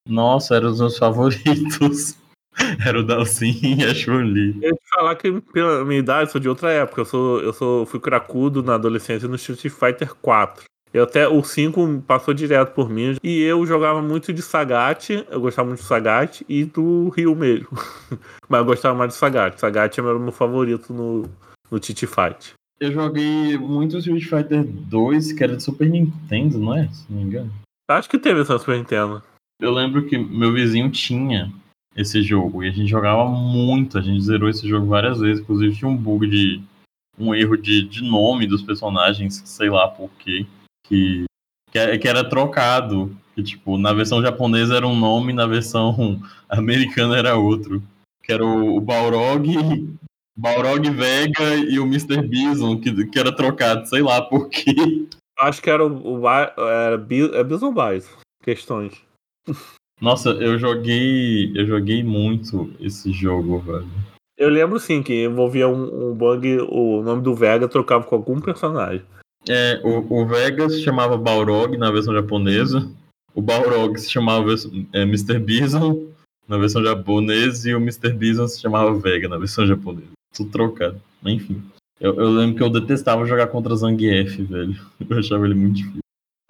Nossa, 0.09 0.57
eram 0.57 0.71
os 0.71 0.81
meus 0.81 0.99
favoritos. 0.99 2.17
Era 2.85 2.99
o 2.99 3.03
Dalsin 3.03 3.59
e 3.63 3.85
a 3.85 3.95
Chun-Li. 3.95 4.57
Eu 4.61 4.71
ia 4.71 4.75
te 4.75 4.91
falar 4.91 5.15
que 5.15 5.41
pela 5.53 5.85
minha 5.85 6.01
idade, 6.01 6.33
sou 6.33 6.41
de 6.41 6.49
outra 6.49 6.71
época. 6.73 7.03
Eu 7.03 7.05
sou, 7.05 7.41
eu 7.41 7.53
sou 7.53 7.87
fui 7.87 8.01
cracudo 8.01 8.63
na 8.63 8.75
adolescência 8.75 9.29
no 9.29 9.37
Street 9.37 9.73
Fighter 9.73 10.15
4. 10.17 10.65
Eu 10.93 11.05
até 11.05 11.29
o 11.29 11.43
5 11.43 12.03
passou 12.05 12.35
direto 12.35 12.75
por 12.75 12.91
mim. 12.91 13.17
E 13.23 13.41
eu 13.43 13.65
jogava 13.65 14.03
muito 14.03 14.33
de 14.33 14.43
Sagat, 14.43 15.11
eu 15.31 15.41
gostava 15.41 15.69
muito 15.69 15.81
de 15.81 15.87
Sagat 15.87 16.45
e 16.49 16.65
do 16.65 17.11
Ryu 17.11 17.35
mesmo. 17.37 17.69
Mas 18.49 18.59
eu 18.59 18.65
gostava 18.65 18.99
mais 18.99 19.13
de 19.13 19.17
Sagat. 19.17 19.59
Sagat 19.59 19.97
era 19.99 20.17
o 20.17 20.21
meu 20.21 20.33
favorito 20.33 20.93
no, 20.93 21.31
no 21.71 21.79
Titi 21.79 22.07
Fight. 22.07 22.55
Eu 22.81 22.93
joguei 22.93 23.57
muito 23.57 23.99
Street 23.99 24.25
Fighter 24.25 24.65
2, 24.65 25.33
que 25.33 25.45
era 25.45 25.57
de 25.57 25.63
Super 25.63 25.89
Nintendo, 25.89 26.59
não 26.59 26.75
é? 26.75 26.89
Se 26.89 27.05
não 27.09 27.19
me 27.19 27.25
engano. 27.25 27.53
Acho 27.91 28.09
que 28.09 28.19
teve 28.19 28.41
essa 28.41 28.59
Super 28.59 28.79
Nintendo. 28.79 29.23
Eu 29.61 29.73
lembro 29.73 30.07
que 30.07 30.17
meu 30.17 30.53
vizinho 30.53 30.91
tinha 30.91 31.53
esse 31.97 32.23
jogo 32.23 32.63
e 32.63 32.69
a 32.69 32.71
gente 32.71 32.89
jogava 32.89 33.25
muito. 33.29 33.99
A 33.99 34.01
gente 34.01 34.23
zerou 34.23 34.49
esse 34.49 34.67
jogo 34.69 34.87
várias 34.87 35.19
vezes. 35.19 35.43
Inclusive 35.43 35.77
tinha 35.77 35.91
um 35.91 35.97
bug 35.97 36.29
de. 36.29 36.63
um 37.19 37.35
erro 37.35 37.57
de, 37.57 37.83
de 37.83 38.03
nome 38.03 38.47
dos 38.47 38.63
personagens, 38.63 39.43
sei 39.45 39.69
lá 39.69 39.89
por 39.89 40.09
quê. 40.19 40.47
Que, 40.87 41.25
que, 41.71 41.79
é- 41.79 41.99
que 41.99 42.09
era 42.09 42.23
trocado. 42.29 43.15
Que, 43.35 43.43
tipo, 43.43 43.77
na 43.77 43.93
versão 43.93 44.23
japonesa 44.23 44.77
era 44.77 44.87
um 44.87 44.97
nome, 44.99 45.33
na 45.33 45.47
versão 45.47 46.21
americana 46.49 47.17
era 47.19 47.37
outro. 47.37 47.83
Que 48.23 48.33
era 48.33 48.45
o, 48.45 48.77
o 48.77 48.81
Balrog. 48.81 49.97
Balrog 50.39 50.89
Vega 50.91 51.57
e 51.57 51.79
o 51.79 51.85
Mr. 51.85 52.23
Bison, 52.23 52.81
que, 52.81 53.05
que 53.07 53.19
era 53.19 53.35
trocado, 53.35 53.87
sei 53.87 54.01
lá 54.01 54.23
por 54.23 54.49
quê. 54.49 55.07
Acho 55.41 55.63
que 55.63 55.71
era 55.71 55.85
o, 55.85 56.21
o 56.21 56.29
era 56.29 56.97
Bi- 56.99 57.35
é 57.35 57.43
Bison 57.43 57.73
Bias. 57.73 58.09
Questões. 58.43 59.03
Nossa, 60.01 60.31
eu 60.31 60.59
joguei. 60.59 61.53
Eu 61.55 61.67
joguei 61.67 62.03
muito 62.03 62.73
esse 62.81 63.13
jogo, 63.13 63.59
velho. 63.59 63.87
Eu 64.39 64.49
lembro 64.49 64.79
sim 64.81 65.03
que 65.03 65.25
envolvia 65.25 65.69
um, 65.69 66.11
um 66.11 66.15
bug, 66.15 66.59
o 66.71 67.03
nome 67.03 67.23
do 67.23 67.35
Vega 67.35 67.69
trocava 67.69 68.05
com 68.05 68.15
algum 68.15 68.41
personagem. 68.41 69.03
É, 69.49 69.81
o, 69.85 70.23
o 70.23 70.27
Vega 70.27 70.69
se 70.71 70.83
chamava 70.83 71.17
Balrog 71.19 71.77
na 71.77 71.91
versão 71.91 72.15
japonesa. 72.15 72.91
O 73.35 73.43
Balrog 73.43 73.99
se 73.99 74.11
chamava 74.11 74.55
é, 74.93 75.03
Mr. 75.03 75.39
Bison 75.39 76.07
na 76.49 76.57
versão 76.59 76.83
japonesa 76.83 77.69
e 77.71 77.75
o 77.75 77.79
Mr. 77.79 78.13
Bison 78.13 78.49
se 78.49 78.61
chamava 78.61 78.93
Vega 78.95 79.29
na 79.29 79.37
versão 79.39 79.67
japonesa. 79.67 80.11
Tudo 80.35 80.51
trocado. 80.51 81.01
Enfim. 81.25 81.63
Eu, 82.01 82.15
eu 82.17 82.31
lembro 82.31 82.57
que 82.57 82.63
eu 82.63 82.71
detestava 82.71 83.27
jogar 83.27 83.49
contra 83.49 83.77
Zangief, 83.77 84.43
velho. 84.45 84.75
Eu 85.09 85.19
achava 85.19 85.45
ele 85.45 85.55
muito 85.55 85.77
difícil. 85.77 86.01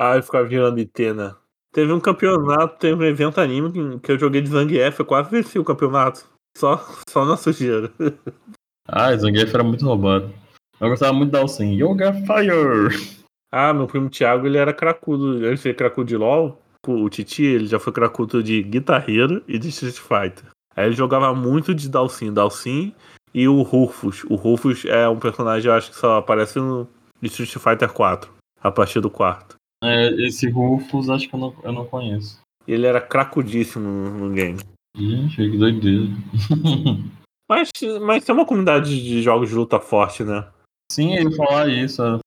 Ah, 0.00 0.16
eu 0.16 0.22
ficava 0.22 0.48
girando 0.48 0.78
IT, 0.78 1.12
né? 1.12 1.34
Teve 1.72 1.92
um 1.92 2.00
campeonato, 2.00 2.78
teve 2.78 2.94
um 3.02 3.06
evento 3.06 3.40
anime 3.40 3.70
que- 3.72 3.98
que 4.00 4.12
eu 4.12 4.18
joguei 4.18 4.40
de 4.40 4.48
Zangief, 4.48 4.98
eu 4.98 5.04
quase 5.06 5.30
venci 5.30 5.58
o 5.58 5.64
campeonato. 5.64 6.24
Só, 6.56 6.76
só 7.08 7.24
na 7.24 7.36
sujeira. 7.36 7.90
Ah, 8.92 9.14
Zangief 9.16 9.54
era 9.54 9.62
muito 9.62 9.84
roubado. 9.84 10.32
Eu 10.80 10.88
gostava 10.88 11.12
muito 11.12 11.30
da 11.30 11.38
Alcin. 11.40 11.74
Yoga 11.80 12.12
Fire! 12.12 13.20
Ah, 13.52 13.72
meu 13.72 13.86
primo 13.86 14.10
Thiago, 14.10 14.46
ele 14.46 14.58
era 14.58 14.72
cracudo. 14.72 15.46
Ele 15.46 15.56
foi 15.56 15.72
cracudo 15.72 16.08
de 16.08 16.16
LoL. 16.16 16.60
O 16.88 17.08
Titi, 17.08 17.44
ele 17.44 17.66
já 17.66 17.78
foi 17.78 17.92
cracudo 17.92 18.42
de 18.42 18.60
guitarreiro 18.64 19.44
e 19.46 19.58
de 19.60 19.68
Street 19.68 19.94
Fighter. 19.96 20.50
Aí 20.74 20.86
ele 20.86 20.96
jogava 20.96 21.32
muito 21.32 21.72
de 21.72 21.88
Dalsin. 21.88 22.32
Dalsin 22.32 22.92
e 23.34 23.46
o 23.48 23.62
Rufus. 23.62 24.24
O 24.24 24.34
Rufus 24.34 24.84
é 24.84 25.08
um 25.08 25.18
personagem, 25.18 25.70
eu 25.70 25.76
acho 25.76 25.90
que 25.90 25.96
só 25.96 26.18
aparece 26.18 26.58
no 26.58 26.88
Street 27.22 27.50
Fighter 27.50 27.92
4. 27.92 28.30
A 28.62 28.70
partir 28.70 29.00
do 29.00 29.10
quarto. 29.10 29.56
É, 29.82 30.08
esse 30.26 30.48
Rufus 30.50 31.08
acho 31.08 31.28
que 31.28 31.34
eu 31.34 31.40
não, 31.40 31.54
eu 31.62 31.72
não 31.72 31.86
conheço. 31.86 32.40
Ele 32.68 32.86
era 32.86 33.00
cracudíssimo 33.00 33.88
no 33.88 34.28
no 34.28 34.34
game. 34.34 34.58
Gente, 34.96 35.36
que 35.36 35.56
doideira. 35.56 36.04
Mas, 37.50 37.68
mas 38.00 38.24
tem 38.24 38.32
uma 38.32 38.46
comunidade 38.46 39.02
de 39.02 39.22
jogos 39.22 39.48
de 39.48 39.56
luta 39.56 39.80
forte, 39.80 40.22
né? 40.22 40.46
Sim, 40.92 41.14
ia 41.14 41.30
falar 41.32 41.68
isso. 41.68 42.00
é. 42.00 42.20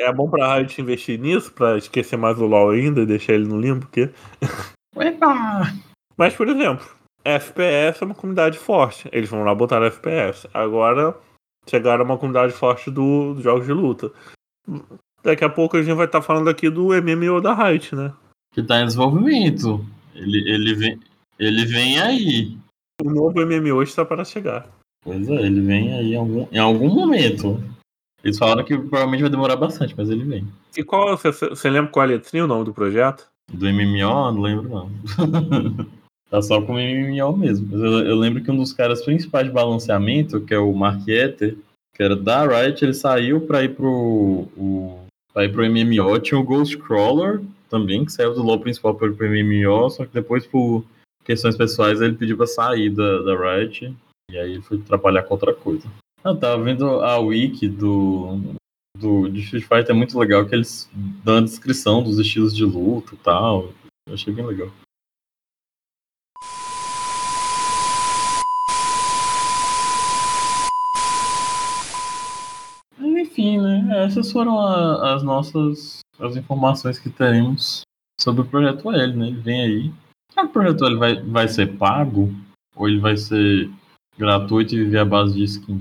É 0.00 0.12
bom 0.12 0.28
pra 0.28 0.54
Riot 0.58 0.78
investir 0.78 1.18
nisso, 1.18 1.50
pra 1.54 1.78
esquecer 1.78 2.18
mais 2.18 2.38
o 2.38 2.44
LoL 2.44 2.68
ainda 2.68 3.00
e 3.00 3.06
deixar 3.06 3.32
ele 3.32 3.46
no 3.46 3.58
limbo, 3.58 3.86
porque... 3.86 4.10
Epa! 4.96 5.72
Mas, 6.14 6.34
por 6.36 6.46
exemplo, 6.46 6.86
FPS 7.24 8.02
é 8.02 8.06
uma 8.06 8.14
comunidade 8.14 8.58
forte. 8.58 9.08
Eles 9.12 9.28
vão 9.28 9.44
lá 9.44 9.54
botar 9.54 9.82
FPS. 9.82 10.48
Agora, 10.52 11.16
chegaram 11.68 12.02
a 12.02 12.04
uma 12.04 12.18
comunidade 12.18 12.52
forte 12.52 12.90
do, 12.90 13.34
dos 13.34 13.44
jogos 13.44 13.66
de 13.66 13.72
luta. 13.72 14.10
Daqui 15.22 15.44
a 15.44 15.50
pouco 15.50 15.76
a 15.76 15.82
gente 15.82 15.94
vai 15.94 16.06
estar 16.06 16.22
falando 16.22 16.48
aqui 16.48 16.70
do 16.70 16.88
MMO 16.88 17.40
da 17.40 17.54
Riot, 17.54 17.94
né? 17.94 18.12
Que 18.54 18.62
tá 18.62 18.80
em 18.80 18.86
desenvolvimento. 18.86 19.84
Ele, 20.14 20.50
ele, 20.50 20.74
vem, 20.74 21.00
ele 21.38 21.64
vem 21.66 22.00
aí. 22.00 22.58
O 23.02 23.10
novo 23.10 23.44
MMO 23.44 23.82
está 23.82 24.04
para 24.04 24.24
chegar. 24.24 24.68
Pois 25.02 25.28
é, 25.28 25.34
ele 25.34 25.60
vem 25.60 25.94
aí 25.94 26.12
em 26.12 26.16
algum, 26.16 26.46
em 26.50 26.58
algum 26.58 26.88
momento. 26.88 27.62
Eles 28.22 28.38
falaram 28.38 28.64
que 28.64 28.76
provavelmente 28.76 29.22
vai 29.22 29.30
demorar 29.30 29.56
bastante, 29.56 29.94
mas 29.96 30.10
ele 30.10 30.24
vem. 30.24 30.46
E 30.76 30.84
qual, 30.84 31.16
você, 31.16 31.70
lembra 31.70 31.90
qual 31.90 32.04
é 32.04 32.08
a 32.08 32.10
letrinha, 32.12 32.44
o 32.44 32.48
nome 32.48 32.64
do 32.64 32.74
projeto? 32.74 33.26
Do 33.50 33.66
MMO, 33.66 34.32
não 34.32 34.40
lembro 34.40 34.68
não. 34.68 34.90
tá 36.30 36.40
só 36.40 36.62
com 36.62 36.74
o 36.74 36.78
MMO 36.78 37.36
mesmo. 37.36 37.76
Eu, 37.76 38.06
eu 38.06 38.16
lembro 38.16 38.42
que 38.42 38.50
um 38.50 38.56
dos 38.56 38.72
caras 38.72 39.04
principais 39.04 39.46
de 39.46 39.52
balanceamento, 39.52 40.40
que 40.40 40.54
é 40.54 40.58
o 40.58 40.72
Mark 40.72 41.06
Etter, 41.08 41.58
que 41.94 42.02
era 42.02 42.14
da 42.14 42.46
Riot, 42.46 42.84
ele 42.84 42.94
saiu 42.94 43.40
pra 43.40 43.64
ir 43.64 43.74
pro, 43.74 44.48
o, 44.56 45.04
pra 45.34 45.44
ir 45.44 45.52
pro 45.52 45.68
MMO. 45.68 46.18
Tinha 46.20 46.38
o 46.38 46.44
Ghost 46.44 46.78
Crawler 46.78 47.42
também, 47.68 48.04
que 48.04 48.12
saiu 48.12 48.32
do 48.32 48.42
LoL 48.42 48.60
principal 48.60 48.94
ir 49.02 49.14
pro 49.14 49.28
MMO, 49.28 49.90
só 49.90 50.06
que 50.06 50.14
depois, 50.14 50.46
por 50.46 50.84
questões 51.24 51.56
pessoais, 51.56 52.00
ele 52.00 52.16
pediu 52.16 52.36
pra 52.36 52.46
sair 52.46 52.90
da, 52.90 53.22
da 53.22 53.36
Riot. 53.36 53.94
E 54.30 54.38
aí 54.38 54.52
ele 54.52 54.62
foi 54.62 54.78
trabalhar 54.78 55.24
com 55.24 55.34
outra 55.34 55.52
coisa. 55.52 55.88
Eu 56.24 56.36
tava 56.36 56.62
vendo 56.62 56.86
a 57.00 57.18
wiki 57.18 57.68
do, 57.68 58.38
do 58.96 59.28
de 59.28 59.40
Street 59.40 59.64
Fighter, 59.64 59.90
é 59.90 59.98
muito 59.98 60.18
legal 60.18 60.46
que 60.46 60.54
eles 60.54 60.88
dão 61.24 61.38
a 61.38 61.40
descrição 61.40 62.02
dos 62.02 62.18
estilos 62.18 62.54
de 62.54 62.64
luta 62.64 63.14
e 63.14 63.18
tal. 63.18 63.72
Eu 64.06 64.14
achei 64.14 64.32
bem 64.32 64.46
legal. 64.46 64.70
Mas, 72.98 73.19
Enfim, 73.30 73.58
né? 73.60 74.04
Essas 74.04 74.32
foram 74.32 74.58
a- 74.60 75.14
as 75.14 75.22
nossas 75.22 76.00
as 76.18 76.36
informações 76.36 76.98
que 76.98 77.08
teremos 77.08 77.82
sobre 78.20 78.42
o 78.42 78.44
projeto 78.44 78.90
L, 78.92 79.16
né? 79.16 79.28
Ele 79.28 79.40
vem 79.40 79.60
aí. 79.62 79.92
Será 80.30 80.42
que 80.42 80.50
o 80.50 80.52
projeto 80.52 80.84
L 80.84 80.96
vai, 80.96 81.22
vai 81.22 81.48
ser 81.48 81.78
pago? 81.78 82.34
Ou 82.76 82.88
ele 82.88 82.98
vai 83.00 83.16
ser 83.16 83.70
gratuito 84.18 84.74
e 84.74 84.84
viver 84.84 84.98
à 84.98 85.04
base 85.04 85.34
de 85.34 85.44
skin? 85.44 85.80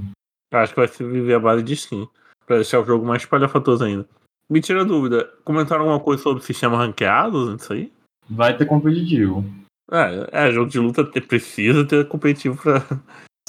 Acho 0.53 0.73
que 0.73 0.79
vai 0.79 0.87
se 0.87 1.03
viver 1.03 1.33
a 1.33 1.39
base 1.39 1.63
de 1.63 1.73
skin. 1.73 2.07
Pra 2.45 2.57
deixar 2.57 2.79
o 2.79 2.85
jogo 2.85 3.05
mais 3.05 3.23
espalhafatoso 3.23 3.83
ainda. 3.83 4.07
Me 4.49 4.61
tira 4.61 4.81
a 4.81 4.85
dúvida. 4.85 5.25
Comentaram 5.43 5.81
alguma 5.81 5.99
coisa 5.99 6.23
sobre 6.23 6.41
o 6.41 6.45
sistema 6.45 6.77
ranqueado 6.77 7.51
nisso 7.53 7.73
aí? 7.73 7.91
Vai 8.29 8.55
ter 8.55 8.65
competitivo. 8.65 9.43
É, 9.91 10.47
é, 10.47 10.51
jogo 10.51 10.69
de 10.69 10.79
luta 10.79 11.03
precisa 11.03 11.85
ter 11.85 12.07
competitivo 12.07 12.57
pra. 12.61 12.83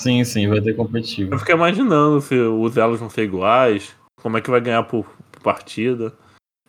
Sim, 0.00 0.24
sim, 0.24 0.48
vai 0.48 0.62
ter 0.62 0.74
competitivo. 0.74 1.34
Eu 1.34 1.38
fico 1.38 1.52
imaginando 1.52 2.22
se 2.22 2.34
os 2.34 2.74
elos 2.78 2.98
vão 2.98 3.10
ser 3.10 3.24
iguais, 3.24 3.94
como 4.22 4.38
é 4.38 4.40
que 4.40 4.50
vai 4.50 4.58
ganhar 4.58 4.82
por, 4.84 5.04
por 5.30 5.42
partida. 5.42 6.10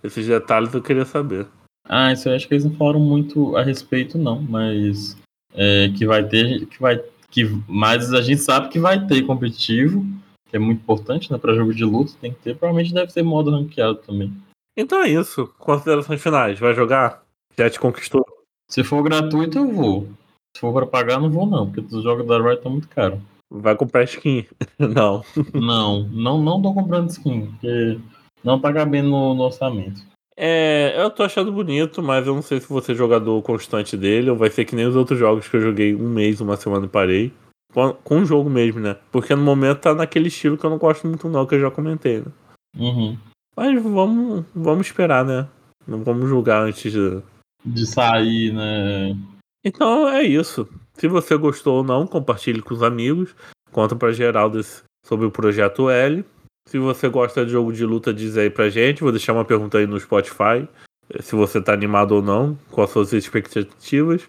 Esses 0.03 0.27
detalhes 0.27 0.73
eu 0.73 0.81
queria 0.81 1.05
saber. 1.05 1.47
Ah, 1.87 2.11
isso 2.11 2.27
eu 2.27 2.35
acho 2.35 2.45
que 2.45 2.55
eles 2.55 2.65
não 2.65 2.75
falaram 2.75 2.99
muito 2.99 3.55
a 3.55 3.63
respeito, 3.63 4.17
não, 4.17 4.41
mas 4.41 5.15
é, 5.53 5.87
que 5.97 6.05
vai 6.05 6.27
ter, 6.27 6.65
que 6.65 6.77
vai, 6.77 7.01
que, 7.29 7.45
mas 7.69 8.13
a 8.13 8.21
gente 8.21 8.41
sabe 8.41 8.67
que 8.67 8.79
vai 8.79 9.07
ter 9.07 9.21
competitivo, 9.21 10.05
que 10.49 10.57
é 10.57 10.59
muito 10.59 10.81
importante, 10.81 11.31
né, 11.31 11.37
para 11.37 11.55
jogo 11.55 11.73
de 11.73 11.85
luta, 11.85 12.11
tem 12.19 12.33
que 12.33 12.39
ter, 12.41 12.57
provavelmente 12.57 12.93
deve 12.93 13.13
ter 13.13 13.23
modo 13.23 13.49
ranqueado 13.49 13.99
também. 13.99 14.33
Então 14.75 15.01
é 15.01 15.07
isso. 15.07 15.47
Considerações 15.57 16.21
finais. 16.21 16.59
Vai 16.59 16.75
jogar? 16.75 17.23
Já 17.57 17.69
te 17.69 17.79
conquistou? 17.79 18.25
Se 18.69 18.83
for 18.83 19.01
gratuito, 19.01 19.57
eu 19.57 19.71
vou. 19.71 20.09
Se 20.55 20.61
for 20.61 20.73
para 20.73 20.85
pagar, 20.85 21.19
não 21.19 21.29
vou 21.29 21.45
não, 21.45 21.69
porque 21.69 21.95
os 21.95 22.03
jogos 22.03 22.25
da 22.25 22.37
Riot 22.37 22.57
estão 22.57 22.71
muito 22.71 22.87
caros. 22.89 23.19
Vai 23.49 23.75
comprar 23.75 24.03
skin? 24.03 24.45
Não. 24.79 25.23
Não, 25.53 26.03
não, 26.03 26.41
não 26.41 26.61
tô 26.61 26.73
comprando 26.73 27.09
skin, 27.09 27.47
porque 27.47 27.99
não 28.41 28.57
tá 28.57 28.71
cabendo 28.71 29.09
no, 29.09 29.33
no 29.33 29.43
orçamento. 29.43 30.01
É, 30.37 30.93
eu 30.95 31.09
tô 31.09 31.23
achando 31.23 31.51
bonito, 31.51 32.01
mas 32.01 32.25
eu 32.25 32.33
não 32.33 32.41
sei 32.41 32.61
se 32.61 32.67
vou 32.67 32.81
ser 32.81 32.95
jogador 32.95 33.41
constante 33.41 33.97
dele 33.97 34.29
ou 34.29 34.37
vai 34.37 34.49
ser 34.49 34.63
que 34.63 34.75
nem 34.75 34.87
os 34.87 34.95
outros 34.95 35.19
jogos 35.19 35.49
que 35.49 35.57
eu 35.57 35.61
joguei 35.61 35.93
um 35.93 36.07
mês, 36.07 36.39
uma 36.39 36.55
semana 36.55 36.85
e 36.85 36.89
parei. 36.89 37.33
Com, 37.73 37.93
com 37.93 38.21
o 38.21 38.25
jogo 38.25 38.49
mesmo, 38.49 38.79
né? 38.79 38.95
Porque 39.11 39.35
no 39.35 39.43
momento 39.43 39.81
tá 39.81 39.93
naquele 39.93 40.29
estilo 40.29 40.57
que 40.57 40.65
eu 40.65 40.69
não 40.69 40.77
gosto 40.77 41.05
muito, 41.05 41.29
não, 41.29 41.45
que 41.45 41.55
eu 41.55 41.61
já 41.61 41.69
comentei, 41.69 42.19
né? 42.19 42.31
Uhum. 42.77 43.17
Mas 43.55 43.83
vamos, 43.83 44.45
vamos 44.55 44.87
esperar, 44.87 45.25
né? 45.25 45.47
Não 45.85 46.03
vamos 46.03 46.29
julgar 46.29 46.63
antes 46.63 46.91
de. 46.91 47.21
De 47.65 47.85
sair, 47.85 48.53
né? 48.53 49.15
Então 49.63 50.07
é 50.09 50.23
isso. 50.23 50.67
Se 50.95 51.07
você 51.07 51.35
gostou 51.37 51.77
ou 51.77 51.83
não, 51.83 52.07
compartilhe 52.07 52.61
com 52.61 52.73
os 52.73 52.83
amigos. 52.83 53.35
Conta 53.71 53.95
pra 53.95 54.11
geral 54.11 54.49
desse, 54.49 54.83
sobre 55.05 55.25
o 55.25 55.31
projeto 55.31 55.89
L. 55.89 56.25
Se 56.67 56.77
você 56.77 57.09
gosta 57.09 57.45
de 57.45 57.51
jogo 57.51 57.71
de 57.73 57.85
luta, 57.85 58.13
diz 58.13 58.37
aí 58.37 58.49
pra 58.49 58.69
gente. 58.69 59.01
Vou 59.01 59.11
deixar 59.11 59.33
uma 59.33 59.45
pergunta 59.45 59.77
aí 59.77 59.87
no 59.87 59.99
Spotify. 59.99 60.67
eh, 61.09 61.21
Se 61.21 61.35
você 61.35 61.61
tá 61.61 61.73
animado 61.73 62.13
ou 62.13 62.21
não, 62.21 62.57
são 62.73 62.83
as 62.83 62.89
suas 62.89 63.13
expectativas. 63.13 64.27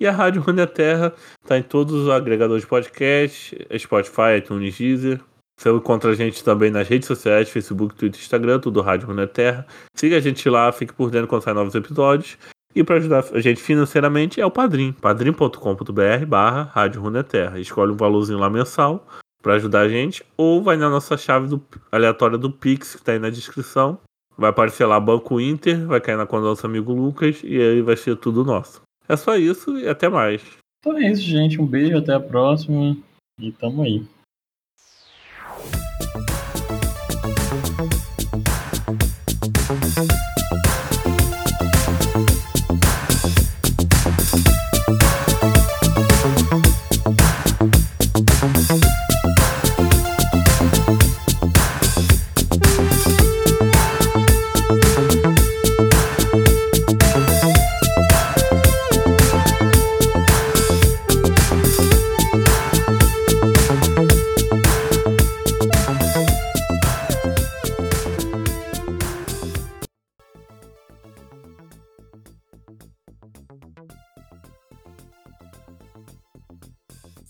E 0.00 0.06
a 0.06 0.12
Rádio 0.12 0.42
Runeterra 0.42 1.12
tá 1.46 1.58
em 1.58 1.62
todos 1.62 1.92
os 1.94 2.08
agregadores 2.08 2.62
de 2.62 2.68
podcast, 2.68 3.56
Spotify, 3.78 4.38
iTunes, 4.38 4.76
Deezer. 4.76 5.20
Você 5.58 5.70
encontra 5.70 6.12
a 6.12 6.14
gente 6.14 6.44
também 6.44 6.70
nas 6.70 6.86
redes 6.86 7.08
sociais, 7.08 7.48
Facebook, 7.50 7.96
Twitter, 7.96 8.20
Instagram, 8.20 8.60
tudo 8.60 8.80
Rádio 8.80 9.08
Runeterra. 9.08 9.66
Siga 9.96 10.16
a 10.16 10.20
gente 10.20 10.48
lá, 10.48 10.70
fique 10.70 10.92
por 10.92 11.10
dentro 11.10 11.26
quando 11.26 11.42
sair 11.42 11.54
novos 11.54 11.74
episódios. 11.74 12.38
E 12.78 12.84
para 12.84 12.94
ajudar 12.98 13.24
a 13.32 13.40
gente 13.40 13.60
financeiramente 13.60 14.40
é 14.40 14.46
o 14.46 14.52
Padrim, 14.52 14.92
padrim.com.br 14.92 16.26
barra 16.28 16.62
Rádio 16.62 17.02
Runeterra. 17.02 17.58
Escolhe 17.58 17.90
um 17.90 17.96
valorzinho 17.96 18.38
lá 18.38 18.48
mensal 18.48 19.04
para 19.42 19.54
ajudar 19.54 19.80
a 19.80 19.88
gente, 19.88 20.22
ou 20.36 20.62
vai 20.62 20.76
na 20.76 20.88
nossa 20.88 21.16
chave 21.16 21.48
do- 21.48 21.60
aleatória 21.90 22.38
do 22.38 22.48
Pix, 22.52 22.94
que 22.94 23.02
tá 23.02 23.10
aí 23.12 23.18
na 23.18 23.30
descrição. 23.30 23.98
Vai 24.36 24.50
aparecer 24.50 24.86
lá 24.86 25.00
Banco 25.00 25.40
Inter, 25.40 25.86
vai 25.88 26.00
cair 26.00 26.16
na 26.16 26.24
conta 26.24 26.42
do 26.42 26.48
nosso 26.50 26.66
amigo 26.66 26.92
Lucas, 26.92 27.40
e 27.42 27.60
aí 27.60 27.82
vai 27.82 27.96
ser 27.96 28.14
tudo 28.16 28.44
nosso. 28.44 28.80
É 29.08 29.16
só 29.16 29.36
isso 29.36 29.76
e 29.76 29.88
até 29.88 30.08
mais. 30.08 30.40
Então 30.80 30.96
é 30.96 31.10
isso, 31.10 31.22
gente. 31.22 31.60
Um 31.60 31.66
beijo, 31.66 31.98
até 31.98 32.14
a 32.14 32.20
próxima. 32.20 32.96
E 33.40 33.50
tamo 33.50 33.82
aí. 33.82 34.04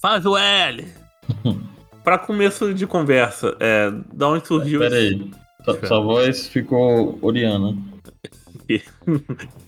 Faz 0.09 0.25
o 0.25 0.39
L! 0.39 0.89
pra 2.03 2.17
começo 2.19 2.73
de 2.73 2.87
conversa, 2.87 3.55
é, 3.61 3.93
da 4.11 4.27
onde 4.31 4.47
surgiu 4.47 4.81
Pera 4.81 4.97
aí. 4.97 5.31
Sua, 5.63 5.87
sua 5.87 6.01
voz 6.01 6.47
ficou 6.49 7.19
Oriana. 7.21 7.77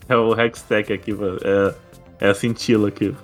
É 0.09 0.15
o 0.15 0.33
Hextech 0.33 0.91
aqui, 0.91 1.11
é, 1.11 1.75
é 2.19 2.29
a 2.31 2.33
cintila 2.33 2.87
aqui. 2.87 3.15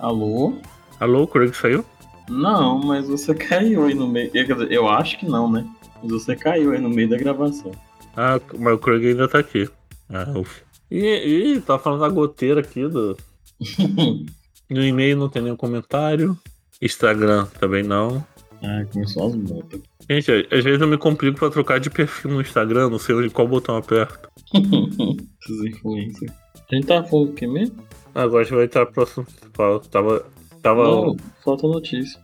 Alô? 0.00 0.54
Alô, 0.98 1.24
o 1.24 1.28
Craig 1.28 1.52
saiu? 1.54 1.84
Não, 2.26 2.78
mas 2.78 3.06
você 3.06 3.34
caiu 3.34 3.84
aí 3.84 3.92
no 3.92 4.08
meio. 4.08 4.30
Quer 4.30 4.44
dizer, 4.44 4.72
eu 4.72 4.88
acho 4.88 5.18
que 5.18 5.26
não, 5.26 5.52
né? 5.52 5.66
Mas 6.02 6.10
você 6.10 6.34
caiu 6.34 6.72
aí 6.72 6.80
no 6.80 6.88
meio 6.88 7.10
da 7.10 7.18
gravação. 7.18 7.70
Ah, 8.16 8.40
mas 8.58 8.74
o 8.74 8.78
Craig 8.78 9.08
ainda 9.08 9.28
tá 9.28 9.40
aqui. 9.40 9.68
Ah, 10.08 10.32
ufa. 10.34 10.65
E, 10.90 11.54
e 11.54 11.60
tá 11.60 11.78
falando 11.78 12.00
da 12.00 12.08
goteira 12.08 12.60
aqui 12.60 12.86
do. 12.86 13.16
No 14.68 14.82
e-mail 14.82 15.16
não 15.16 15.28
tem 15.28 15.42
nenhum 15.42 15.56
comentário. 15.56 16.36
Instagram 16.82 17.46
também 17.60 17.84
não. 17.84 18.26
ah, 18.62 18.84
começou 18.92 19.28
as 19.28 19.36
motos. 19.36 19.80
Gente, 20.10 20.48
às 20.50 20.64
vezes 20.64 20.80
eu 20.80 20.88
me 20.88 20.98
complico 20.98 21.38
pra 21.38 21.50
trocar 21.50 21.78
de 21.78 21.88
perfil 21.88 22.32
no 22.32 22.40
Instagram, 22.40 22.90
não 22.90 22.98
sei 22.98 23.14
onde 23.14 23.30
qual 23.30 23.46
botão 23.46 23.76
aperto. 23.76 24.28
Esses 24.52 25.64
influencers. 25.66 26.32
A 26.70 26.74
gente 26.74 26.86
tava 26.86 27.06
falando 27.06 27.30
o 27.30 27.32
que 27.32 27.46
mesmo? 27.46 27.76
Agora 28.14 28.40
a 28.40 28.44
gente 28.44 28.56
vai 28.56 28.64
entrar 28.64 28.86
pro 28.86 28.94
próximo. 28.94 29.26
Tava. 29.90 30.24
Tava. 30.62 30.82
Não, 30.82 31.16
falta 31.44 31.68
notícia. 31.68 32.20